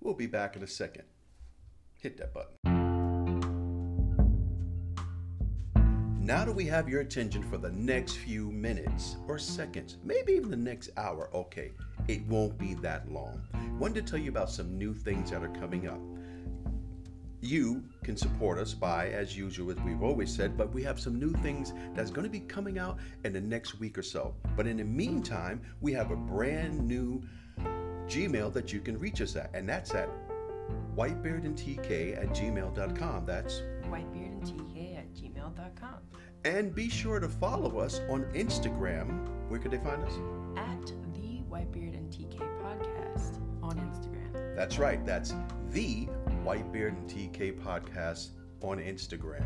We'll 0.01 0.13
be 0.13 0.27
back 0.27 0.57
in 0.57 0.63
a 0.63 0.67
second. 0.67 1.05
Hit 1.99 2.19
that 2.19 2.35
button. 2.35 2.57
Now 6.21 6.45
that 6.45 6.53
we 6.53 6.65
have 6.67 6.89
your 6.89 7.03
attention 7.03 7.43
for 7.45 7.57
the 7.57 7.71
next 7.71 8.17
few 8.17 8.51
minutes 8.51 9.17
or 9.29 9.39
seconds, 9.39 9.97
maybe 10.03 10.33
even 10.33 10.51
the 10.51 10.57
next 10.57 10.91
hour, 10.97 11.31
okay, 11.33 11.73
it 12.09 12.27
won't 12.27 12.59
be 12.59 12.75
that 12.75 13.11
long. 13.11 13.41
Wanted 13.79 14.05
to 14.05 14.11
tell 14.11 14.19
you 14.19 14.31
about 14.31 14.51
some 14.51 14.77
new 14.77 14.93
things 14.93 15.31
that 15.31 15.45
are 15.45 15.49
coming 15.49 15.87
up. 15.87 16.01
You 17.41 17.85
can 18.03 18.17
support 18.17 18.59
us 18.59 18.75
by, 18.75 19.11
as 19.11 19.37
usual, 19.37 19.71
as 19.71 19.79
we've 19.85 20.03
always 20.03 20.35
said, 20.35 20.57
but 20.57 20.75
we 20.75 20.83
have 20.83 20.99
some 20.99 21.17
new 21.17 21.33
things 21.43 21.73
that's 21.95 22.11
going 22.11 22.25
to 22.25 22.31
be 22.31 22.41
coming 22.41 22.77
out 22.77 22.99
in 23.25 23.33
the 23.33 23.41
next 23.41 23.79
week 23.79 23.97
or 23.97 24.03
so. 24.03 24.35
But 24.57 24.67
in 24.67 24.79
the 24.79 24.85
meantime, 24.85 25.63
we 25.81 25.93
have 25.93 26.11
a 26.11 26.17
brand 26.17 26.89
new 26.89 27.23
Gmail 28.09 28.53
that 28.53 28.73
you 28.73 28.81
can 28.81 28.99
reach 28.99 29.21
us 29.21 29.37
at, 29.37 29.51
and 29.55 29.69
that's 29.69 29.95
at 29.95 30.09
whitebeardandtk 30.97 32.17
at 32.17 32.29
gmail.com. 32.31 33.27
That's 33.27 33.63
Whitebeardandtk 33.85 34.99
at 34.99 35.13
gmail.com. 35.15 35.99
and 36.45 36.75
be 36.75 36.89
sure 36.89 37.21
to 37.21 37.29
follow 37.29 37.79
us 37.79 38.01
on 38.09 38.25
Instagram. 38.35 39.29
Where 39.49 39.61
could 39.61 39.71
they 39.71 39.79
find 39.79 40.03
us? 40.03 40.13
At 40.57 40.87
the 41.15 41.43
Whitebeard 41.51 41.95
and 41.97 42.11
TK 42.13 42.39
podcast 42.63 43.39
on 43.63 43.77
Instagram. 43.77 44.57
That's 44.57 44.79
right. 44.79 45.05
That's 45.05 45.35
the 45.71 46.07
Whitebeard 46.45 46.89
and 46.97 47.09
TK 47.11 47.61
podcast 47.61 48.31
on 48.63 48.79
Instagram. 48.79 49.45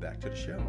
Back 0.00 0.20
to 0.20 0.30
the 0.30 0.36
show. 0.36 0.62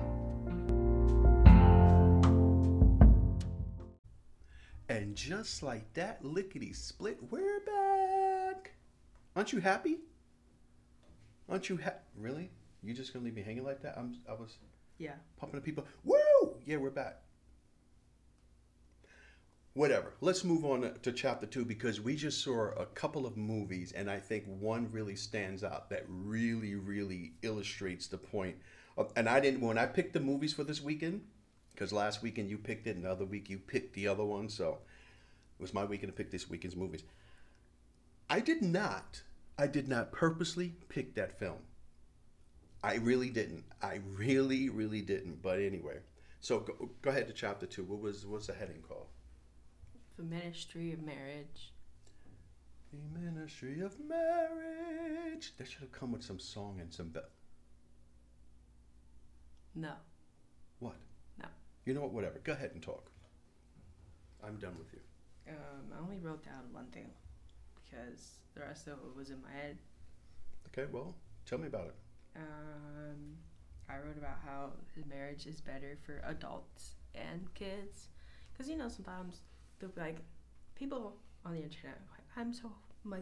And 4.89 5.15
just 5.15 5.64
like 5.64 5.91
that, 5.93 6.24
lickety 6.24 6.74
split, 6.74 7.18
we're 7.32 7.59
back. 7.62 8.11
Aren't 9.36 9.54
you 9.54 9.60
happy? 9.60 9.98
Aren't 11.48 11.70
you 11.70 11.78
happy? 11.78 12.00
Really? 12.18 12.50
You 12.84 12.94
just 12.94 13.14
gonna 13.14 13.26
leave 13.26 13.36
me 13.36 13.42
hanging 13.44 13.64
like 13.64 13.82
that? 13.84 13.98
I'm. 13.98 14.18
I 14.28 14.34
was 14.34 14.58
Yeah. 14.98 15.16
pumping 15.38 15.60
the 15.60 15.64
people. 15.64 15.86
Woo! 16.04 16.56
Yeah, 16.66 16.78
we're 16.78 16.90
back. 16.90 17.22
Whatever. 19.74 20.14
Let's 20.20 20.44
move 20.44 20.66
on 20.66 21.00
to 21.02 21.12
chapter 21.14 21.46
two 21.46 21.64
because 21.64 22.02
we 22.02 22.16
just 22.16 22.44
saw 22.44 22.72
a 22.72 22.86
couple 22.88 23.26
of 23.26 23.38
movies, 23.38 23.94
and 23.94 24.10
I 24.10 24.20
think 24.20 24.46
one 24.46 24.92
really 24.92 25.16
stands 25.16 25.64
out 25.64 25.90
that 25.92 26.04
really, 26.10 26.76
really 26.76 27.34
illustrates 27.42 28.08
the 28.08 28.18
point. 28.18 28.58
Of, 28.98 29.14
and 29.16 29.30
I 29.30 29.40
didn't 29.40 29.62
when 29.62 29.78
I 29.78 29.86
picked 29.86 30.12
the 30.14 30.20
movies 30.20 30.52
for 30.54 30.66
this 30.66 30.82
weekend 30.82 31.26
because 31.72 31.94
last 31.94 32.22
weekend 32.22 32.50
you 32.50 32.58
picked 32.58 32.86
it, 32.88 32.98
and 32.98 33.06
the 33.06 33.12
other 33.12 33.24
week 33.24 33.50
you 33.50 33.58
picked 33.60 33.94
the 33.94 34.08
other 34.10 34.26
one, 34.26 34.50
so 34.50 34.80
it 35.58 35.62
was 35.62 35.74
my 35.74 35.86
weekend 35.86 36.12
to 36.12 36.18
pick 36.18 36.32
this 36.32 36.50
weekend's 36.50 36.76
movies. 36.76 37.04
I 38.32 38.40
did 38.40 38.62
not. 38.62 39.22
I 39.58 39.68
did 39.68 39.90
not 39.90 40.14
purposely 40.14 40.74
pick 40.88 41.16
that 41.16 41.38
film. 41.38 41.58
I 42.82 42.96
really 42.96 43.30
didn't. 43.30 43.66
I 43.82 44.00
really, 44.18 44.70
really 44.70 45.02
didn't. 45.02 45.42
But 45.42 45.60
anyway, 45.60 45.98
so 46.40 46.62
go, 46.62 46.92
go 47.02 47.10
ahead 47.10 47.28
to 47.28 47.34
chapter 47.34 47.66
two. 47.66 47.84
What 47.84 48.00
was 48.00 48.26
what's 48.26 48.48
the 48.48 48.54
heading 48.54 48.82
called? 48.88 49.08
The 50.16 50.24
Ministry 50.24 50.94
of 50.94 51.02
Marriage. 51.02 51.74
The 52.94 53.20
ministry 53.20 53.82
of 53.82 53.98
marriage. 54.00 55.52
That 55.58 55.68
should 55.68 55.82
have 55.82 55.92
come 55.92 56.14
with 56.14 56.24
some 56.24 56.40
song 56.40 56.78
and 56.80 56.94
some 56.94 57.10
bell. 57.10 57.24
No. 59.76 59.92
What? 60.80 60.96
No. 61.38 61.50
You 61.86 61.96
know 61.96 62.02
what? 62.04 62.14
Whatever. 62.14 62.40
Go 62.46 62.54
ahead 62.54 62.72
and 62.74 62.82
talk. 62.82 63.12
I'm 64.42 64.56
done 64.56 64.78
with 64.78 64.94
you. 64.94 65.02
Um, 65.50 65.92
I 65.94 66.02
only 66.02 66.18
wrote 66.18 66.46
down 66.46 66.64
one 66.72 66.88
thing 66.94 67.12
because 67.92 68.32
the 68.56 68.62
rest 68.62 68.88
of 68.88 68.94
it 68.94 69.16
was 69.18 69.30
in 69.30 69.42
my 69.42 69.52
head. 69.52 69.78
Okay, 70.68 70.89
well, 70.92 71.16
tell 71.46 71.58
me 71.60 71.68
about 71.68 71.88
it. 71.88 71.96
Um, 72.38 73.36
I 73.89 73.96
wrote 73.98 74.18
about 74.18 74.38
how 74.46 74.72
marriage 75.10 75.46
is 75.46 75.60
better 75.60 75.98
for 76.06 76.22
adults 76.26 76.96
and 77.14 77.54
kids. 77.54 78.08
Because, 78.54 78.70
you 78.70 78.78
know, 78.78 78.88
sometimes 78.88 79.42
they'll 79.80 79.89
be 79.89 80.00
like, 80.02 80.20
people 80.76 81.18
on 81.46 81.54
the 81.54 81.62
internet, 81.62 82.00
like, 82.12 82.24
I'm 82.38 82.54
so, 82.54 82.72
my, 83.04 83.20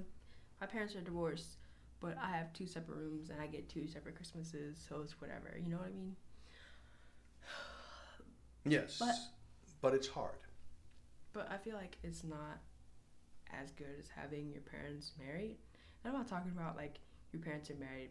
my 0.61 0.67
parents 0.67 0.95
are 0.95 1.01
divorced, 1.01 1.57
but 1.99 2.15
I 2.21 2.31
have 2.37 2.53
two 2.53 2.67
separate 2.67 2.97
rooms 2.97 3.29
and 3.29 3.41
I 3.41 3.47
get 3.47 3.67
two 3.69 3.87
separate 3.87 4.15
Christmases, 4.15 4.77
so 4.87 5.01
it's 5.01 5.19
whatever. 5.21 5.57
You 5.61 5.69
know 5.71 5.77
what 5.77 5.87
I 5.87 5.91
mean? 5.91 6.15
Yes. 8.65 8.97
But- 8.99 9.15
but 9.81 9.93
it's 9.93 10.07
hard. 10.09 10.35
But 11.31 11.49
I 11.49 11.57
feel 11.57 11.75
like 11.75 11.97
it's 12.03 12.23
not 12.25 12.59
as 13.51 13.71
good 13.71 13.95
as 13.99 14.07
having 14.15 14.51
your 14.51 14.61
parents 14.61 15.11
married. 15.17 15.57
And 16.03 16.13
I'm 16.13 16.19
not 16.19 16.27
talking 16.27 16.51
about 16.51 16.75
like 16.77 16.99
your 17.31 17.41
parents 17.41 17.69
are 17.69 17.75
married, 17.75 18.09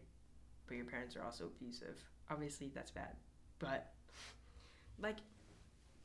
but 0.67 0.75
your 0.77 0.85
parents 0.85 1.15
are 1.15 1.23
also 1.23 1.45
abusive. 1.45 1.97
Obviously, 2.29 2.71
that's 2.73 2.91
bad. 2.91 3.15
But 3.59 3.93
like, 4.99 5.17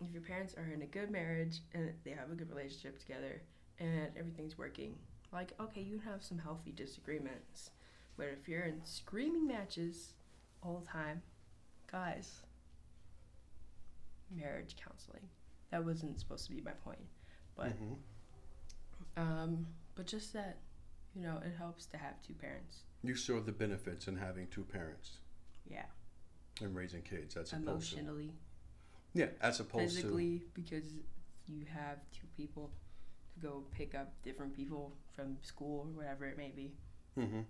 if 0.00 0.12
your 0.12 0.22
parents 0.22 0.54
are 0.54 0.66
in 0.72 0.82
a 0.82 0.86
good 0.86 1.10
marriage 1.10 1.60
and 1.72 1.92
they 2.04 2.10
have 2.10 2.30
a 2.30 2.34
good 2.34 2.50
relationship 2.50 2.98
together 2.98 3.42
and 3.78 4.08
everything's 4.16 4.56
working, 4.58 4.96
like, 5.32 5.52
okay, 5.60 5.80
you 5.82 5.98
can 5.98 6.10
have 6.10 6.22
some 6.22 6.38
healthy 6.38 6.72
disagreements. 6.72 7.70
But 8.16 8.28
if 8.28 8.48
you're 8.48 8.62
in 8.62 8.80
screaming 8.84 9.46
matches 9.46 10.12
all 10.62 10.78
the 10.78 10.86
time, 10.86 11.22
guys, 11.90 12.42
marriage 14.30 14.76
counseling. 14.76 15.28
That 15.70 15.84
wasn't 15.84 16.18
supposed 16.20 16.46
to 16.46 16.52
be 16.52 16.60
my 16.60 16.72
point. 16.72 17.06
But 17.56 17.72
Mhm. 17.80 17.98
Um, 19.16 19.66
but 19.94 20.06
just 20.06 20.32
that, 20.32 20.58
you 21.14 21.22
know, 21.22 21.38
it 21.44 21.54
helps 21.56 21.86
to 21.86 21.96
have 21.96 22.14
two 22.26 22.34
parents. 22.34 22.78
You 23.02 23.14
saw 23.14 23.40
the 23.40 23.52
benefits 23.52 24.08
in 24.08 24.16
having 24.16 24.46
two 24.48 24.64
parents 24.64 25.18
Yeah, 25.70 25.84
and 26.60 26.74
raising 26.74 27.02
kids. 27.02 27.34
That's 27.34 27.52
opposed 27.52 27.92
to. 27.92 27.98
emotionally, 27.98 28.32
Yeah, 29.12 29.26
as 29.40 29.60
opposed 29.60 29.96
physically, 29.96 30.42
because 30.54 30.84
you 31.46 31.64
have 31.72 31.98
two 32.12 32.26
people 32.36 32.70
to 33.34 33.40
go 33.40 33.64
pick 33.72 33.94
up 33.94 34.12
different 34.22 34.56
people 34.56 34.96
from 35.14 35.36
school 35.42 35.80
or 35.80 35.96
whatever 35.98 36.24
it 36.24 36.38
may 36.38 36.50
be. 36.54 36.72
Mm-hmm. 37.18 37.40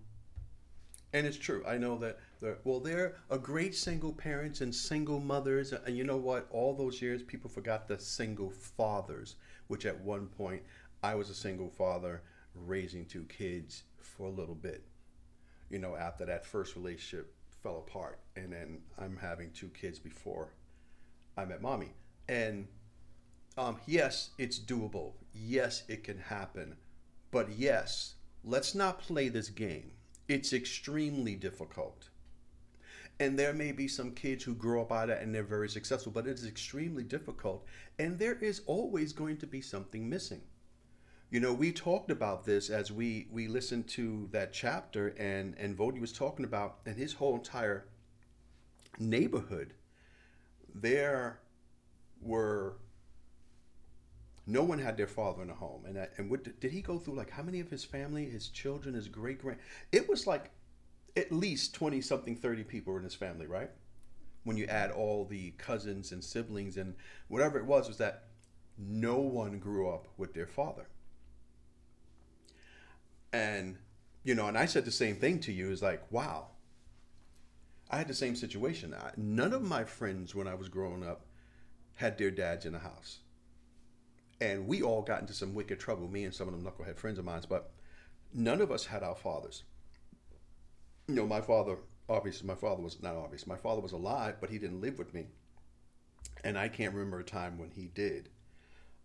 And 1.13 1.27
it's 1.29 1.37
true. 1.37 1.65
I 1.67 1.79
know 1.79 1.97
that. 1.99 2.19
They're, 2.41 2.59
well, 2.65 2.81
they're 2.81 3.15
a 3.31 3.39
great 3.39 3.75
single 3.77 4.13
parents 4.13 4.61
and 4.61 4.75
single 4.75 5.21
mothers. 5.21 5.73
And 5.73 5.97
you 5.97 6.03
know 6.03 6.17
what? 6.17 6.49
All 6.51 6.75
those 6.75 7.01
years, 7.01 7.23
people 7.23 7.49
forgot 7.49 7.87
the 7.87 7.99
single 8.01 8.51
fathers, 8.51 9.37
which 9.69 9.87
at 9.87 10.01
one 10.01 10.27
point 10.27 10.63
I 11.05 11.15
was 11.15 11.29
a 11.29 11.35
single 11.35 11.69
father 11.69 12.23
raising 12.55 13.05
two 13.05 13.25
kids 13.25 13.83
for 14.01 14.25
a 14.25 14.31
little 14.31 14.55
bit. 14.55 14.87
You 15.69 15.79
know, 15.79 15.97
after 15.97 16.25
that 16.25 16.47
first 16.47 16.77
relationship 16.77 17.35
fell 17.63 17.85
apart, 17.87 18.21
and 18.37 18.51
then 18.51 18.79
I'm 18.99 19.19
having 19.19 19.51
two 19.51 19.69
kids 19.69 19.99
before 19.99 20.55
I 21.37 21.45
met 21.45 21.61
mommy. 21.61 21.93
And 22.27 22.69
um, 23.59 23.77
yes, 23.87 24.31
it's 24.39 24.59
doable. 24.59 25.13
Yes, 25.35 25.83
it 25.89 26.05
can 26.05 26.17
happen. 26.17 26.75
But 27.31 27.51
yes, 27.51 28.15
let's 28.43 28.75
not 28.75 28.99
play 28.99 29.29
this 29.29 29.51
game. 29.51 29.91
It's 30.27 30.55
extremely 30.55 31.35
difficult. 31.35 32.09
And 33.21 33.39
there 33.39 33.53
may 33.53 33.73
be 33.73 33.89
some 33.89 34.13
kids 34.13 34.43
who 34.43 34.55
grow 34.55 34.81
up 34.81 34.91
out 34.91 35.11
of 35.11 35.19
it 35.19 35.23
and 35.23 35.35
they're 35.35 35.43
very 35.43 35.69
successful, 35.69 36.13
but 36.13 36.27
it 36.27 36.39
is 36.39 36.47
extremely 36.47 37.05
difficult. 37.05 37.67
And 37.99 38.19
there 38.19 38.37
is 38.37 38.63
always 38.65 39.13
going 39.13 39.37
to 39.37 39.47
be 39.47 39.61
something 39.61 40.09
missing. 40.09 40.41
You 41.31 41.41
know, 41.41 41.53
we 41.53 41.73
talked 41.73 42.11
about 42.11 42.45
this 42.45 42.71
as 42.71 42.93
we, 42.93 43.27
we 43.31 43.49
listened 43.49 43.89
to 43.89 44.29
that 44.33 44.53
chapter, 44.53 45.09
and, 45.19 45.57
and 45.59 45.77
Voddie 45.77 46.01
was 46.01 46.13
talking 46.13 46.45
about, 46.45 46.79
and 46.87 46.97
his 46.97 47.15
whole 47.15 47.35
entire 47.35 47.87
neighborhood, 48.99 49.75
there 50.75 51.41
were 52.21 52.77
no 54.47 54.63
one 54.63 54.79
had 54.79 54.97
their 54.97 55.07
father 55.07 55.43
in 55.43 55.51
a 55.51 55.55
home. 55.55 55.85
And 55.87 55.97
that, 55.97 56.13
and 56.19 56.31
what 56.31 56.61
did 56.61 56.73
he 56.73 56.83
go 56.83 56.99
through 56.99 57.15
like 57.15 57.31
how 57.31 57.43
many 57.43 57.61
of 57.61 57.71
his 57.71 57.85
family 57.85 58.29
his 58.29 58.49
children 58.49 58.95
his 58.95 59.09
great 59.09 59.41
grand 59.41 59.59
it 59.93 60.09
was 60.09 60.27
like 60.27 60.51
at 61.17 61.33
least 61.33 61.75
20 61.75 62.01
something 62.01 62.37
30 62.37 62.65
people 62.65 62.97
in 62.97 63.05
his 63.05 63.15
family 63.15 63.47
right? 63.47 63.71
When 64.45 64.57
you 64.57 64.67
add 64.67 64.91
all 64.91 65.25
the 65.25 65.53
cousins 65.53 66.13
and 66.13 66.23
siblings 66.23 66.77
and 66.77 66.95
whatever 67.29 67.59
it 67.59 67.65
was 67.65 67.89
was 67.89 67.99
that 67.99 68.25
no 68.77 69.19
one 69.19 69.59
grew 69.59 69.89
up 69.89 70.09
with 70.19 70.35
their 70.35 70.47
father 70.47 70.87
and 73.35 73.77
you 74.23 74.35
know 74.35 74.47
and 74.47 74.57
i 74.57 74.67
said 74.67 74.85
the 74.85 74.91
same 74.91 75.17
thing 75.17 75.39
to 75.41 75.53
you 75.53 75.71
is 75.71 75.83
like 75.83 76.03
wow 76.11 76.47
i 77.91 77.99
had 77.99 78.09
the 78.09 78.15
same 78.15 78.37
situation 78.37 78.95
I, 78.95 79.11
none 79.17 79.53
of 79.53 79.63
my 79.63 79.85
friends 79.85 80.35
when 80.35 80.47
i 80.47 80.55
was 80.55 80.69
growing 80.69 81.05
up 81.05 81.27
had 81.97 82.19
their 82.19 82.31
dads 82.31 82.65
in 82.65 82.73
the 82.73 82.79
house 82.79 83.19
and 84.41 84.67
we 84.67 84.83
all 84.83 85.03
got 85.03 85.21
into 85.21 85.33
some 85.33 85.55
wicked 85.55 85.81
trouble, 85.81 86.09
me 86.09 86.25
and 86.25 86.35
some 86.35 86.49
of 86.49 86.55
them 86.55 86.65
knucklehead 86.65 86.97
friends 86.97 87.19
of 87.19 87.25
mine, 87.25 87.43
but 87.49 87.71
none 88.33 88.61
of 88.61 88.71
us 88.71 88.87
had 88.87 89.03
our 89.03 89.15
fathers. 89.15 89.65
You 91.09 91.15
know, 91.15 91.27
my 91.27 91.41
father, 91.41 91.77
obviously, 92.09 92.47
my 92.47 92.55
father 92.55 92.83
was 92.83 93.03
not 93.03 93.15
obvious. 93.15 93.47
My 93.47 93.57
father 93.57 93.81
was 93.81 93.93
alive, 93.93 94.37
but 94.41 94.51
he 94.51 94.59
didn't 94.59 94.81
live 94.81 94.99
with 94.99 95.15
me. 95.15 95.27
And 96.43 96.59
I 96.59 96.69
can't 96.69 96.95
remember 96.95 97.21
a 97.21 97.25
time 97.25 97.59
when 97.59 97.71
he 97.71 97.87
did. 97.87 98.29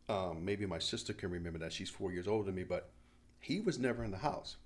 Um, 0.07 0.43
maybe 0.43 0.65
my 0.65 0.79
sister 0.79 1.13
can 1.13 1.29
remember 1.29 1.59
that. 1.59 1.73
She's 1.73 1.89
four 1.89 2.11
years 2.11 2.27
older 2.27 2.45
than 2.45 2.55
me, 2.55 2.63
but 2.63 2.89
he 3.39 3.59
was 3.59 3.79
never 3.79 4.03
in 4.03 4.11
the 4.11 4.17
house. 4.17 4.57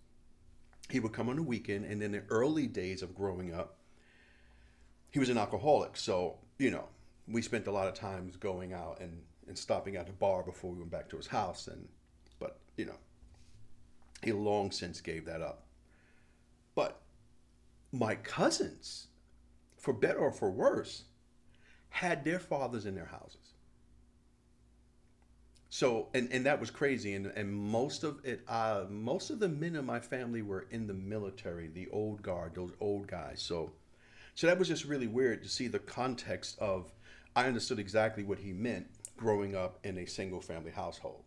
He 0.90 1.00
would 1.00 1.14
come 1.14 1.30
on 1.30 1.38
the 1.38 1.44
weekend, 1.44 1.86
and 1.86 2.04
in 2.04 2.12
the 2.12 2.24
early 2.30 2.68
days 2.68 3.02
of 3.02 3.16
growing 3.16 3.54
up, 3.54 3.78
he 5.12 5.20
was 5.20 5.30
an 5.30 5.38
alcoholic. 5.38 5.96
So, 5.96 6.38
you 6.58 6.72
know, 6.72 6.88
we 7.28 7.42
spent 7.42 7.68
a 7.68 7.72
lot 7.72 7.88
of 7.88 7.94
times 7.94 8.36
going 8.36 8.74
out 8.74 9.00
and 9.00 9.22
and 9.48 9.58
stopping 9.58 9.96
at 9.96 10.08
the 10.08 10.14
bar 10.14 10.44
before 10.44 10.72
we 10.72 10.80
went 10.80 10.92
back 10.92 11.10
to 11.10 11.18
his 11.18 11.28
house 11.28 11.68
and 11.68 11.88
but 12.40 12.60
you 12.78 12.86
know 12.86 12.98
he 14.22 14.32
long 14.32 14.72
since 14.72 15.02
gave 15.02 15.26
that 15.26 15.42
up 15.42 15.66
but 16.76 17.02
my 17.92 18.16
cousins 18.16 19.08
for 19.78 19.94
better 19.94 20.20
or 20.20 20.32
for 20.32 20.50
worse 20.50 21.04
had 21.90 22.24
their 22.24 22.40
fathers 22.40 22.86
in 22.86 22.96
their 22.96 23.06
houses 23.06 23.43
so 25.74 26.08
and, 26.14 26.30
and 26.32 26.46
that 26.46 26.60
was 26.60 26.70
crazy 26.70 27.14
and, 27.16 27.28
and 27.28 27.52
most 27.52 28.04
of 28.04 28.24
it 28.24 28.42
uh, 28.48 28.84
most 28.90 29.30
of 29.30 29.40
the 29.40 29.50
men 29.50 29.76
in 29.76 29.86
my 29.86 30.00
family 30.00 30.42
were 30.42 30.66
in 30.72 30.86
the 30.88 30.94
military 30.94 31.68
the 31.68 31.88
old 31.90 32.22
guard 32.22 32.54
those 32.54 32.72
old 32.80 33.08
guys 33.08 33.42
so 33.42 33.72
so 34.36 34.48
that 34.48 34.60
was 34.60 34.68
just 34.68 34.86
really 34.86 35.08
weird 35.08 35.42
to 35.42 35.50
see 35.50 35.68
the 35.68 35.80
context 35.80 36.58
of 36.60 36.92
i 37.36 37.46
understood 37.46 37.80
exactly 37.80 38.24
what 38.24 38.38
he 38.38 38.54
meant 38.54 38.88
growing 39.18 39.56
up 39.56 39.80
in 39.84 39.98
a 40.00 40.06
single 40.06 40.42
family 40.42 40.72
household, 40.72 41.24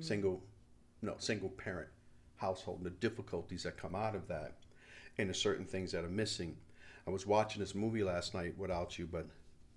single, 0.00 0.42
no, 1.02 1.14
single 1.18 1.48
parent 1.50 1.88
household, 2.36 2.78
and 2.78 2.86
the 2.86 2.90
difficulties 2.90 3.62
that 3.62 3.76
come 3.76 3.94
out 3.94 4.14
of 4.14 4.26
that, 4.28 4.54
and 5.18 5.30
the 5.30 5.34
certain 5.34 5.64
things 5.64 5.92
that 5.92 6.04
are 6.04 6.08
missing. 6.08 6.56
I 7.06 7.10
was 7.10 7.26
watching 7.26 7.60
this 7.60 7.74
movie 7.74 8.02
last 8.02 8.34
night 8.34 8.56
without 8.58 8.98
you, 8.98 9.06
but 9.06 9.26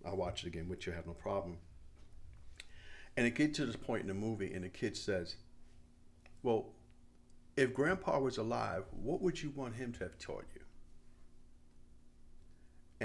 I'll 0.05 0.17
watch 0.17 0.43
it 0.43 0.47
again 0.47 0.69
with 0.69 0.85
you, 0.87 0.93
I 0.93 0.95
have 0.95 1.07
no 1.07 1.13
problem. 1.13 1.57
And 3.17 3.27
it 3.27 3.35
gets 3.35 3.57
to 3.57 3.65
this 3.65 3.75
point 3.75 4.03
in 4.03 4.07
the 4.07 4.13
movie, 4.13 4.53
and 4.53 4.63
the 4.63 4.69
kid 4.69 4.95
says, 4.95 5.35
Well, 6.43 6.67
if 7.57 7.73
grandpa 7.73 8.19
was 8.19 8.37
alive, 8.37 8.83
what 8.91 9.21
would 9.21 9.41
you 9.41 9.51
want 9.55 9.75
him 9.75 9.91
to 9.93 9.99
have 10.05 10.17
taught 10.19 10.45
you? 10.55 10.61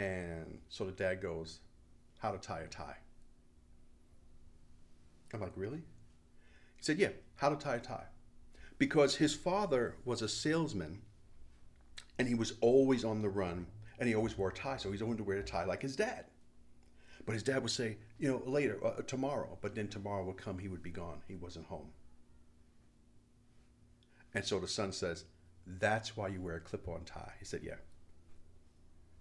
And 0.00 0.58
so 0.68 0.84
the 0.84 0.92
dad 0.92 1.20
goes, 1.20 1.60
How 2.18 2.30
to 2.30 2.38
tie 2.38 2.60
a 2.60 2.68
tie. 2.68 2.98
I'm 5.34 5.40
like, 5.40 5.52
really? 5.56 5.82
He 6.76 6.82
said, 6.82 6.98
yeah, 6.98 7.08
how 7.36 7.48
to 7.48 7.56
tie 7.56 7.76
a 7.76 7.80
tie. 7.80 8.06
Because 8.78 9.16
his 9.16 9.34
father 9.34 9.96
was 10.04 10.22
a 10.22 10.28
salesman 10.28 11.00
and 12.18 12.28
he 12.28 12.34
was 12.34 12.54
always 12.60 13.04
on 13.04 13.22
the 13.22 13.28
run 13.28 13.66
and 13.98 14.08
he 14.08 14.14
always 14.14 14.36
wore 14.36 14.50
a 14.50 14.52
tie. 14.52 14.76
So 14.76 14.90
he's 14.90 15.02
always 15.02 15.18
to 15.18 15.24
wear 15.24 15.38
a 15.38 15.42
tie 15.42 15.64
like 15.64 15.82
his 15.82 15.96
dad. 15.96 16.26
But 17.24 17.34
his 17.34 17.42
dad 17.42 17.62
would 17.62 17.70
say, 17.70 17.98
you 18.18 18.30
know, 18.30 18.42
later, 18.50 18.78
uh, 18.84 19.02
tomorrow. 19.02 19.58
But 19.60 19.74
then 19.74 19.88
tomorrow 19.88 20.24
would 20.24 20.36
come, 20.36 20.58
he 20.58 20.68
would 20.68 20.82
be 20.82 20.90
gone. 20.90 21.22
He 21.28 21.36
wasn't 21.36 21.66
home. 21.66 21.88
And 24.34 24.44
so 24.44 24.58
the 24.58 24.68
son 24.68 24.92
says, 24.92 25.24
that's 25.66 26.16
why 26.16 26.28
you 26.28 26.40
wear 26.40 26.56
a 26.56 26.60
clip 26.60 26.88
on 26.88 27.04
tie. 27.04 27.32
He 27.38 27.44
said, 27.44 27.60
yeah. 27.62 27.76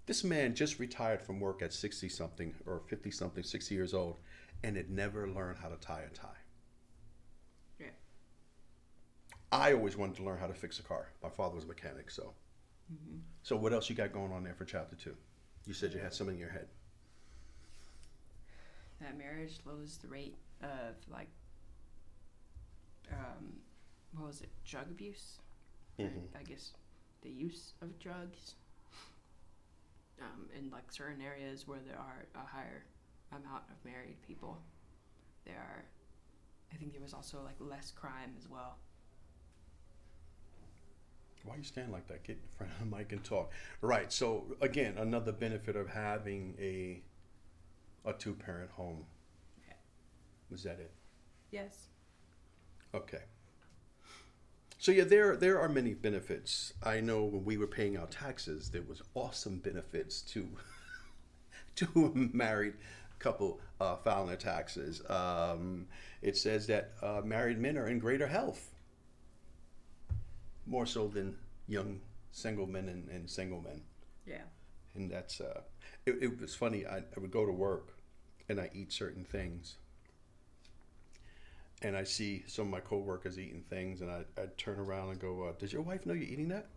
This 0.08 0.24
man 0.24 0.56
just 0.56 0.80
retired 0.80 1.22
from 1.22 1.40
work 1.40 1.62
at 1.62 1.74
60 1.74 2.10
something 2.10 2.56
or 2.66 2.82
50 2.88 3.12
something, 3.12 3.44
60 3.44 3.76
years 3.76 3.94
old 3.94 4.18
and 4.64 4.76
had 4.76 4.90
never 4.90 5.28
learned 5.28 5.58
how 5.58 5.70
to 5.70 5.76
tie 5.78 6.02
a 6.02 6.16
tie. 6.16 6.28
Yeah. 7.80 7.88
I 9.52 9.74
always 9.74 9.98
wanted 9.98 10.18
to 10.18 10.24
learn 10.24 10.40
how 10.40 10.48
to 10.48 10.54
fix 10.54 10.80
a 10.80 10.84
car. 10.84 11.10
My 11.24 11.30
father 11.30 11.56
was 11.56 11.64
a 11.64 11.68
mechanic, 11.68 12.12
so. 12.12 12.34
So 13.44 13.56
what 13.56 13.72
else 13.74 13.90
you 13.90 13.96
got 13.96 14.12
going 14.12 14.34
on 14.34 14.44
there 14.44 14.54
for 14.54 14.66
chapter 14.66 14.96
two? 14.96 15.16
You 15.66 15.74
said 15.74 15.94
you 15.94 16.00
had 16.00 16.14
something 16.14 16.36
in 16.36 16.40
your 16.40 16.52
head. 16.52 16.68
That 19.02 19.18
marriage 19.18 19.60
lowers 19.66 19.98
the 19.98 20.08
rate 20.08 20.36
of 20.62 20.96
like 21.12 21.30
um 23.12 23.54
what 24.16 24.28
was 24.28 24.42
it 24.42 24.50
drug 24.66 24.90
abuse 24.90 25.40
Or, 26.00 26.06
Mhm. 26.06 26.28
i 26.40 26.44
guess 26.44 26.72
the 27.22 27.30
use 27.30 27.74
of 27.82 27.98
drugs 28.00 28.56
um, 30.22 30.48
in 30.58 30.70
like 30.70 30.92
certain 30.92 31.22
areas 31.22 31.68
where 31.68 31.80
there 31.80 31.98
are 31.98 32.26
a 32.36 32.46
higher 32.46 32.84
amount 33.32 33.64
of 33.70 33.84
married 33.84 34.22
people 34.22 34.62
there 35.46 35.58
are 35.58 35.84
i 36.72 36.76
think 36.76 36.92
there 36.94 37.02
was 37.02 37.14
also 37.14 37.42
like 37.44 37.56
less 37.60 37.92
crime 37.92 38.34
as 38.38 38.48
well 38.48 38.78
Why 41.44 41.56
you 41.56 41.64
stand 41.64 41.92
like 41.92 42.08
that? 42.08 42.24
Get 42.24 42.38
in 42.38 42.48
front 42.56 42.72
of 42.74 42.80
the 42.92 42.96
mic 42.96 43.12
and 43.12 43.24
talk. 43.24 43.52
Right. 43.82 44.14
So 44.14 44.56
again, 44.62 45.00
another 45.00 45.32
benefit 45.32 45.76
of 45.76 45.90
having 45.90 46.56
a 46.60 47.02
a 48.06 48.14
two 48.14 48.34
parent 48.34 48.72
home. 48.72 49.06
Was 50.50 50.64
that 50.64 50.80
it? 50.80 50.92
yes 51.52 51.88
Okay. 52.94 53.22
So 54.78 54.92
yeah, 54.92 55.04
there 55.06 55.38
there 55.38 55.60
are 55.60 55.70
many 55.70 55.94
benefits. 55.94 56.74
I 56.84 57.00
know 57.00 57.24
when 57.24 57.46
we 57.46 57.58
were 57.58 57.68
paying 57.68 57.98
our 57.98 58.08
taxes, 58.08 58.70
there 58.70 58.82
was 58.82 59.02
awesome 59.14 59.60
benefits 59.60 60.22
to 60.34 60.48
to 61.76 62.14
a 62.14 62.36
married 62.36 62.74
couple 63.20 63.60
uh, 63.80 63.96
filing 63.98 64.28
their 64.28 64.36
taxes. 64.36 65.02
Um, 65.10 65.88
it 66.22 66.36
says 66.36 66.68
that 66.68 66.94
uh, 67.02 67.22
married 67.24 67.60
men 67.60 67.78
are 67.78 67.88
in 67.88 68.00
greater 68.00 68.28
health, 68.28 68.74
more 70.66 70.86
so 70.86 71.08
than 71.08 71.38
young 71.68 72.02
single 72.32 72.66
men 72.66 72.88
and, 72.90 73.10
and 73.10 73.30
single 73.30 73.62
men 73.62 73.82
yeah 74.26 74.44
and 74.96 75.10
that's 75.12 75.42
uh 75.42 75.62
it, 76.06 76.18
it 76.22 76.40
was 76.42 76.56
funny 76.56 76.86
I, 76.86 76.98
I 76.98 77.20
would 77.20 77.32
go 77.32 77.46
to 77.46 77.52
work 77.52 77.94
and 78.50 78.60
i 78.60 78.70
eat 78.74 78.92
certain 78.92 79.24
things. 79.24 79.78
And 81.84 81.98
i 81.98 82.04
see 82.04 82.44
some 82.48 82.66
of 82.68 82.72
my 82.72 82.80
coworkers 82.80 83.40
eating 83.40 83.64
things 83.70 84.02
and 84.02 84.12
i 84.12 84.24
i'd 84.42 84.58
turn 84.58 84.80
around 84.80 85.10
and 85.10 85.20
go 85.20 85.44
uh, 85.44 85.54
does 85.58 85.74
your 85.74 85.82
wife 85.82 86.06
know 86.06 86.14
you're 86.14 86.24
eating 86.24 86.50
that? 86.50 86.68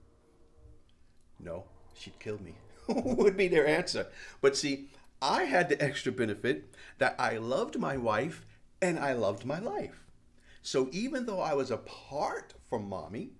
No 1.38 1.64
she'd 1.96 2.18
kill 2.18 2.38
me. 2.38 2.54
Would 2.88 3.36
be 3.36 3.48
their 3.48 3.66
answer. 3.66 4.06
But 4.40 4.56
see 4.56 4.88
i 5.22 5.44
had 5.44 5.68
the 5.68 5.82
extra 5.82 6.12
benefit 6.12 6.74
that 6.98 7.14
i 7.18 7.36
loved 7.36 7.78
my 7.78 7.96
wife 7.96 8.44
and 8.82 8.98
i 8.98 9.12
loved 9.12 9.44
my 9.44 9.58
life. 9.58 10.04
So 10.62 10.88
even 10.92 11.26
though 11.26 11.40
i 11.40 11.54
was 11.54 11.70
apart 11.70 12.54
from 12.68 12.88
mommy 12.88 13.32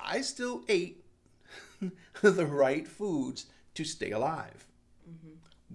i 0.00 0.20
still 0.20 0.62
ate 0.68 1.04
the 2.22 2.46
right 2.46 2.86
foods 2.88 3.46
to 3.78 3.84
stay 3.84 4.10
alive 4.10 4.66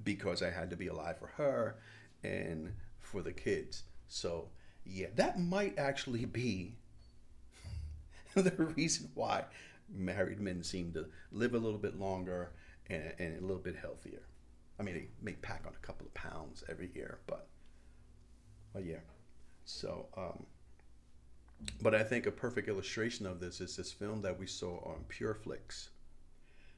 because 0.03 0.43
I 0.43 0.49
had 0.49 0.69
to 0.71 0.75
be 0.75 0.87
alive 0.87 1.17
for 1.17 1.27
her 1.37 1.77
and 2.21 2.73
for 2.99 3.21
the 3.21 3.31
kids. 3.31 3.83
So, 4.09 4.49
yeah, 4.85 5.07
that 5.15 5.39
might 5.39 5.79
actually 5.79 6.25
be 6.25 6.75
the 8.33 8.51
reason 8.75 9.09
why 9.13 9.45
married 9.89 10.41
men 10.41 10.63
seem 10.63 10.91
to 10.91 11.05
live 11.31 11.53
a 11.53 11.57
little 11.57 11.79
bit 11.79 11.97
longer 11.97 12.51
and, 12.89 13.13
and 13.19 13.37
a 13.37 13.41
little 13.41 13.63
bit 13.63 13.77
healthier. 13.77 14.23
I 14.77 14.83
mean, 14.83 14.95
they 14.95 15.07
may 15.21 15.33
pack 15.33 15.63
on 15.65 15.71
a 15.73 15.85
couple 15.85 16.05
of 16.05 16.13
pounds 16.13 16.65
every 16.69 16.89
year, 16.93 17.19
but, 17.25 17.47
but 18.73 18.83
yeah. 18.83 18.97
So, 19.63 20.07
um, 20.17 20.45
but 21.81 21.95
I 21.95 22.03
think 22.03 22.25
a 22.25 22.31
perfect 22.31 22.67
illustration 22.67 23.25
of 23.25 23.39
this 23.39 23.61
is 23.61 23.77
this 23.77 23.93
film 23.93 24.21
that 24.23 24.37
we 24.37 24.45
saw 24.45 24.79
on 24.83 25.05
Pureflix, 25.07 25.87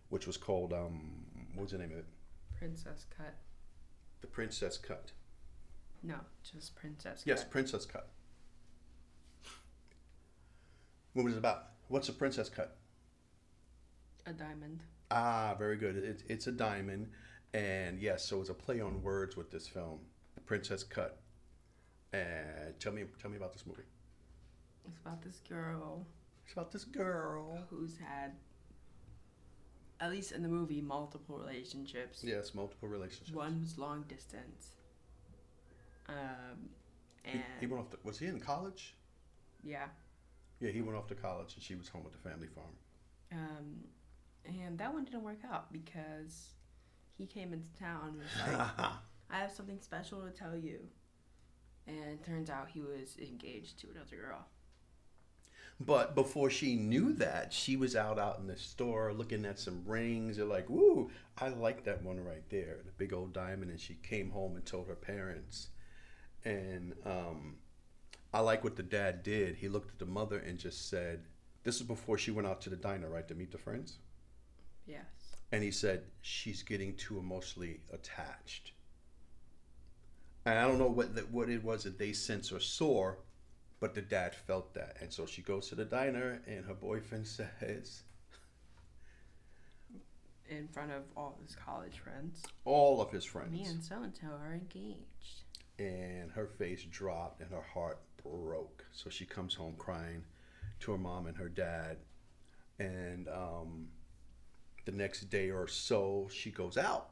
which 0.10 0.28
was 0.28 0.38
called 0.38 0.74
um, 0.74 1.26
what 1.54 1.64
was 1.64 1.72
the 1.72 1.78
name 1.78 1.92
of 1.92 1.98
it? 1.98 2.06
princess 2.58 3.06
cut 3.16 3.36
The 4.22 4.28
Princess 4.28 4.78
Cut. 4.78 5.12
no 6.04 6.16
just 6.44 6.76
princess 6.76 7.20
Cut. 7.22 7.28
Yes, 7.28 7.42
cut. 7.44 7.52
Princess 7.52 7.86
Cut. 7.86 8.08
What 11.14 11.24
was 11.26 11.34
it 11.36 11.38
about? 11.40 11.68
What's 11.88 12.10
a 12.10 12.14
Princess 12.14 12.50
Cut? 12.50 12.78
a 14.28 14.34
diamond 14.34 14.82
Ah, 15.12 15.56
very 15.60 15.78
good. 15.78 15.96
It, 15.98 16.24
it's 16.28 16.48
a 16.48 16.52
diamond, 16.52 17.10
and 17.54 18.00
yes, 18.00 18.26
so 18.26 18.42
it's 18.42 18.50
a 18.50 18.56
play 18.56 18.82
on 18.82 19.04
words 19.04 19.38
with 19.38 19.52
this 19.52 19.68
film, 19.68 20.00
The 20.34 20.42
Princess 20.42 20.84
Cut. 20.84 21.20
And 22.12 22.74
tell 22.80 22.92
me, 22.92 23.04
tell 23.22 23.30
me 23.30 23.38
about 23.38 23.54
this 23.54 23.68
movie. 23.68 23.84
it's 24.88 24.98
about 25.06 25.22
this 25.22 25.42
girl 25.48 26.08
It's 26.44 26.54
about 26.54 26.72
this 26.72 26.86
girl. 26.86 27.60
who's 27.70 27.98
had 28.00 28.32
at 30.00 30.12
least 30.12 30.32
in 30.34 30.42
the 30.44 30.50
movie 30.50 30.82
multiple 30.82 31.38
relationships 31.38 32.24
Yes, 32.24 32.54
multiple 32.54 32.90
relationships. 32.90 33.32
one 33.32 33.62
was 33.62 33.78
long 33.78 34.04
distance 34.08 34.72
um 36.10 36.70
He, 37.24 37.32
and 37.32 37.44
he 37.60 37.66
went 37.68 37.82
off. 37.84 37.90
To, 37.92 37.98
was 38.04 38.20
he 38.20 38.28
in 38.28 38.40
college? 38.40 38.96
yeah 39.64 39.88
Yeah, 40.60 40.72
he 40.72 40.82
went 40.82 40.98
off 40.98 41.08
to 41.08 41.16
college, 41.16 41.54
and 41.56 41.64
she 41.64 41.76
was 41.76 41.88
home 41.88 42.04
with 42.04 42.14
the 42.14 42.30
family 42.30 42.48
farm. 42.48 42.76
um 43.32 43.84
and 44.46 44.78
that 44.78 44.94
one 44.94 45.04
didn't 45.06 45.24
work 45.24 45.40
out 45.52 45.72
because 45.74 46.50
he 47.18 47.26
came 47.26 47.52
into 47.54 47.72
town 47.80 48.10
and 48.10 48.18
was 48.20 48.36
like 48.48 48.68
i 49.32 49.38
have 49.40 49.52
something 49.52 49.80
special 49.80 50.22
to 50.22 50.30
tell 50.30 50.56
you 50.56 50.80
and 51.88 51.98
it 52.16 52.24
turns 52.24 52.50
out 52.50 52.68
he 52.70 52.82
was 52.82 53.18
engaged 53.18 53.80
to 53.80 53.88
another 53.90 54.16
girl 54.18 54.46
But 55.80 56.16
before 56.16 56.50
she 56.50 56.76
knew 56.76 57.14
that, 57.14 57.52
she 57.52 57.76
was 57.76 57.96
out 57.96 58.18
out 58.18 58.40
in 58.40 58.48
the 58.48 58.56
store 58.56 59.14
looking 59.14 59.46
at 59.46 59.60
some 59.60 59.84
rings. 59.86 60.38
They're 60.38 60.46
like, 60.46 60.70
"Woo, 60.70 61.12
I 61.38 61.50
like 61.50 61.84
that 61.84 62.02
one 62.02 62.24
right 62.24 62.48
there, 62.50 62.80
the 62.86 62.92
big 62.92 63.12
old 63.12 63.34
diamond." 63.34 63.72
And 63.72 63.80
she 63.80 63.96
came 63.96 64.32
home 64.32 64.56
and 64.56 64.66
told 64.66 64.88
her 64.88 64.96
parents. 64.96 65.70
And 66.46 66.94
um, 67.06 67.58
I 68.34 68.40
like 68.40 68.64
what 68.64 68.78
the 68.78 68.84
dad 68.84 69.24
did. 69.24 69.56
He 69.56 69.68
looked 69.68 69.92
at 69.92 70.00
the 70.00 70.06
mother 70.06 70.40
and 70.40 70.58
just 70.58 70.90
said, 70.90 71.26
"This 71.64 71.76
is 71.76 71.84
before 71.84 72.18
she 72.18 72.32
went 72.32 72.48
out 72.48 72.62
to 72.62 72.70
the 72.70 72.78
diner, 72.78 73.10
right, 73.10 73.28
to 73.28 73.36
meet 73.36 73.52
the 73.52 73.58
friends." 73.58 73.98
yes 74.86 75.04
And 75.52 75.62
he 75.62 75.72
said, 75.72 76.04
"She's 76.22 76.64
getting 76.64 76.96
too 76.96 77.18
emotionally 77.20 77.82
attached." 77.92 78.72
And 80.46 80.58
I 80.58 80.68
don't 80.68 80.78
know 80.78 80.90
what 80.90 81.16
that 81.16 81.32
what 81.32 81.50
it 81.50 81.64
was 81.64 81.84
that 81.84 81.98
they 81.98 82.14
sensed 82.14 82.54
or 82.54 82.60
saw, 82.62 83.16
but 83.86 83.94
the 83.94 84.02
dad 84.02 84.34
felt 84.34 84.74
that, 84.74 84.98
and 85.00 85.14
so 85.14 85.28
she 85.28 85.44
goes 85.44 85.70
to 85.70 85.76
the 85.76 85.86
diner, 85.86 86.42
and 86.48 86.66
her 86.66 86.74
boyfriend 86.74 87.28
says, 87.60 88.02
in 90.50 90.68
front 90.70 90.92
of 90.92 91.04
all 91.16 91.38
his 91.46 91.56
college 91.56 92.00
friends? 92.00 92.42
All 92.64 93.00
of 93.00 93.12
his 93.12 93.24
friends, 93.24 93.52
me 93.52 93.64
and 93.66 93.84
so 93.84 94.02
and 94.02 94.12
so 94.20 94.26
are 94.26 94.56
engaged. 94.56 95.44
And 95.78 96.32
her 96.32 96.48
face 96.48 96.84
dropped 96.86 97.42
and 97.42 97.52
her 97.52 97.62
heart 97.62 98.00
broke. 98.24 98.84
So 98.92 99.12
she 99.12 99.24
comes 99.24 99.54
home 99.54 99.76
crying 99.78 100.24
to 100.80 100.94
her 100.94 100.98
mom 100.98 101.28
and 101.28 101.38
her 101.38 101.50
dad, 101.50 101.98
and 102.80 103.28
um, 103.28 103.90
the 104.86 104.94
next 104.94 105.30
day 105.30 105.52
or 105.52 105.68
so, 105.68 106.28
she 106.34 106.50
goes 106.50 106.76
out 106.76 107.12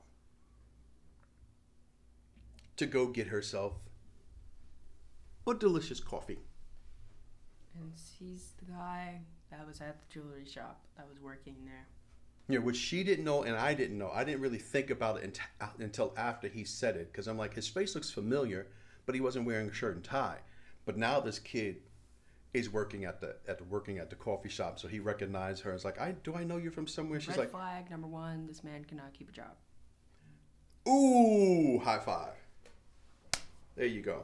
to 2.78 2.88
go 2.88 3.06
get 3.06 3.28
herself 3.28 3.74
a 5.46 5.54
delicious 5.54 6.00
coffee. 6.00 6.40
And 7.76 7.92
sees 7.96 8.54
the 8.60 8.72
guy 8.72 9.20
that 9.52 9.66
was 9.66 9.82
at 9.82 10.00
the 10.00 10.06
jewelry 10.14 10.46
shop 10.46 10.86
that 10.98 11.08
was 11.08 11.20
working 11.22 11.56
there 11.66 11.88
Yeah, 12.48 12.60
which 12.60 12.78
she 12.78 13.04
didn't 13.04 13.26
know 13.26 13.44
and 13.44 13.56
I 13.56 13.74
didn't 13.74 13.98
know. 13.98 14.12
I 14.14 14.24
didn't 14.24 14.42
really 14.42 14.58
think 14.58 14.90
about 14.90 15.24
it 15.24 15.40
uh, 15.62 15.68
until 15.80 16.14
after 16.18 16.48
he 16.48 16.64
said 16.64 16.96
it 16.96 17.12
because 17.12 17.28
I'm 17.28 17.38
like, 17.38 17.54
his 17.54 17.68
face 17.68 17.96
looks 17.96 18.12
familiar, 18.12 18.68
but 19.06 19.16
he 19.16 19.22
wasn't 19.22 19.46
wearing 19.46 19.70
a 19.70 19.74
shirt 19.74 19.96
and 19.96 20.04
tie. 20.04 20.40
But 20.86 20.98
now 20.98 21.20
this 21.20 21.40
kid 21.40 21.78
is 22.54 22.70
working 22.70 23.06
at 23.06 23.20
the 23.20 23.36
at 23.48 23.58
the 23.58 23.64
working 23.64 23.98
at 23.98 24.10
the 24.10 24.16
coffee 24.16 24.50
shop, 24.50 24.80
so 24.80 24.88
he 24.88 25.00
recognized 25.00 25.64
her. 25.64 25.74
It's 25.74 25.86
like, 25.86 26.00
I 26.00 26.12
do 26.24 26.36
I 26.36 26.44
know 26.44 26.58
you 26.58 26.70
from 26.70 26.88
somewhere? 26.88 27.20
She's 27.20 27.30
red 27.30 27.38
like, 27.38 27.52
flag 27.52 27.90
number 27.90 28.08
one 28.08 28.46
this 28.48 28.64
man 28.64 28.84
cannot 28.84 29.14
keep 29.14 29.30
a 29.30 29.32
job 29.32 29.56
ooh, 30.88 31.80
high 31.80 32.00
five. 32.00 32.34
There 33.76 33.86
you 33.86 34.02
go. 34.02 34.24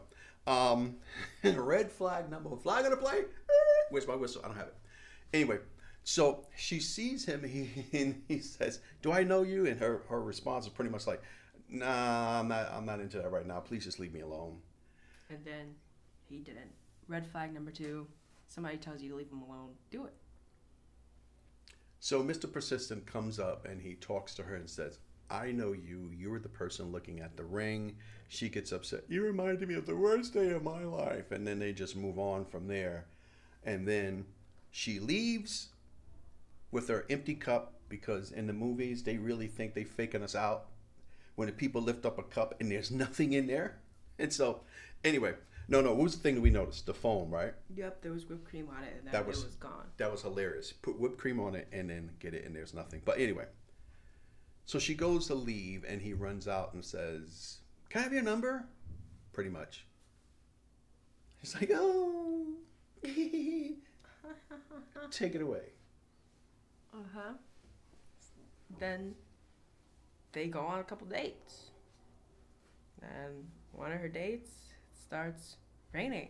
Um, 0.50 0.98
red 1.44 1.92
flag 1.92 2.30
number 2.30 2.50
one. 2.50 2.60
Flag 2.60 2.86
on 2.86 2.92
the 2.92 2.98
play. 2.98 3.24
Where's 3.92 4.08
my 4.08 4.16
whistle? 4.16 4.42
I 4.44 4.48
don't 4.48 4.58
have 4.58 4.68
it. 4.68 4.76
Anyway, 5.34 5.60
so 6.04 6.46
she 6.58 6.80
sees 6.80 7.26
him 7.26 7.44
he, 7.44 7.86
and 7.98 8.22
he 8.28 8.40
says, 8.40 8.80
"Do 9.02 9.12
I 9.12 9.24
know 9.24 9.44
you?" 9.44 9.68
And 9.68 9.80
her 9.80 10.04
her 10.10 10.22
response 10.22 10.66
is 10.66 10.72
pretty 10.72 10.92
much 10.92 11.08
like, 11.08 11.22
"Nah, 11.70 12.40
I'm 12.40 12.48
not. 12.48 12.72
I'm 12.74 12.86
not 12.86 13.00
into 13.00 13.18
that 13.18 13.32
right 13.32 13.46
now. 13.46 13.60
Please 13.60 13.84
just 13.84 14.00
leave 14.00 14.14
me 14.14 14.22
alone." 14.22 14.58
and 15.30 15.46
then 15.46 15.76
he 16.28 16.40
didn't 16.40 16.72
red 17.08 17.26
flag 17.28 17.54
number 17.54 17.72
two 17.72 18.08
somebody 18.48 18.78
tells 18.78 19.02
you 19.02 19.10
to 19.10 19.16
leave 19.16 19.32
him 19.32 19.42
alone 19.42 19.70
do 19.92 20.06
it 20.06 20.14
So 22.00 22.24
Mr. 22.24 22.52
Persistent 22.52 23.06
comes 23.06 23.40
up 23.40 23.66
and 23.66 23.82
he 23.82 23.96
talks 23.96 24.34
to 24.36 24.44
her 24.44 24.56
and 24.56 24.70
says, 24.70 25.00
I 25.30 25.52
know 25.52 25.74
you. 25.74 26.12
You 26.18 26.32
were 26.32 26.40
the 26.40 26.50
person 26.50 26.92
looking 26.92 27.20
at 27.20 27.38
the 27.38 27.44
ring. 27.44 27.96
She 28.28 28.50
gets 28.50 28.72
upset. 28.72 29.04
You 29.08 29.24
reminded 29.24 29.68
me 29.68 29.76
of 29.76 29.86
the 29.86 29.96
worst 29.96 30.34
day 30.34 30.50
of 30.52 30.64
my 30.64 30.84
life. 30.84 31.32
And 31.32 31.46
then 31.46 31.60
they 31.60 31.74
just 31.74 31.96
move 31.96 32.18
on 32.18 32.46
from 32.46 32.68
there. 32.68 33.06
And 33.64 33.88
then 33.88 34.26
she 34.72 35.00
leaves 35.00 35.70
with 36.72 36.88
her 36.88 37.06
empty 37.10 37.36
cup 37.36 37.74
because 37.90 38.32
in 38.32 38.48
the 38.48 38.54
movies 38.54 39.04
they 39.04 39.18
really 39.18 39.48
think 39.48 39.74
they 39.74 39.84
faking 39.84 40.22
us 40.24 40.36
out 40.36 40.68
when 41.36 41.48
the 41.48 41.52
people 41.54 41.82
lift 41.82 42.06
up 42.06 42.18
a 42.20 42.24
cup 42.24 42.54
and 42.60 42.72
there's 42.72 42.92
nothing 42.92 43.34
in 43.34 43.48
there. 43.48 43.78
And 44.18 44.32
so, 44.34 44.62
anyway, 45.04 45.34
no, 45.68 45.82
no. 45.82 45.94
What 45.94 46.04
was 46.04 46.16
the 46.18 46.22
thing 46.22 46.36
that 46.36 46.42
we 46.42 46.50
noticed? 46.50 46.86
The 46.86 46.94
foam, 46.94 47.32
right? 47.32 47.54
Yep, 47.76 48.02
there 48.02 48.12
was 48.12 48.28
whipped 48.28 48.50
cream 48.50 48.68
on 48.76 48.84
it, 48.84 48.94
and 48.98 49.06
then 49.06 49.14
That 49.14 49.26
was- 49.26 49.46
was 49.46 49.56
gone. 49.56 49.88
That 49.98 50.12
was 50.12 50.24
hilarious. 50.24 50.74
Put 50.74 51.00
whipped 51.00 51.18
cream 51.18 51.40
on 51.40 51.56
it 51.56 51.68
and 51.72 51.90
then 51.90 52.12
get 52.20 52.34
it, 52.34 52.44
and 52.46 52.56
there's 52.56 52.74
nothing. 52.74 53.02
But 53.06 53.20
anyway, 53.20 53.46
so 54.70 54.78
she 54.78 54.94
goes 54.94 55.26
to 55.26 55.34
leave, 55.34 55.84
and 55.88 56.00
he 56.00 56.14
runs 56.14 56.48
out 56.48 56.76
and 56.76 56.86
says, 56.86 57.58
"Can 57.90 58.02
I 58.02 58.04
have 58.04 58.14
your 58.14 58.22
number?" 58.22 58.68
Pretty 59.34 59.50
much. 59.50 59.88
He's 61.42 61.56
like, 61.56 61.72
"Oh, 61.74 62.54
take 65.10 65.34
it 65.34 65.42
away." 65.42 65.72
Uh 66.94 66.98
huh. 67.16 67.34
Then 68.78 69.16
they 70.34 70.46
go 70.46 70.60
on 70.60 70.78
a 70.78 70.84
couple 70.84 71.08
dates. 71.08 71.72
And 73.02 73.48
one 73.72 73.92
of 73.92 74.00
her 74.00 74.08
dates 74.08 74.52
starts 74.94 75.56
raining. 75.94 76.30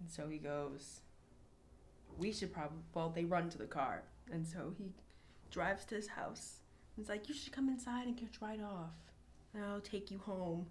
And 0.00 0.10
so 0.10 0.28
he 0.28 0.38
goes, 0.38 1.02
We 2.18 2.32
should 2.32 2.52
probably. 2.52 2.78
Well, 2.94 3.10
they 3.10 3.24
run 3.24 3.48
to 3.50 3.58
the 3.58 3.66
car. 3.66 4.02
And 4.32 4.44
so 4.44 4.74
he 4.76 4.90
drives 5.52 5.84
to 5.84 5.94
his 5.94 6.08
house. 6.08 6.62
He's 6.98 7.08
like, 7.08 7.28
You 7.28 7.34
should 7.34 7.52
come 7.52 7.68
inside 7.68 8.06
and 8.08 8.16
get 8.16 8.32
dried 8.32 8.60
off. 8.60 8.90
And 9.54 9.64
I'll 9.64 9.80
take 9.80 10.10
you 10.10 10.18
home. 10.18 10.66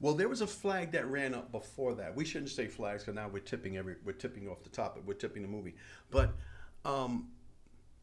Well, 0.00 0.14
there 0.14 0.28
was 0.28 0.40
a 0.40 0.46
flag 0.46 0.92
that 0.92 1.06
ran 1.06 1.34
up 1.34 1.52
before 1.52 1.94
that. 1.94 2.14
We 2.16 2.24
shouldn't 2.24 2.50
say 2.50 2.66
flags 2.66 3.02
because 3.02 3.14
now 3.14 3.28
we're 3.28 3.38
tipping 3.40 3.76
every 3.76 3.96
we're 4.04 4.12
tipping 4.12 4.48
off 4.48 4.62
the 4.62 4.68
topic. 4.70 5.02
We're 5.06 5.14
tipping 5.14 5.42
the 5.42 5.48
movie, 5.48 5.74
but 6.10 6.34
um, 6.84 7.28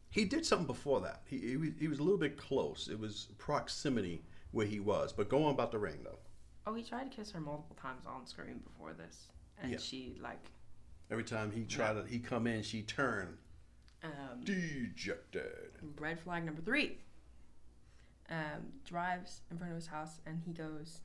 he 0.10 0.26
did 0.26 0.46
something 0.46 0.66
before 0.68 1.02
that. 1.02 1.22
He, 1.26 1.38
he 1.40 1.58
was 1.58 1.70
he 1.80 1.88
was 1.88 2.00
a 2.00 2.04
little 2.04 2.18
bit 2.18 2.38
close. 2.38 2.88
It 2.92 3.00
was 3.00 3.28
proximity 3.38 4.24
where 4.52 4.66
he 4.66 4.80
was. 4.80 5.14
But 5.14 5.30
go 5.30 5.44
on 5.46 5.52
about 5.54 5.72
the 5.72 5.78
ring 5.80 5.98
though. 6.04 6.20
Oh, 6.66 6.74
he 6.74 6.82
tried 6.84 7.12
to 7.12 7.16
kiss 7.16 7.30
her 7.32 7.40
multiple 7.40 7.76
times 7.80 8.06
on 8.08 8.26
screen 8.26 8.60
before 8.64 8.94
this. 8.94 9.28
And 9.62 9.72
Yeah. 9.72 9.78
she, 9.80 10.16
like, 10.22 10.40
Every 11.12 11.24
time 11.26 11.52
he 11.52 11.66
tried 11.66 11.94
to 11.94 12.04
he 12.08 12.18
come 12.20 12.48
in, 12.48 12.64
she 12.64 12.82
turned 12.82 13.38
um, 14.04 14.44
dejected. 14.44 15.72
red 16.00 16.20
flag 16.20 16.46
number 16.46 16.62
three 16.62 16.98
um, 18.30 18.72
drives 18.86 19.42
in 19.52 19.58
front 19.58 19.72
of 19.72 19.76
his 19.78 19.88
house 19.88 20.20
and 20.26 20.42
he 20.46 20.54
goes 20.54 21.02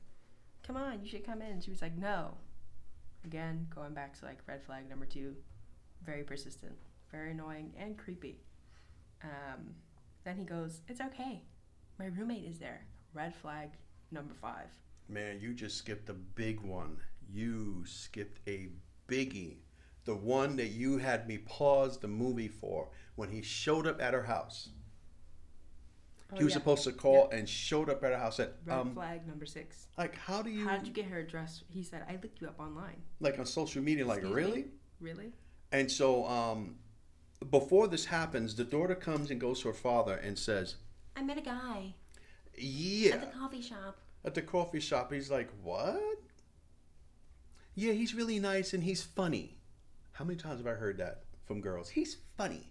come 0.65 0.77
on 0.77 1.01
you 1.01 1.09
should 1.09 1.25
come 1.25 1.41
in 1.41 1.59
she 1.59 1.69
was 1.69 1.81
like 1.81 1.97
no 1.97 2.33
again 3.25 3.67
going 3.73 3.93
back 3.93 4.17
to 4.17 4.25
like 4.25 4.39
red 4.47 4.63
flag 4.63 4.89
number 4.89 5.05
two 5.05 5.35
very 6.05 6.23
persistent 6.23 6.75
very 7.11 7.31
annoying 7.31 7.73
and 7.77 7.97
creepy 7.97 8.39
um, 9.23 9.73
then 10.23 10.37
he 10.37 10.45
goes 10.45 10.81
it's 10.87 11.01
okay 11.01 11.43
my 11.97 12.05
roommate 12.05 12.45
is 12.45 12.59
there 12.59 12.85
red 13.13 13.35
flag 13.35 13.69
number 14.11 14.33
five 14.33 14.69
Man, 15.11 15.39
you 15.41 15.55
just 15.55 15.77
skipped 15.77 16.07
a 16.09 16.13
big 16.13 16.61
one. 16.61 16.97
You 17.27 17.83
skipped 17.87 18.47
a 18.47 18.69
biggie. 19.07 19.57
The 20.05 20.13
one 20.13 20.55
that 20.57 20.67
you 20.67 20.99
had 20.99 21.27
me 21.27 21.39
pause 21.39 21.97
the 21.97 22.07
movie 22.07 22.47
for 22.47 22.89
when 23.15 23.29
he 23.29 23.41
showed 23.41 23.87
up 23.87 23.99
at 23.99 24.13
her 24.13 24.23
house. 24.23 24.69
He 26.35 26.41
Oh, 26.41 26.43
was 26.45 26.51
yeah. 26.53 26.59
supposed 26.59 26.83
to 26.83 26.91
call 26.91 27.29
and 27.31 27.47
showed 27.49 27.89
up 27.89 28.03
at 28.03 28.11
her 28.11 28.17
house. 28.17 28.39
At, 28.39 28.53
red 28.65 28.77
um, 28.77 28.93
flag 28.93 29.27
number 29.27 29.45
six 29.45 29.87
like, 29.97 30.15
how 30.15 30.41
do 30.41 30.49
you, 30.49 30.65
how 30.67 30.77
did 30.77 30.87
you 30.87 30.93
get 30.93 31.05
her 31.05 31.19
address 31.19 31.63
he 31.69 31.81
said 31.83 32.03
i 32.07 32.13
looked 32.13 32.39
you 32.41 32.47
up 32.47 32.59
online 32.59 33.01
like 33.19 33.39
on 33.39 33.45
social 33.45 33.81
media, 33.81 34.05
like, 34.05 34.19
Excuse 34.19 34.35
me? 34.35 34.41
really? 34.43 34.65
really 35.01 35.31
And 35.71 35.91
so, 35.91 36.25
um, 36.27 36.75
before 37.49 37.87
this 37.87 38.05
happens, 38.05 38.55
the 38.55 38.63
daughter 38.65 38.95
comes 38.95 39.31
and 39.31 39.39
goes 39.39 39.61
to 39.61 39.69
her 39.69 39.73
father 39.73 40.15
and 40.15 40.37
says, 40.37 40.75
i 41.15 41.21
met 41.23 41.37
a 41.37 41.41
guy 41.41 41.93
Yeah, 42.57 43.13
at 43.15 43.21
the 43.21 43.37
coffee 43.39 43.61
shop 43.61 43.97
at 44.25 44.33
the 44.35 44.41
coffee 44.41 44.81
shop. 44.81 45.13
He's 45.13 45.31
like, 45.31 45.49
What? 45.63 46.19
Yeah, 47.75 47.93
he's 47.93 48.13
really 48.13 48.39
nice 48.39 48.73
and 48.73 48.83
he's 48.83 49.01
funny. 49.03 49.57
How 50.11 50.25
many 50.25 50.37
times 50.37 50.59
have 50.59 50.67
I 50.67 50.77
heard 50.77 50.97
that 50.97 51.23
from 51.45 51.61
girls? 51.61 51.89
He's 51.89 52.17
funny. 52.37 52.69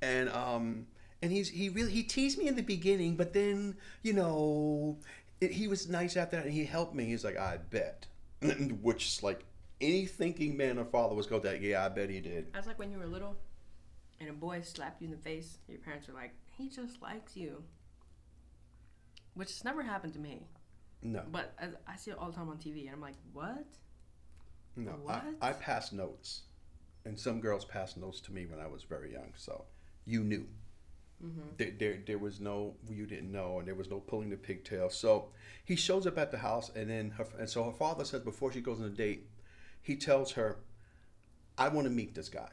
And 0.00 0.28
um 0.30 0.86
and 1.22 1.30
he's 1.32 1.48
he 1.48 1.68
really 1.68 1.92
he 1.92 2.02
teased 2.02 2.38
me 2.38 2.48
in 2.48 2.56
the 2.56 2.62
beginning, 2.62 3.16
but 3.16 3.32
then, 3.32 3.76
you 4.02 4.12
know, 4.12 4.98
it, 5.40 5.52
he 5.52 5.68
was 5.68 5.88
nice 5.88 6.16
after 6.16 6.36
that 6.36 6.46
and 6.46 6.54
he 6.54 6.64
helped 6.64 6.94
me. 6.94 7.04
He's 7.04 7.24
like, 7.24 7.38
I 7.38 7.58
bet. 7.70 8.06
Which 8.82 9.06
is 9.06 9.22
like 9.22 9.44
any 9.80 10.06
thinking 10.06 10.56
man 10.56 10.78
or 10.78 10.84
father 10.84 11.14
was 11.14 11.26
going 11.26 11.42
to 11.42 11.58
yeah, 11.58 11.84
I 11.84 11.88
bet 11.88 12.10
he 12.10 12.20
did. 12.20 12.52
That's 12.52 12.66
like 12.66 12.78
when 12.78 12.90
you 12.90 12.98
were 12.98 13.06
little 13.06 13.36
and 14.20 14.28
a 14.28 14.32
boy 14.32 14.60
slapped 14.62 15.00
you 15.00 15.06
in 15.06 15.12
the 15.12 15.18
face. 15.18 15.58
Your 15.68 15.78
parents 15.78 16.08
were 16.08 16.14
like, 16.14 16.32
he 16.56 16.68
just 16.68 17.00
likes 17.00 17.36
you. 17.36 17.62
Which 19.34 19.48
has 19.48 19.64
never 19.64 19.82
happened 19.82 20.12
to 20.14 20.18
me. 20.18 20.46
No. 21.02 21.22
But 21.30 21.54
I, 21.60 21.92
I 21.92 21.96
see 21.96 22.10
it 22.10 22.18
all 22.18 22.28
the 22.30 22.36
time 22.36 22.48
on 22.48 22.58
TV 22.58 22.82
and 22.86 22.90
I'm 22.90 23.00
like, 23.00 23.16
what? 23.32 23.64
No, 24.76 24.92
What? 25.02 25.22
I, 25.40 25.50
I 25.50 25.52
passed 25.52 25.92
notes, 25.92 26.42
and 27.04 27.18
some 27.18 27.40
girls 27.40 27.64
passed 27.64 27.96
notes 27.98 28.20
to 28.22 28.32
me 28.32 28.46
when 28.46 28.58
I 28.58 28.66
was 28.66 28.84
very 28.84 29.12
young. 29.12 29.32
So 29.36 29.64
you 30.06 30.24
knew. 30.24 30.46
Mm-hmm. 31.24 31.40
There, 31.56 31.72
there, 31.78 31.98
there 32.06 32.18
was 32.18 32.40
no 32.40 32.74
you 32.88 33.06
didn't 33.06 33.30
know, 33.30 33.58
and 33.58 33.68
there 33.68 33.74
was 33.74 33.88
no 33.88 34.00
pulling 34.00 34.30
the 34.30 34.36
pigtail. 34.36 34.90
So 34.90 35.28
he 35.64 35.76
shows 35.76 36.06
up 36.06 36.18
at 36.18 36.30
the 36.30 36.38
house, 36.38 36.70
and 36.74 36.90
then 36.90 37.10
her, 37.10 37.26
and 37.38 37.48
so 37.48 37.64
her 37.64 37.72
father 37.72 38.04
says 38.04 38.22
before 38.22 38.52
she 38.52 38.60
goes 38.60 38.80
on 38.80 38.86
a 38.86 38.90
date, 38.90 39.28
he 39.80 39.96
tells 39.96 40.32
her, 40.32 40.58
"I 41.56 41.68
want 41.68 41.86
to 41.86 41.90
meet 41.90 42.14
this 42.14 42.28
guy." 42.28 42.50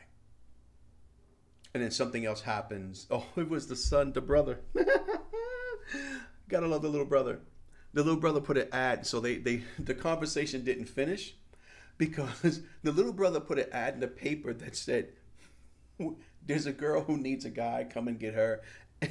And 1.74 1.84
then 1.84 1.92
something 1.92 2.26
else 2.26 2.42
happens. 2.42 3.08
Oh, 3.12 3.26
it 3.36 3.50
was 3.50 3.68
the 3.68 3.76
son, 3.76 4.14
the 4.14 4.22
brother. 4.22 4.60
Gotta 6.50 6.68
love 6.68 6.82
the 6.82 6.90
little 6.90 7.06
brother. 7.06 7.42
The 7.94 8.04
little 8.04 8.20
brother 8.20 8.42
put 8.42 8.58
an 8.58 8.68
ad, 8.72 9.06
so 9.06 9.20
they, 9.20 9.38
they 9.38 9.64
the 9.80 9.96
conversation 9.96 10.64
didn't 10.64 10.86
finish 10.86 11.36
because 11.98 12.62
the 12.84 12.92
little 12.92 13.14
brother 13.14 13.40
put 13.40 13.60
an 13.60 13.68
ad 13.72 13.96
in 13.96 14.00
the 14.00 14.08
paper 14.08 14.54
that 14.54 14.76
said, 14.76 15.10
"There's 16.46 16.66
a 16.66 16.74
girl 16.74 17.04
who 17.04 17.18
needs 17.18 17.46
a 17.46 17.50
guy. 17.50 17.88
Come 17.90 18.08
and 18.08 18.20
get 18.20 18.34
her." 18.34 18.62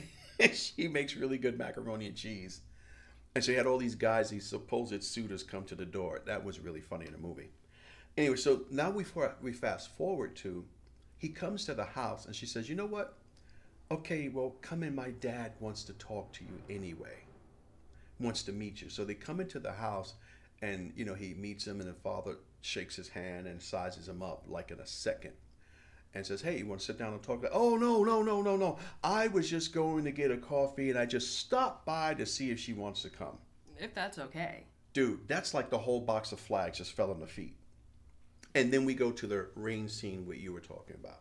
She 0.53 0.87
makes 0.87 1.17
really 1.17 1.39
good 1.39 1.59
macaroni 1.59 2.07
and 2.07 2.17
cheese. 2.17 2.61
And 3.35 3.45
she 3.45 3.55
had 3.55 3.67
all 3.67 3.79
these 3.79 3.95
guys, 3.95 4.31
these 4.31 4.47
supposed 4.47 5.03
suitors, 5.03 5.43
come 5.43 5.65
to 5.65 5.75
the 5.75 5.85
door. 5.85 6.23
That 6.27 6.45
was 6.45 6.61
really 6.61 6.81
funny 6.81 7.07
in 7.07 7.13
the 7.13 7.19
movie. 7.19 7.51
Anyway, 8.17 8.37
so 8.37 8.63
now 8.71 8.91
we 8.91 9.05
we 9.41 9.53
fast 9.53 9.97
forward 9.97 10.35
to, 10.37 10.65
he 11.19 11.29
comes 11.29 11.65
to 11.65 11.75
the 11.75 11.85
house 11.85 12.27
and 12.27 12.35
she 12.35 12.47
says, 12.47 12.69
"You 12.69 12.77
know 12.77 12.87
what? 12.87 13.19
Okay, 13.91 14.29
well, 14.29 14.57
come 14.61 14.83
in. 14.83 14.95
My 14.95 15.11
dad 15.11 15.53
wants 15.61 15.83
to 15.85 15.93
talk 15.95 16.33
to 16.35 16.45
you 16.45 16.61
anyway. 16.69 17.25
Wants 18.19 18.43
to 18.45 18.53
meet 18.53 18.81
you." 18.81 18.89
So 18.89 19.05
they 19.05 19.15
come 19.15 19.41
into 19.41 19.61
the 19.61 19.73
house, 19.73 20.15
and 20.63 20.93
you 20.97 21.05
know 21.05 21.15
he 21.15 21.35
meets 21.35 21.67
him, 21.67 21.81
and 21.81 21.89
the 21.89 21.95
father 21.95 22.39
shakes 22.61 22.97
his 22.97 23.09
hand 23.09 23.47
and 23.47 23.63
sizes 23.63 24.09
him 24.09 24.23
up 24.23 24.45
like 24.49 24.71
in 24.71 24.81
a 24.81 24.87
second 24.87 25.33
and 26.15 26.27
says, 26.27 26.43
"Hey, 26.43 26.59
you 26.59 26.67
want 26.67 26.81
to 26.81 26.87
sit 26.87 26.99
down 26.99 27.13
and 27.13 27.23
talk?" 27.23 27.45
Oh 27.53 27.77
no, 27.77 28.03
no, 28.05 28.23
no, 28.23 28.43
no, 28.43 28.57
no! 28.57 28.79
I 29.03 29.29
was 29.29 29.49
just 29.49 29.73
going 29.73 30.05
to 30.05 30.11
get 30.11 30.31
a 30.31 30.37
coffee, 30.37 30.91
and 30.91 30.99
I 30.99 31.07
just 31.07 31.39
stopped 31.39 31.87
by 31.87 32.15
to 32.15 32.27
see 32.27 32.51
if 32.51 32.59
she 32.59 32.73
wants 32.73 33.03
to 33.03 33.11
come. 33.11 33.39
If 33.79 33.95
that's 33.95 34.19
okay. 34.19 34.65
Dude, 34.93 35.29
that's 35.29 35.55
like 35.55 35.71
the 35.71 35.79
whole 35.79 36.01
box 36.01 36.33
of 36.33 36.41
flags 36.41 36.79
just 36.79 36.93
fell 36.93 37.11
on 37.11 37.21
the 37.21 37.27
feet. 37.27 37.55
And 38.55 38.73
then 38.73 38.85
we 38.85 38.95
go 38.95 39.13
to 39.13 39.27
the 39.27 39.49
rain 39.55 39.89
scene 39.89 40.27
what 40.27 40.39
you 40.39 40.53
were 40.53 40.61
talking 40.61 40.97
about. 40.99 41.21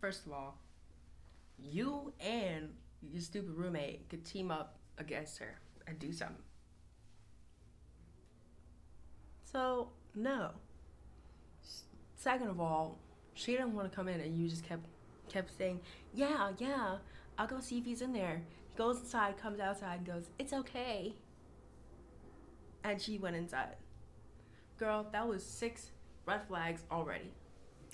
First 0.00 0.26
of 0.26 0.32
all, 0.32 0.58
you 1.58 2.12
and 2.20 2.72
your 3.02 3.20
stupid 3.20 3.54
roommate 3.54 4.08
could 4.08 4.24
team 4.24 4.50
up 4.50 4.78
against 4.98 5.38
her 5.38 5.60
and 5.86 5.98
do 5.98 6.12
something. 6.12 6.36
So, 9.44 9.90
no. 10.14 10.50
Second 12.16 12.48
of 12.48 12.60
all, 12.60 12.98
she 13.36 13.52
didn't 13.52 13.74
want 13.74 13.88
to 13.88 13.94
come 13.94 14.08
in 14.08 14.20
and 14.20 14.36
you 14.36 14.48
just 14.48 14.64
kept 14.64 14.86
kept 15.28 15.56
saying, 15.56 15.80
"Yeah, 16.14 16.52
yeah, 16.58 16.96
I'll 17.38 17.46
go 17.46 17.60
see 17.60 17.78
if 17.78 17.84
he's 17.84 18.02
in 18.02 18.12
there." 18.12 18.42
He 18.72 18.78
goes 18.78 18.98
inside, 18.98 19.38
comes 19.38 19.60
outside 19.60 19.98
and 19.98 20.06
goes, 20.06 20.30
"It's 20.38 20.52
okay." 20.52 21.14
And 22.82 23.00
she 23.00 23.18
went 23.18 23.36
inside. 23.36 23.76
Girl, 24.78 25.06
that 25.12 25.26
was 25.28 25.44
six 25.44 25.90
red 26.24 26.46
flags 26.48 26.82
already. 26.90 27.30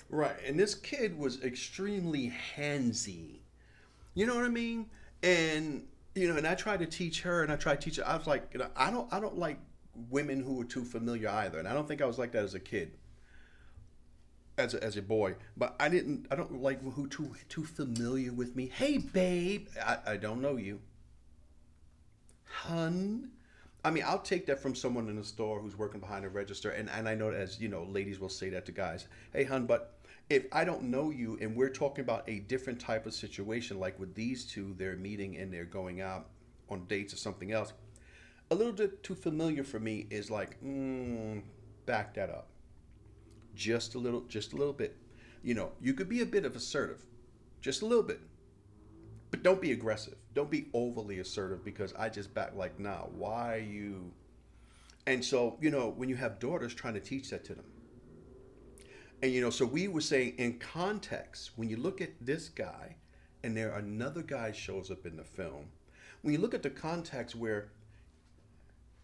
Right, 0.09 0.35
and 0.45 0.59
this 0.59 0.75
kid 0.75 1.17
was 1.17 1.43
extremely 1.43 2.33
handsy. 2.55 3.39
You 4.13 4.25
know 4.25 4.35
what 4.35 4.45
I 4.45 4.49
mean? 4.49 4.89
And 5.23 5.87
you 6.15 6.29
know, 6.29 6.37
and 6.37 6.47
I 6.47 6.55
tried 6.55 6.79
to 6.79 6.85
teach 6.85 7.21
her, 7.23 7.43
and 7.43 7.51
I 7.51 7.57
tried 7.57 7.81
to 7.81 7.89
teach 7.89 7.97
her. 7.97 8.07
I 8.07 8.15
was 8.15 8.27
like, 8.27 8.49
you 8.53 8.59
know, 8.59 8.69
I 8.77 8.91
don't, 8.91 9.11
I 9.11 9.19
don't 9.19 9.37
like 9.37 9.59
women 10.09 10.41
who 10.41 10.61
are 10.61 10.65
too 10.65 10.85
familiar 10.85 11.29
either, 11.29 11.59
and 11.59 11.67
I 11.67 11.73
don't 11.73 11.87
think 11.87 12.01
I 12.01 12.05
was 12.05 12.17
like 12.17 12.31
that 12.31 12.43
as 12.43 12.53
a 12.53 12.59
kid, 12.59 12.91
as 14.57 14.73
a, 14.73 14.83
as 14.83 14.97
a 14.97 15.01
boy. 15.01 15.35
But 15.57 15.75
I 15.79 15.89
didn't, 15.89 16.27
I 16.31 16.35
don't 16.35 16.61
like 16.61 16.81
who 16.81 17.07
too 17.07 17.33
too 17.49 17.63
familiar 17.63 18.31
with 18.31 18.55
me. 18.55 18.71
Hey, 18.73 18.97
babe, 18.97 19.67
I, 19.83 19.97
I 20.07 20.17
don't 20.17 20.41
know 20.41 20.57
you, 20.57 20.79
hun. 22.45 23.31
I 23.85 23.91
mean, 23.91 24.03
I'll 24.07 24.19
take 24.19 24.45
that 24.45 24.61
from 24.61 24.75
someone 24.75 25.09
in 25.09 25.17
the 25.17 25.25
store 25.25 25.59
who's 25.59 25.77
working 25.77 25.99
behind 25.99 26.23
a 26.23 26.29
register, 26.29 26.69
and, 26.69 26.89
and 26.89 27.07
I 27.09 27.15
know 27.15 27.31
as 27.31 27.59
you 27.59 27.67
know, 27.67 27.83
ladies 27.83 28.17
will 28.19 28.29
say 28.29 28.49
that 28.49 28.65
to 28.67 28.71
guys. 28.71 29.07
Hey, 29.33 29.43
hun, 29.43 29.65
but 29.65 29.99
if 30.29 30.45
I 30.51 30.63
don't 30.63 30.83
know 30.83 31.09
you 31.09 31.37
and 31.41 31.55
we're 31.55 31.69
talking 31.69 32.03
about 32.03 32.23
a 32.29 32.39
different 32.39 32.79
type 32.79 33.05
of 33.05 33.13
situation, 33.13 33.79
like 33.79 33.99
with 33.99 34.15
these 34.15 34.45
two, 34.45 34.73
they're 34.77 34.95
meeting 34.95 35.35
and 35.37 35.51
they're 35.53 35.65
going 35.65 35.99
out 35.99 36.27
on 36.69 36.85
dates 36.85 37.13
or 37.13 37.17
something 37.17 37.51
else, 37.51 37.73
a 38.51 38.55
little 38.55 38.71
bit 38.71 39.03
too 39.03 39.15
familiar 39.15 39.63
for 39.63 39.79
me 39.79 40.07
is 40.09 40.31
like, 40.31 40.61
mm, 40.63 41.41
back 41.85 42.13
that 42.13 42.29
up. 42.29 42.47
Just 43.55 43.95
a 43.95 43.99
little, 43.99 44.21
just 44.21 44.53
a 44.53 44.55
little 44.55 44.73
bit. 44.73 44.97
You 45.43 45.53
know, 45.53 45.71
you 45.81 45.93
could 45.93 46.09
be 46.09 46.21
a 46.21 46.25
bit 46.25 46.45
of 46.45 46.55
assertive, 46.55 47.03
just 47.61 47.81
a 47.81 47.85
little 47.85 48.03
bit. 48.03 48.21
But 49.31 49.43
don't 49.43 49.59
be 49.61 49.71
aggressive. 49.71 50.15
Don't 50.33 50.51
be 50.51 50.67
overly 50.73 51.19
assertive 51.19 51.65
because 51.65 51.93
I 51.97 52.09
just 52.09 52.33
back 52.33 52.53
like, 52.55 52.79
nah, 52.79 53.05
why 53.15 53.57
you? 53.57 54.11
And 55.07 55.23
so, 55.23 55.57
you 55.59 55.69
know, 55.71 55.89
when 55.89 56.07
you 56.07 56.15
have 56.15 56.39
daughters, 56.39 56.73
trying 56.73 56.93
to 56.93 56.99
teach 56.99 57.29
that 57.31 57.43
to 57.45 57.55
them. 57.55 57.65
And, 59.21 59.31
you 59.31 59.41
know, 59.41 59.49
so 59.49 59.65
we 59.65 59.87
were 59.87 60.01
saying 60.01 60.35
in 60.37 60.59
context, 60.59 61.51
when 61.55 61.69
you 61.69 61.77
look 61.77 62.01
at 62.01 62.11
this 62.21 62.49
guy 62.49 62.95
and 63.43 63.55
there 63.55 63.71
another 63.71 64.21
guy 64.21 64.51
shows 64.51 64.91
up 64.91 65.05
in 65.05 65.17
the 65.17 65.23
film, 65.23 65.65
when 66.21 66.33
you 66.33 66.39
look 66.39 66.53
at 66.53 66.63
the 66.63 66.69
context 66.69 67.35
where 67.35 67.69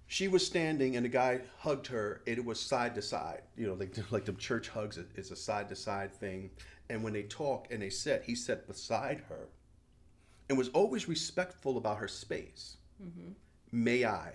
she 0.10 0.28
was 0.28 0.46
standing 0.46 0.96
and 0.96 1.06
the 1.06 1.10
guy 1.10 1.40
hugged 1.60 1.86
her, 1.86 2.22
it 2.26 2.44
was 2.44 2.60
side 2.60 2.96
to 2.96 3.02
side, 3.02 3.44
you 3.56 3.68
know, 3.68 3.76
like, 3.76 3.96
like 4.12 4.26
the 4.26 4.34
church 4.34 4.68
hugs, 4.68 4.98
it's 5.16 5.30
a 5.30 5.36
side 5.36 5.70
to 5.70 5.76
side 5.76 6.12
thing. 6.12 6.50
And 6.90 7.04
when 7.04 7.14
they 7.14 7.24
talk 7.24 7.68
and 7.70 7.80
they 7.80 7.92
sat, 7.92 8.24
he 8.24 8.34
sat 8.34 8.68
beside 8.68 9.22
her 9.30 9.50
and 10.50 10.58
was 10.58 10.70
always 10.70 11.08
respectful 11.08 11.78
about 11.78 12.00
her 12.00 12.08
space. 12.08 12.78
Mm-hmm. 13.02 13.34
May 13.72 14.04
I 14.04 14.34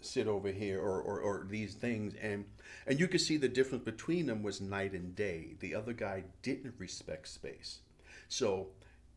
sit 0.00 0.28
over 0.28 0.48
here 0.48 0.80
or, 0.80 1.00
or, 1.00 1.18
or 1.18 1.46
these 1.50 1.74
things? 1.74 2.14
And 2.22 2.44
and 2.86 3.00
you 3.00 3.08
could 3.08 3.20
see 3.20 3.36
the 3.36 3.48
difference 3.48 3.82
between 3.82 4.26
them 4.26 4.44
was 4.44 4.60
night 4.60 4.92
and 4.92 5.16
day. 5.16 5.56
The 5.58 5.74
other 5.74 5.92
guy 5.92 6.22
didn't 6.42 6.74
respect 6.78 7.26
space. 7.26 7.80
So 8.28 8.68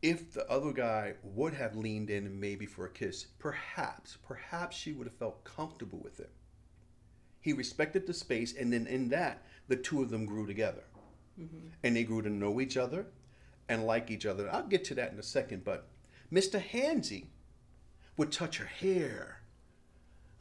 if 0.01 0.33
the 0.33 0.49
other 0.49 0.71
guy 0.71 1.13
would 1.23 1.53
have 1.53 1.75
leaned 1.75 2.09
in 2.09 2.39
maybe 2.39 2.65
for 2.65 2.85
a 2.85 2.89
kiss, 2.89 3.25
perhaps, 3.37 4.17
perhaps 4.25 4.77
she 4.77 4.93
would 4.93 5.07
have 5.07 5.17
felt 5.17 5.43
comfortable 5.43 5.99
with 5.99 6.19
it. 6.19 6.31
He 7.41 7.53
respected 7.53 8.07
the 8.07 8.13
space, 8.13 8.55
and 8.55 8.71
then 8.71 8.87
in 8.87 9.09
that, 9.09 9.43
the 9.67 9.75
two 9.75 10.01
of 10.01 10.09
them 10.09 10.25
grew 10.25 10.45
together. 10.45 10.83
Mm-hmm. 11.39 11.67
And 11.83 11.95
they 11.95 12.03
grew 12.03 12.21
to 12.21 12.29
know 12.29 12.59
each 12.59 12.77
other 12.77 13.07
and 13.67 13.85
like 13.85 14.09
each 14.09 14.25
other. 14.25 14.49
I'll 14.49 14.67
get 14.67 14.83
to 14.85 14.95
that 14.95 15.11
in 15.11 15.19
a 15.19 15.23
second, 15.23 15.63
but 15.63 15.87
Mr. 16.31 16.61
Hansy 16.61 17.27
would 18.17 18.31
touch 18.31 18.57
her 18.57 18.65
hair. 18.65 19.41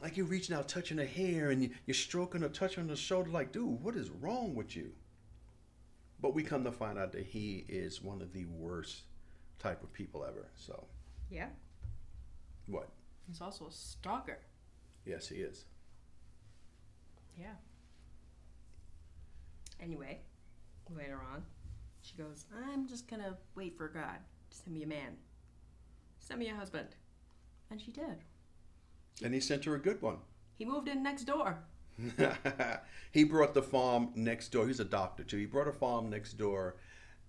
Like 0.01 0.15
you're 0.15 0.25
reaching 0.25 0.55
out, 0.55 0.69
touching 0.69 0.97
her 0.97 1.05
hair, 1.05 1.51
and 1.51 1.69
you're 1.85 1.93
stroking 1.93 2.41
her, 2.41 2.49
touching 2.49 2.87
her 2.87 2.95
shoulder, 2.95 3.29
like, 3.29 3.51
dude, 3.51 3.81
what 3.81 3.95
is 3.95 4.09
wrong 4.09 4.55
with 4.55 4.75
you? 4.75 4.91
But 6.21 6.33
we 6.33 6.43
come 6.43 6.63
to 6.63 6.71
find 6.71 6.97
out 6.97 7.11
that 7.13 7.25
he 7.25 7.65
is 7.67 8.01
one 8.01 8.21
of 8.21 8.33
the 8.33 8.45
worst 8.45 9.03
type 9.59 9.83
of 9.83 9.93
people 9.93 10.25
ever. 10.25 10.47
So. 10.55 10.85
Yeah. 11.29 11.49
What? 12.67 12.89
He's 13.27 13.41
also 13.41 13.67
a 13.67 13.71
stalker. 13.71 14.39
Yes, 15.05 15.27
he 15.27 15.35
is. 15.35 15.65
Yeah. 17.37 17.53
Anyway, 19.81 20.19
later 20.95 21.19
on, 21.33 21.43
she 22.01 22.15
goes, 22.15 22.45
I'm 22.67 22.87
just 22.87 23.07
gonna 23.07 23.37
wait 23.55 23.77
for 23.77 23.87
God 23.87 24.17
to 24.49 24.57
send 24.57 24.75
me 24.75 24.83
a 24.83 24.87
man. 24.87 25.17
Send 26.19 26.39
me 26.39 26.49
a 26.49 26.55
husband. 26.55 26.89
And 27.71 27.79
she 27.79 27.91
did. 27.91 28.23
And 29.23 29.33
he 29.33 29.39
sent 29.39 29.65
her 29.65 29.75
a 29.75 29.79
good 29.79 30.01
one. 30.01 30.17
He 30.57 30.65
moved 30.65 30.87
in 30.87 31.03
next 31.03 31.23
door. 31.23 31.59
he 33.11 33.23
brought 33.23 33.53
the 33.53 33.61
farm 33.61 34.09
next 34.15 34.49
door. 34.49 34.67
He's 34.67 34.79
a 34.79 34.85
doctor 34.85 35.23
too. 35.23 35.37
He 35.37 35.45
brought 35.45 35.67
a 35.67 35.73
farm 35.73 36.09
next 36.09 36.33
door, 36.33 36.75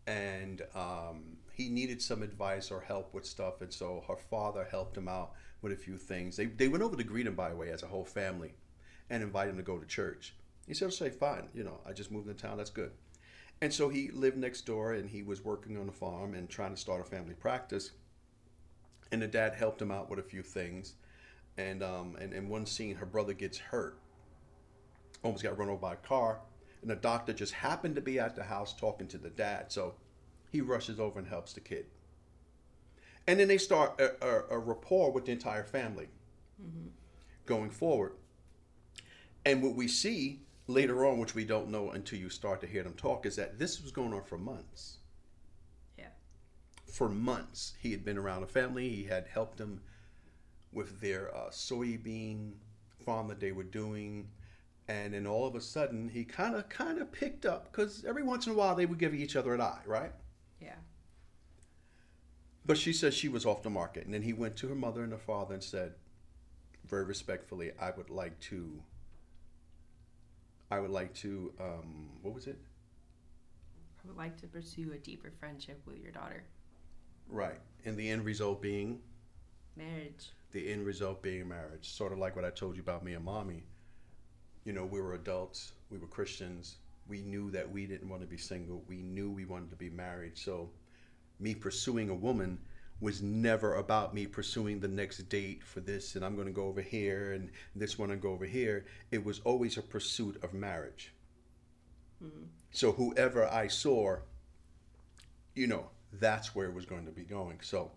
and 0.07 0.63
um, 0.75 1.37
he 1.61 1.69
needed 1.69 2.01
some 2.01 2.23
advice 2.23 2.71
or 2.71 2.81
help 2.81 3.13
with 3.13 3.27
stuff. 3.27 3.61
And 3.61 3.73
so 3.73 4.05
her 4.09 4.17
father 4.17 4.67
helped 4.71 4.97
him 4.97 5.09
out 5.09 5.33
with 5.63 5.73
a 5.73 5.77
few 5.77 5.97
things. 5.97 6.37
They, 6.37 6.47
they 6.47 6.69
went 6.69 6.83
over 6.83 6.97
to 6.97 7.05
greet 7.05 7.27
him, 7.27 7.35
by 7.35 7.51
the 7.51 7.57
way, 7.57 7.71
as 7.71 7.83
a 7.83 7.89
whole 7.89 8.05
family, 8.05 8.55
and 9.09 9.23
invited 9.23 9.51
him 9.51 9.57
to 9.59 9.63
go 9.63 9.79
to 9.79 9.87
church. 9.87 10.35
He 10.67 10.75
said, 10.75 10.93
"Say, 10.93 11.11
fine. 11.11 11.49
You 11.55 11.65
know, 11.65 11.81
I 11.87 11.93
just 11.93 12.11
moved 12.11 12.29
in 12.29 12.37
town. 12.37 12.59
That's 12.59 12.71
good." 12.71 12.93
And 13.61 13.73
so 13.73 13.89
he 13.89 14.11
lived 14.11 14.39
next 14.39 14.63
door, 14.63 14.95
and 14.95 15.11
he 15.11 15.23
was 15.23 15.45
working 15.45 15.77
on 15.77 15.87
the 15.87 15.93
farm 15.93 16.35
and 16.35 16.49
trying 16.49 16.75
to 16.75 16.81
start 16.81 17.01
a 17.01 17.05
family 17.05 17.35
practice 17.35 17.91
and 19.13 19.23
the 19.23 19.27
dad 19.27 19.55
helped 19.55 19.81
him 19.83 19.91
out 19.91 20.09
with 20.09 20.19
a 20.19 20.23
few 20.23 20.43
things. 20.43 20.95
And 21.59 21.83
um, 21.83 22.17
and 22.21 22.33
in 22.33 22.49
one 22.49 22.67
scene, 22.67 22.97
her 22.97 23.07
brother 23.07 23.33
gets 23.33 23.59
hurt, 23.59 23.99
almost 25.23 25.43
got 25.43 25.59
run 25.59 25.69
over 25.69 25.81
by 25.81 25.95
a 25.95 25.97
car, 25.97 26.41
and 26.81 26.91
the 26.91 26.97
doctor 26.97 27.33
just 27.33 27.53
happened 27.53 27.97
to 27.97 28.01
be 28.01 28.19
at 28.19 28.37
the 28.37 28.45
house 28.45 28.73
talking 28.73 29.09
to 29.09 29.19
the 29.19 29.31
dad, 29.31 29.71
so 29.71 29.95
he 30.51 30.61
rushes 30.61 30.99
over 30.99 31.19
and 31.19 31.29
helps 31.29 31.53
the 31.53 31.61
kid. 31.61 31.87
And 33.27 33.39
then 33.39 33.49
they 33.49 33.59
start 33.59 34.01
a, 34.01 34.25
a, 34.27 34.57
a 34.57 34.59
rapport 34.59 35.13
with 35.13 35.27
the 35.27 35.33
entire 35.33 35.63
family 35.65 36.09
mm-hmm. 36.61 36.89
going 37.47 37.71
forward. 37.71 38.13
And 39.45 39.63
what 39.63 39.75
we 39.75 39.89
see 39.89 40.41
later 40.67 41.07
on, 41.07 41.19
which 41.19 41.35
we 41.35 41.45
don't 41.45 41.71
know 41.71 41.91
until 41.91 42.19
you 42.19 42.29
start 42.29 42.61
to 42.63 42.67
hear 42.67 42.83
them 42.83 42.95
talk, 42.95 43.27
is 43.27 43.37
that 43.37 43.59
this 43.59 43.81
was 43.83 43.93
going 43.93 44.13
on 44.13 44.23
for 44.25 44.39
months 44.39 44.99
Yeah. 45.99 46.09
for 46.87 47.09
months. 47.09 47.75
He 47.81 47.93
had 47.93 48.05
been 48.05 48.19
around 48.19 48.43
the 48.43 48.47
family. 48.47 48.89
He 48.89 49.05
had 49.05 49.27
helped 49.29 49.59
them 49.59 49.81
with 50.73 51.01
their 51.01 51.35
uh, 51.35 51.51
soybean 51.51 52.53
farm 53.05 53.29
that 53.29 53.41
they 53.41 53.53
were 53.53 53.65
doing. 53.65 54.29
And 54.89 55.15
then 55.15 55.27
all 55.27 55.47
of 55.47 55.55
a 55.55 55.61
sudden, 55.61 56.09
he 56.09 56.25
kind 56.25 56.57
of 56.57 56.69
kind 56.69 56.99
of 56.99 57.13
picked 57.13 57.47
up 57.47 57.71
because 57.71 58.05
every 58.05 58.23
once 58.25 58.47
in 58.47 58.53
a 58.53 58.57
while 58.57 58.75
they 58.75 58.87
would 58.87 58.99
give 58.99 59.15
each 59.15 59.37
other 59.37 59.55
an 59.55 59.61
eye, 59.61 59.83
right? 59.87 60.13
Yeah. 60.61 60.77
But 62.67 62.79
she 62.79 62.93
says 62.93 63.15
she 63.15 63.29
was 63.29 63.47
off 63.47 63.63
the 63.63 63.71
market, 63.71 64.05
and 64.05 64.15
then 64.15 64.23
he 64.23 64.33
went 64.33 64.57
to 64.57 64.69
her 64.69 64.75
mother 64.75 65.03
and 65.03 65.13
her 65.13 65.19
father 65.19 65.55
and 65.55 65.63
said, 65.63 65.95
very 66.91 67.05
respectfully, 67.05 67.71
I 67.81 67.93
would 67.97 68.11
like 68.11 68.39
to. 68.41 68.83
I 70.71 70.81
would 70.81 70.91
like 70.91 71.15
to. 71.15 71.53
Um, 71.61 72.09
what 72.23 72.35
was 72.35 72.47
it? 72.47 72.59
I 74.03 74.09
would 74.09 74.17
like 74.17 74.37
to 74.41 74.47
pursue 74.47 74.93
a 74.93 74.99
deeper 74.99 75.31
friendship 75.39 75.81
with 75.87 75.99
your 75.99 76.11
daughter. 76.11 76.43
Right. 77.29 77.61
And 77.85 77.97
the 77.97 78.11
end 78.11 78.25
result 78.25 78.61
being 78.61 78.99
marriage. 79.77 80.31
The 80.53 80.73
end 80.73 80.85
result 80.85 81.23
being 81.23 81.49
marriage. 81.49 81.91
Sort 81.91 82.13
of 82.13 82.19
like 82.19 82.35
what 82.35 82.45
I 82.45 82.51
told 82.51 82.77
you 82.77 82.83
about 82.83 83.05
me 83.05 83.15
and 83.15 83.25
mommy. 83.25 83.63
You 84.65 84.73
know, 84.73 84.85
we 84.85 85.01
were 85.01 85.15
adults, 85.15 85.73
we 85.91 85.99
were 85.99 86.07
Christians. 86.07 86.77
We 87.11 87.23
knew 87.23 87.51
that 87.51 87.71
we 87.71 87.87
didn't 87.87 88.09
want 88.09 88.23
to 88.23 88.29
be 88.29 88.39
single. 88.39 88.85
We 88.89 89.03
knew 89.03 89.31
we 89.31 89.45
wanted 89.45 89.71
to 89.71 89.77
be 89.77 89.91
married. 89.91 90.39
So, 90.39 90.71
me 91.41 91.55
pursuing 91.55 92.09
a 92.09 92.15
woman 92.15 92.59
was 93.01 93.21
never 93.21 93.75
about 93.75 94.15
me 94.15 94.27
pursuing 94.27 94.79
the 94.79 94.89
next 94.89 95.19
date 95.31 95.65
for 95.65 95.81
this 95.81 96.17
and 96.17 96.25
I'm 96.25 96.35
going 96.35 96.47
to 96.47 96.53
go 96.53 96.67
over 96.67 96.83
here 96.83 97.33
and 97.33 97.51
this 97.75 97.99
one 97.99 98.11
and 98.11 98.21
go 98.21 98.31
over 98.31 98.45
here. 98.45 98.85
It 99.11 99.25
was 99.25 99.41
always 99.41 99.77
a 99.77 99.83
pursuit 99.83 100.39
of 100.45 100.55
marriage. 100.55 101.13
Mm-hmm. 102.23 102.45
So, 102.71 102.93
whoever 102.93 103.49
I 103.49 103.67
saw, 103.67 104.19
you 105.55 105.67
know, 105.67 105.87
that's 106.13 106.55
where 106.55 106.67
it 106.67 106.75
was 106.75 106.87
going 106.87 107.07
to 107.07 107.13
be 107.13 107.25
going. 107.25 107.59
So, 107.63 107.91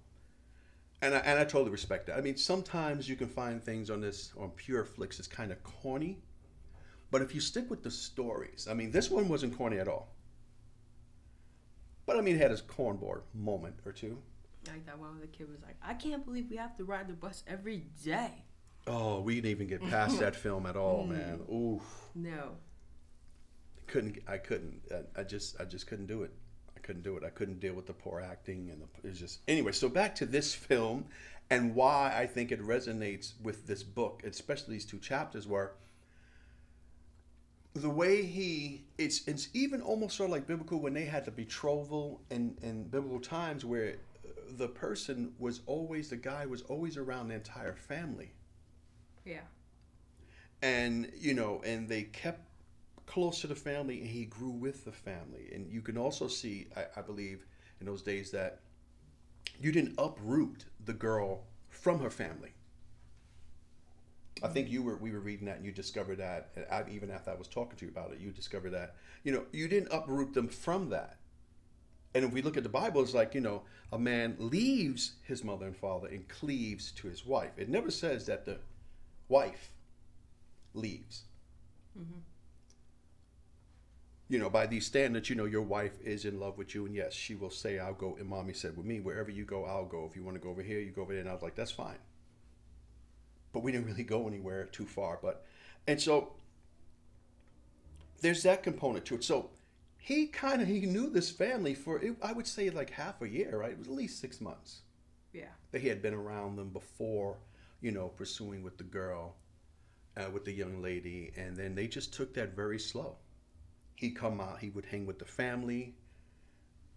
and 1.04 1.14
I, 1.14 1.20
and 1.20 1.40
I 1.40 1.44
totally 1.44 1.70
respect 1.70 2.08
that. 2.08 2.18
I 2.18 2.22
mean, 2.22 2.38
sometimes 2.38 3.08
you 3.08 3.16
can 3.16 3.28
find 3.28 3.62
things 3.62 3.90
on 3.90 4.02
this 4.02 4.32
on 4.40 4.52
Pureflix 4.52 5.18
that's 5.18 5.28
kind 5.28 5.52
of 5.52 5.62
corny, 5.64 6.20
but 7.14 7.22
if 7.22 7.36
you 7.36 7.40
stick 7.40 7.70
with 7.70 7.84
the 7.84 7.92
stories, 7.92 8.68
I 8.68 8.74
mean, 8.74 8.90
this 8.90 9.12
one 9.12 9.28
wasn't 9.28 9.56
corny 9.56 9.78
at 9.78 9.88
all. 9.88 10.16
But 12.08 12.18
I 12.18 12.22
mean, 12.22 12.38
it 12.38 12.42
had 12.42 12.50
his 12.50 12.64
cornball 12.64 13.22
moment 13.36 13.76
or 13.86 13.92
two. 13.92 14.18
Like 14.68 14.84
that 14.88 14.98
one 14.98 15.12
where 15.12 15.22
the 15.22 15.28
kid 15.28 15.48
was 15.48 15.62
like, 15.62 15.76
"I 15.84 15.94
can't 15.94 16.26
believe 16.26 16.48
we 16.50 16.58
have 16.58 16.76
to 16.78 16.84
ride 16.84 17.08
the 17.08 17.14
bus 17.14 17.44
every 17.46 17.86
day." 18.04 18.32
Oh, 18.88 19.22
we 19.22 19.36
didn't 19.36 19.52
even 19.52 19.68
get 19.68 19.88
past 19.92 20.20
that 20.22 20.36
film 20.36 20.66
at 20.66 20.76
all, 20.76 21.06
man. 21.06 21.42
Oof. 21.54 21.84
No. 22.16 22.56
Couldn't 23.86 24.18
I 24.28 24.38
couldn't 24.38 24.82
I, 24.92 25.22
I 25.22 25.24
just 25.24 25.62
I 25.62 25.66
just 25.66 25.86
couldn't 25.86 26.08
do 26.08 26.24
it 26.24 26.32
I 26.76 26.80
couldn't 26.80 27.04
do 27.04 27.16
it. 27.16 27.24
I 27.24 27.30
couldn't 27.30 27.60
deal 27.60 27.76
with 27.76 27.86
the 27.86 27.94
poor 27.94 28.22
acting 28.22 28.72
and 28.72 28.82
the, 28.82 28.86
it 29.04 29.10
was 29.10 29.20
just 29.20 29.42
anyway. 29.48 29.72
So 29.72 29.88
back 29.88 30.16
to 30.16 30.26
this 30.26 30.56
film 30.56 31.06
and 31.52 31.76
why 31.76 32.12
I 32.18 32.26
think 32.26 32.52
it 32.52 32.60
resonates 32.60 33.34
with 33.40 33.68
this 33.68 33.84
book, 33.84 34.24
especially 34.26 34.74
these 34.74 34.86
two 34.86 34.98
chapters, 34.98 35.48
where 35.48 35.74
the 37.76 37.90
way 37.90 38.24
he 38.24 38.84
it's 38.98 39.28
it's 39.28 39.50
even 39.54 39.82
almost 39.82 40.16
sort 40.16 40.30
of 40.30 40.32
like 40.32 40.46
biblical 40.46 40.80
when 40.80 40.94
they 40.94 41.06
had 41.06 41.26
the 41.26 41.32
betrothal 41.32 42.22
and 42.30 42.58
in 42.62 42.84
biblical 42.84 43.20
times 43.20 43.66
where 43.66 43.96
uh, 44.26 44.30
the 44.58 44.68
person 44.68 45.34
was 45.40 45.62
always 45.66 46.10
the 46.10 46.16
guy 46.16 46.46
was 46.46 46.62
always 46.64 46.98
around 46.98 47.30
the 47.30 47.36
entire 47.36 47.76
family. 47.76 48.32
Yeah. 49.26 49.42
And 50.62 51.12
you 51.18 51.34
know, 51.34 51.62
and 51.66 51.90
they 51.90 52.04
kept 52.04 52.42
close 53.06 53.42
to 53.42 53.48
the 53.48 53.56
family 53.56 54.00
and 54.00 54.08
he 54.08 54.26
grew 54.26 54.52
with 54.52 54.86
the 54.86 54.92
family. 54.92 55.50
And 55.54 55.70
you 55.72 55.82
can 55.82 55.98
also 55.98 56.28
see, 56.28 56.68
I, 56.76 57.00
I 57.00 57.02
believe, 57.02 57.46
in 57.80 57.86
those 57.86 58.02
days 58.02 58.32
that 58.32 58.60
you 59.60 59.72
didn't 59.72 59.96
uproot 59.98 60.66
the 60.86 60.94
girl 60.94 61.44
from 61.70 62.00
her 62.00 62.10
family. 62.10 62.54
I 64.44 64.50
think 64.50 64.70
you 64.70 64.84
were 64.84 64.98
we 64.98 65.12
were 65.12 65.22
reading 65.22 65.46
that 65.46 65.58
and 65.58 65.66
you 65.66 65.72
discovered 65.72 66.18
that 66.18 66.50
I, 66.70 66.84
even 66.92 67.10
after 67.10 67.32
I 67.32 67.36
was 67.36 67.48
talking 67.48 67.78
to 67.78 67.86
you 67.86 67.92
about 67.92 68.12
it, 68.12 68.20
you 68.20 68.32
discovered 68.32 68.72
that 68.72 68.96
you 69.24 69.32
know 69.32 69.44
you 69.52 69.68
didn't 69.68 69.92
uproot 69.92 70.34
them 70.34 70.50
from 70.50 70.90
that. 70.90 71.18
And 72.16 72.24
if 72.24 72.32
we 72.32 72.42
look 72.42 72.58
at 72.58 72.64
the 72.64 72.70
Bible, 72.70 73.02
it's 73.02 73.14
like, 73.14 73.34
you 73.34 73.42
know, 73.42 73.64
a 73.92 73.98
man 73.98 74.36
leaves 74.38 75.14
his 75.24 75.44
mother 75.44 75.66
and 75.66 75.76
father 75.76 76.08
and 76.08 76.28
cleaves 76.28 76.92
to 76.92 77.08
his 77.08 77.26
wife. 77.26 77.52
It 77.58 77.70
never 77.70 77.90
says 77.90 78.28
that 78.28 78.46
the 78.46 78.58
wife 79.30 79.72
leaves. 80.76 81.24
Mm-hmm. 81.98 82.20
You 84.30 84.40
know, 84.40 84.50
by 84.50 84.68
these 84.68 84.86
standards, 84.86 85.30
you 85.30 85.36
know, 85.36 85.46
your 85.46 85.62
wife 85.64 85.94
is 86.04 86.26
in 86.26 86.40
love 86.40 86.58
with 86.58 86.74
you, 86.74 86.86
and 86.86 86.96
yes, 86.96 87.14
she 87.14 87.36
will 87.36 87.50
say, 87.50 87.80
I'll 87.80 87.94
go. 87.94 88.16
And 88.20 88.28
mommy 88.28 88.54
said, 88.54 88.78
with 88.78 88.86
me, 88.86 89.00
wherever 89.00 89.30
you 89.30 89.44
go, 89.44 89.66
I'll 89.66 89.86
go. 89.86 90.08
If 90.10 90.16
you 90.16 90.24
want 90.24 90.36
to 90.36 90.44
go 90.44 90.50
over 90.50 90.62
here, 90.62 90.80
you 90.80 90.92
go 90.92 91.02
over 91.02 91.14
there. 91.14 91.22
And 91.22 91.30
I 91.30 91.34
was 91.34 91.44
like, 91.44 91.56
that's 91.56 91.72
fine. 91.72 91.98
But 93.54 93.62
we 93.64 93.72
didn't 93.72 93.88
really 93.88 94.04
go 94.04 94.28
anywhere 94.28 94.66
too 94.66 94.86
far. 94.86 95.20
But, 95.22 95.46
and 95.88 96.02
so 96.02 96.34
there's 98.22 98.44
that 98.44 98.64
component 98.64 99.06
to 99.06 99.16
it. 99.16 99.24
So 99.24 99.50
he 99.98 100.28
kind 100.28 100.62
of, 100.62 100.68
he 100.68 100.82
knew 100.82 101.10
this 101.10 101.30
family 101.32 101.74
for, 101.74 102.02
I 102.22 102.34
would 102.34 102.48
say 102.48 102.70
like 102.70 102.90
half 102.90 103.22
a 103.22 103.30
year, 103.30 103.60
right? 103.60 103.72
It 103.72 103.80
was 103.80 103.88
at 103.88 103.94
least 103.94 104.20
six 104.20 104.42
months 104.42 104.82
Yeah. 105.34 105.52
that 105.72 105.82
he 105.82 105.88
had 105.88 106.02
been 106.02 106.14
around 106.14 106.56
them 106.58 106.70
before, 106.70 107.38
you 107.82 107.92
know, 107.92 108.10
pursuing 108.10 108.64
with 108.64 108.78
the 108.78 108.84
girl, 108.84 109.36
uh, 110.18 110.30
with 110.32 110.46
the 110.46 110.52
young 110.52 110.82
lady, 110.82 111.32
and 111.38 111.56
then 111.56 111.76
they 111.76 111.88
just 111.88 112.14
took 112.14 112.34
that 112.34 112.56
very 112.56 112.80
slow. 112.80 113.16
He'd 113.96 114.12
come 114.16 114.42
out, 114.42 114.60
he 114.60 114.70
would 114.70 114.86
hang 114.86 115.06
with 115.06 115.20
the 115.20 115.26
family. 115.26 115.96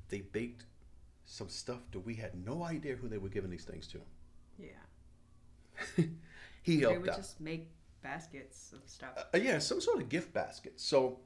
They 0.09 0.21
baked 0.21 0.65
some 1.27 1.49
stuff 1.49 1.81
that 1.93 2.01
we 2.01 2.15
had 2.15 2.35
no 2.45 2.63
idea 2.63 2.95
who 2.97 3.09
they 3.09 3.19
were 3.19 3.29
giving 3.29 3.51
these 3.51 3.65
things 3.65 3.87
to. 3.89 4.01
Yeah. 4.59 6.05
he 6.67 6.79
They 6.81 6.99
would 6.99 7.09
out. 7.11 7.17
just 7.17 7.41
make 7.41 7.69
baskets 8.03 8.73
of 8.73 8.81
stuff. 8.87 9.27
Uh, 9.33 9.39
yeah, 9.39 9.59
some 9.59 9.81
sort 9.81 10.01
of 10.03 10.09
gift 10.09 10.33
basket. 10.35 10.75
So 10.81 11.21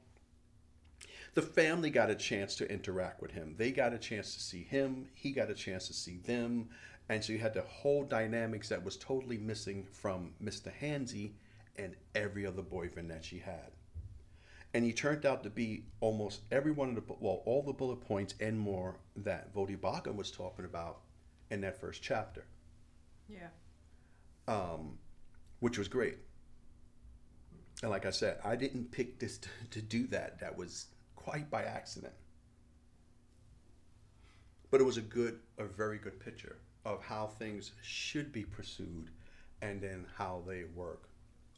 the 1.33 1.41
family 1.41 1.89
got 1.89 2.09
a 2.11 2.15
chance 2.15 2.55
to 2.57 2.71
interact 2.71 3.21
with 3.21 3.31
him. 3.31 3.55
They 3.57 3.71
got 3.71 3.93
a 3.93 3.97
chance 3.97 4.33
to 4.35 4.39
see 4.39 4.63
him. 4.63 5.07
He 5.13 5.31
got 5.31 5.49
a 5.49 5.53
chance 5.55 5.87
to 5.87 5.93
see 5.93 6.17
them. 6.17 6.69
And 7.09 7.23
so 7.23 7.33
you 7.33 7.39
had 7.39 7.53
the 7.55 7.61
whole 7.63 8.03
dynamics 8.03 8.69
that 8.69 8.83
was 8.85 8.97
totally 8.97 9.37
missing 9.37 9.85
from 9.91 10.33
Mr. 10.41 10.71
Hansy 10.71 11.33
and 11.75 11.95
every 12.15 12.45
other 12.45 12.61
boyfriend 12.61 13.09
that 13.11 13.25
she 13.25 13.39
had. 13.39 13.71
And 14.73 14.85
he 14.85 14.93
turned 14.93 15.25
out 15.25 15.43
to 15.43 15.49
be 15.49 15.85
almost 15.99 16.41
every 16.51 16.71
one 16.71 16.89
of 16.89 16.95
the, 16.95 17.01
well, 17.19 17.41
all 17.45 17.63
the 17.63 17.73
bullet 17.73 17.99
points 18.01 18.35
and 18.39 18.57
more 18.57 18.97
that 19.17 19.53
Voddie 19.53 19.77
Baucham 19.77 20.15
was 20.15 20.31
talking 20.31 20.65
about 20.65 20.99
in 21.49 21.61
that 21.61 21.79
first 21.81 22.01
chapter, 22.01 22.45
Yeah. 23.27 23.49
um, 24.47 24.97
which 25.61 25.77
was 25.77 25.87
great. 25.87 26.17
And 27.81 27.89
like 27.89 28.05
I 28.05 28.09
said, 28.09 28.39
I 28.43 28.55
didn't 28.55 28.91
pick 28.91 29.19
this 29.19 29.37
to, 29.37 29.49
to 29.71 29.81
do 29.81 30.05
that. 30.07 30.39
That 30.39 30.57
was 30.57 30.87
quite 31.15 31.49
by 31.49 31.63
accident. 31.63 32.13
But 34.69 34.81
it 34.81 34.83
was 34.83 34.97
a 34.97 35.01
good, 35.01 35.39
a 35.57 35.65
very 35.65 35.97
good 35.97 36.19
picture 36.19 36.57
of 36.85 37.01
how 37.01 37.27
things 37.27 37.71
should 37.81 38.31
be 38.31 38.43
pursued 38.43 39.09
and 39.61 39.81
then 39.81 40.05
how 40.17 40.43
they 40.47 40.63
work. 40.75 41.03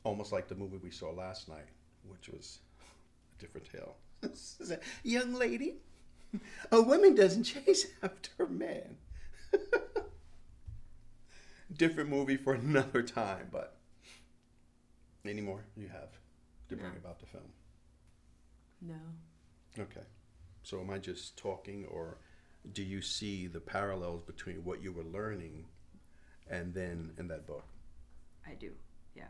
Almost 0.03 0.31
like 0.31 0.47
the 0.47 0.55
movie 0.55 0.77
we 0.77 0.91
saw 0.91 1.09
last 1.11 1.47
night, 1.47 1.69
which 2.07 2.29
was 2.29 2.59
a 3.37 3.41
different 3.41 3.67
tale. 3.71 3.95
Young 5.03 5.33
lady, 5.33 5.75
a 6.71 6.81
woman 6.81 7.15
doesn't 7.15 7.43
chase 7.43 7.87
after 8.01 8.43
a 8.43 8.49
man. 8.49 8.97
different 11.77 12.09
movie 12.09 12.37
for 12.37 12.53
another 12.53 13.01
time, 13.01 13.47
but 13.51 13.77
any 15.29 15.41
more 15.41 15.63
you 15.75 15.87
have 15.87 16.11
to 16.69 16.75
bring 16.75 16.91
No. 16.91 16.97
about 16.97 17.19
the 17.19 17.25
film? 17.25 17.51
No. 18.81 18.99
Okay. 19.79 20.03
So 20.63 20.79
am 20.81 20.89
I 20.89 20.97
just 20.97 21.37
talking, 21.37 21.85
or 21.85 22.17
do 22.73 22.83
you 22.83 23.01
see 23.01 23.47
the 23.47 23.59
parallels 23.59 24.21
between 24.23 24.63
what 24.63 24.81
you 24.81 24.91
were 24.91 25.03
learning 25.03 25.65
and 26.49 26.73
then 26.73 27.11
in 27.17 27.27
that 27.29 27.47
book? 27.47 27.65
I 28.45 28.53
do. 28.55 28.71
Yeah. 29.15 29.27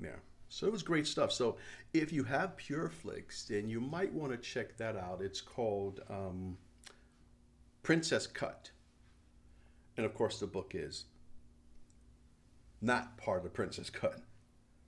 Yeah. 0.00 0.16
So 0.48 0.66
it 0.66 0.72
was 0.72 0.82
great 0.82 1.06
stuff. 1.06 1.32
So 1.32 1.56
if 1.92 2.12
you 2.12 2.24
have 2.24 2.56
Pureflix, 2.56 3.46
then 3.48 3.68
you 3.68 3.80
might 3.80 4.12
want 4.12 4.32
to 4.32 4.38
check 4.38 4.76
that 4.76 4.96
out. 4.96 5.20
It's 5.22 5.40
called 5.40 6.00
um, 6.08 6.56
Princess 7.82 8.26
Cut. 8.26 8.70
And 9.96 10.04
of 10.04 10.14
course, 10.14 10.38
the 10.38 10.46
book 10.46 10.72
is 10.74 11.06
not 12.82 13.16
part 13.16 13.44
of 13.44 13.52
Princess 13.54 13.88
Cut, 13.90 14.20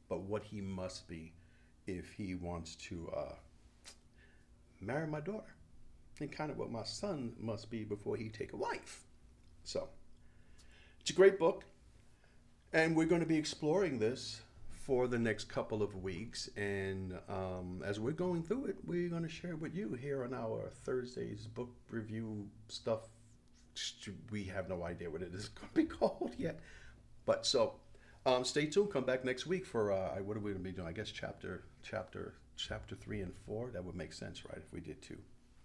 but 0.08 0.22
what 0.22 0.42
he 0.42 0.60
must 0.60 1.08
be 1.08 1.32
if 1.86 2.12
he 2.12 2.34
wants 2.34 2.74
to 2.76 3.10
uh, 3.16 3.34
marry 4.80 5.06
my 5.06 5.20
daughter. 5.20 5.54
And 6.20 6.32
kind 6.32 6.50
of 6.50 6.58
what 6.58 6.70
my 6.70 6.82
son 6.82 7.32
must 7.38 7.70
be 7.70 7.84
before 7.84 8.16
he 8.16 8.28
take 8.28 8.52
a 8.52 8.56
wife. 8.56 9.04
So 9.62 9.88
it's 11.00 11.10
a 11.10 11.12
great 11.12 11.38
book. 11.38 11.64
And 12.72 12.96
we're 12.96 13.06
going 13.06 13.20
to 13.20 13.26
be 13.26 13.36
exploring 13.36 13.98
this 13.98 14.40
for 14.84 15.06
the 15.06 15.18
next 15.18 15.44
couple 15.44 15.82
of 15.82 16.02
weeks. 16.02 16.48
And 16.56 17.14
um, 17.28 17.82
as 17.84 18.00
we're 18.00 18.10
going 18.10 18.42
through 18.42 18.66
it, 18.66 18.76
we're 18.84 19.08
going 19.08 19.22
to 19.22 19.28
share 19.28 19.52
it 19.52 19.60
with 19.60 19.76
you 19.76 19.92
here 19.94 20.24
on 20.24 20.34
our 20.34 20.70
Thursday's 20.84 21.46
book 21.46 21.70
review 21.88 22.48
stuff. 22.68 23.00
We 24.30 24.44
have 24.44 24.68
no 24.68 24.82
idea 24.82 25.08
what 25.08 25.22
it 25.22 25.32
is 25.32 25.48
going 25.48 25.68
to 25.68 25.74
be 25.74 25.84
called 25.84 26.32
yet. 26.36 26.58
But 27.26 27.46
so 27.46 27.74
um, 28.26 28.44
stay 28.44 28.66
tuned. 28.66 28.92
Come 28.92 29.04
back 29.04 29.24
next 29.24 29.46
week 29.46 29.66
for 29.66 29.92
uh, 29.92 30.16
what 30.16 30.36
are 30.36 30.40
we 30.40 30.52
going 30.52 30.62
to 30.62 30.70
be 30.70 30.72
doing? 30.72 30.88
I 30.88 30.92
guess 30.92 31.10
chapter, 31.10 31.64
chapter, 31.82 32.34
chapter 32.56 32.94
three 32.94 33.20
and 33.20 33.32
four. 33.46 33.70
That 33.72 33.84
would 33.84 33.96
make 33.96 34.12
sense, 34.12 34.44
right? 34.44 34.58
If 34.58 34.72
we 34.72 34.80
did 34.80 35.00
two. 35.02 35.18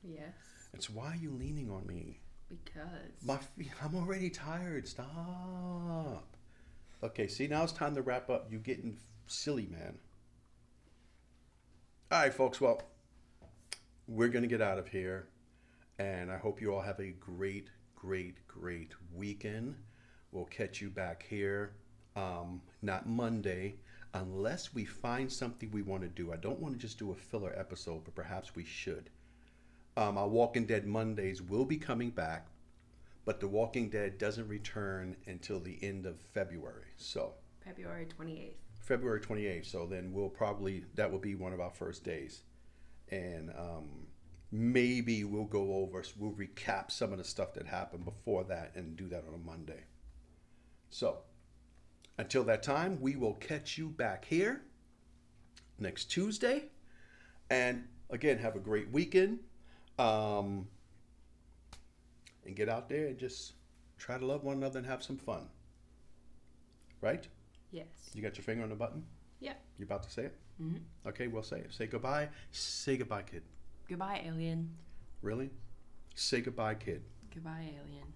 Yes. 0.04 0.34
It's 0.74 0.90
why 0.90 1.08
are 1.12 1.16
you 1.16 1.32
leaning 1.32 1.70
on 1.70 1.86
me? 1.86 2.20
Because. 2.50 3.24
My 3.26 3.38
feet, 3.38 3.72
I'm 3.84 3.96
already 3.96 4.30
tired. 4.30 4.88
Stop. 4.88 6.36
Okay, 7.04 7.28
see, 7.28 7.48
now 7.48 7.64
it's 7.64 7.74
time 7.74 7.96
to 7.96 8.02
wrap 8.02 8.30
up. 8.30 8.48
You 8.52 8.60
getting 8.60 8.98
silly, 9.28 9.68
man. 9.70 9.98
All 12.12 12.20
right, 12.20 12.34
folks. 12.34 12.62
Well, 12.62 12.82
we're 14.08 14.30
going 14.30 14.44
to 14.44 14.48
get 14.48 14.62
out 14.62 14.78
of 14.78 14.88
here. 14.88 15.28
And 16.00 16.32
I 16.32 16.38
hope 16.38 16.62
you 16.62 16.74
all 16.74 16.82
have 16.82 17.00
a 17.00 17.12
great, 17.12 17.68
great, 17.96 18.48
great 18.48 18.94
weekend. 19.14 19.76
We'll 20.32 20.46
catch 20.46 20.82
you 20.82 20.90
back 20.90 21.26
here, 21.30 21.76
um, 22.16 22.62
not 22.82 23.08
Monday, 23.08 23.76
unless 24.14 24.74
we 24.74 24.86
find 24.86 25.32
something 25.32 25.72
we 25.72 25.82
want 25.82 26.04
to 26.04 26.10
do. 26.10 26.32
I 26.32 26.38
don't 26.38 26.60
want 26.60 26.76
to 26.76 26.80
just 26.80 27.00
do 27.00 27.12
a 27.12 27.16
filler 27.16 27.54
episode, 27.58 28.04
but 28.04 28.16
perhaps 28.16 28.56
we 28.56 28.64
should. 28.64 29.10
Um, 29.96 30.18
our 30.18 30.28
Walking 30.28 30.66
Dead 30.66 30.86
Mondays 30.86 31.42
will 31.42 31.66
be 31.66 31.78
coming 31.78 32.10
back, 32.10 32.48
but 33.26 33.40
The 33.40 33.48
Walking 33.48 33.90
Dead 33.90 34.18
doesn't 34.18 34.48
return 34.48 35.16
until 35.28 35.60
the 35.60 35.78
end 35.82 36.06
of 36.06 36.20
February. 36.20 36.88
So, 36.98 37.34
February 37.64 38.08
28th. 38.20 38.54
February 38.82 39.22
28th. 39.22 39.66
So 39.66 39.86
then 39.86 40.12
we'll 40.12 40.30
probably, 40.30 40.84
that 40.96 41.12
will 41.12 41.20
be 41.20 41.36
one 41.36 41.54
of 41.54 41.60
our 41.60 41.70
first 41.70 42.04
days. 42.04 42.42
And 43.10 43.50
um, 43.52 44.08
maybe 44.52 45.24
we'll 45.24 45.46
go 45.46 45.76
over, 45.76 46.04
we'll 46.18 46.34
recap 46.34 46.92
some 46.92 47.12
of 47.12 47.18
the 47.18 47.24
stuff 47.24 47.54
that 47.54 47.66
happened 47.66 48.04
before 48.04 48.44
that 48.46 48.72
and 48.76 48.98
do 48.98 49.08
that 49.08 49.24
on 49.28 49.34
a 49.34 49.38
Monday. 49.38 49.86
So, 50.90 51.20
until 52.18 52.44
that 52.46 52.64
time, 52.64 53.00
we 53.02 53.16
will 53.16 53.34
catch 53.36 53.78
you 53.78 53.90
back 53.90 54.26
here 54.26 54.62
next 55.80 56.06
Tuesday. 56.06 56.66
And 57.50 57.88
again, 58.10 58.38
have 58.40 58.56
a 58.56 58.60
great 58.60 58.90
weekend. 58.92 59.40
Um, 60.00 60.68
and 62.46 62.56
get 62.56 62.68
out 62.70 62.90
there 62.90 63.08
and 63.08 63.18
just 63.18 63.54
try 63.98 64.18
to 64.18 64.26
love 64.26 64.44
one 64.44 64.58
another 64.58 64.80
and 64.80 64.88
have 64.88 65.04
some 65.04 65.18
fun. 65.18 65.48
Right? 67.02 67.28
Yes. 67.72 67.88
You 68.14 68.22
got 68.22 68.38
your 68.38 68.44
finger 68.44 68.64
on 68.64 68.70
the 68.70 68.76
button? 68.76 69.04
Yeah. 69.40 69.54
You 69.78 69.86
about 69.86 70.04
to 70.04 70.10
say 70.10 70.26
it? 70.26 70.38
hmm 70.58 70.78
Okay, 71.06 71.28
we'll 71.28 71.44
say 71.44 71.58
it. 71.60 71.74
Say 71.74 71.88
goodbye. 71.88 72.30
Say 72.52 72.98
goodbye, 72.98 73.24
kid. 73.24 73.44
Goodbye, 73.90 74.22
alien. 74.26 74.70
Really? 75.22 75.50
Say 76.16 76.42
goodbye, 76.42 76.76
kid. 76.76 77.04
Goodbye, 77.34 77.72
alien. 77.74 78.14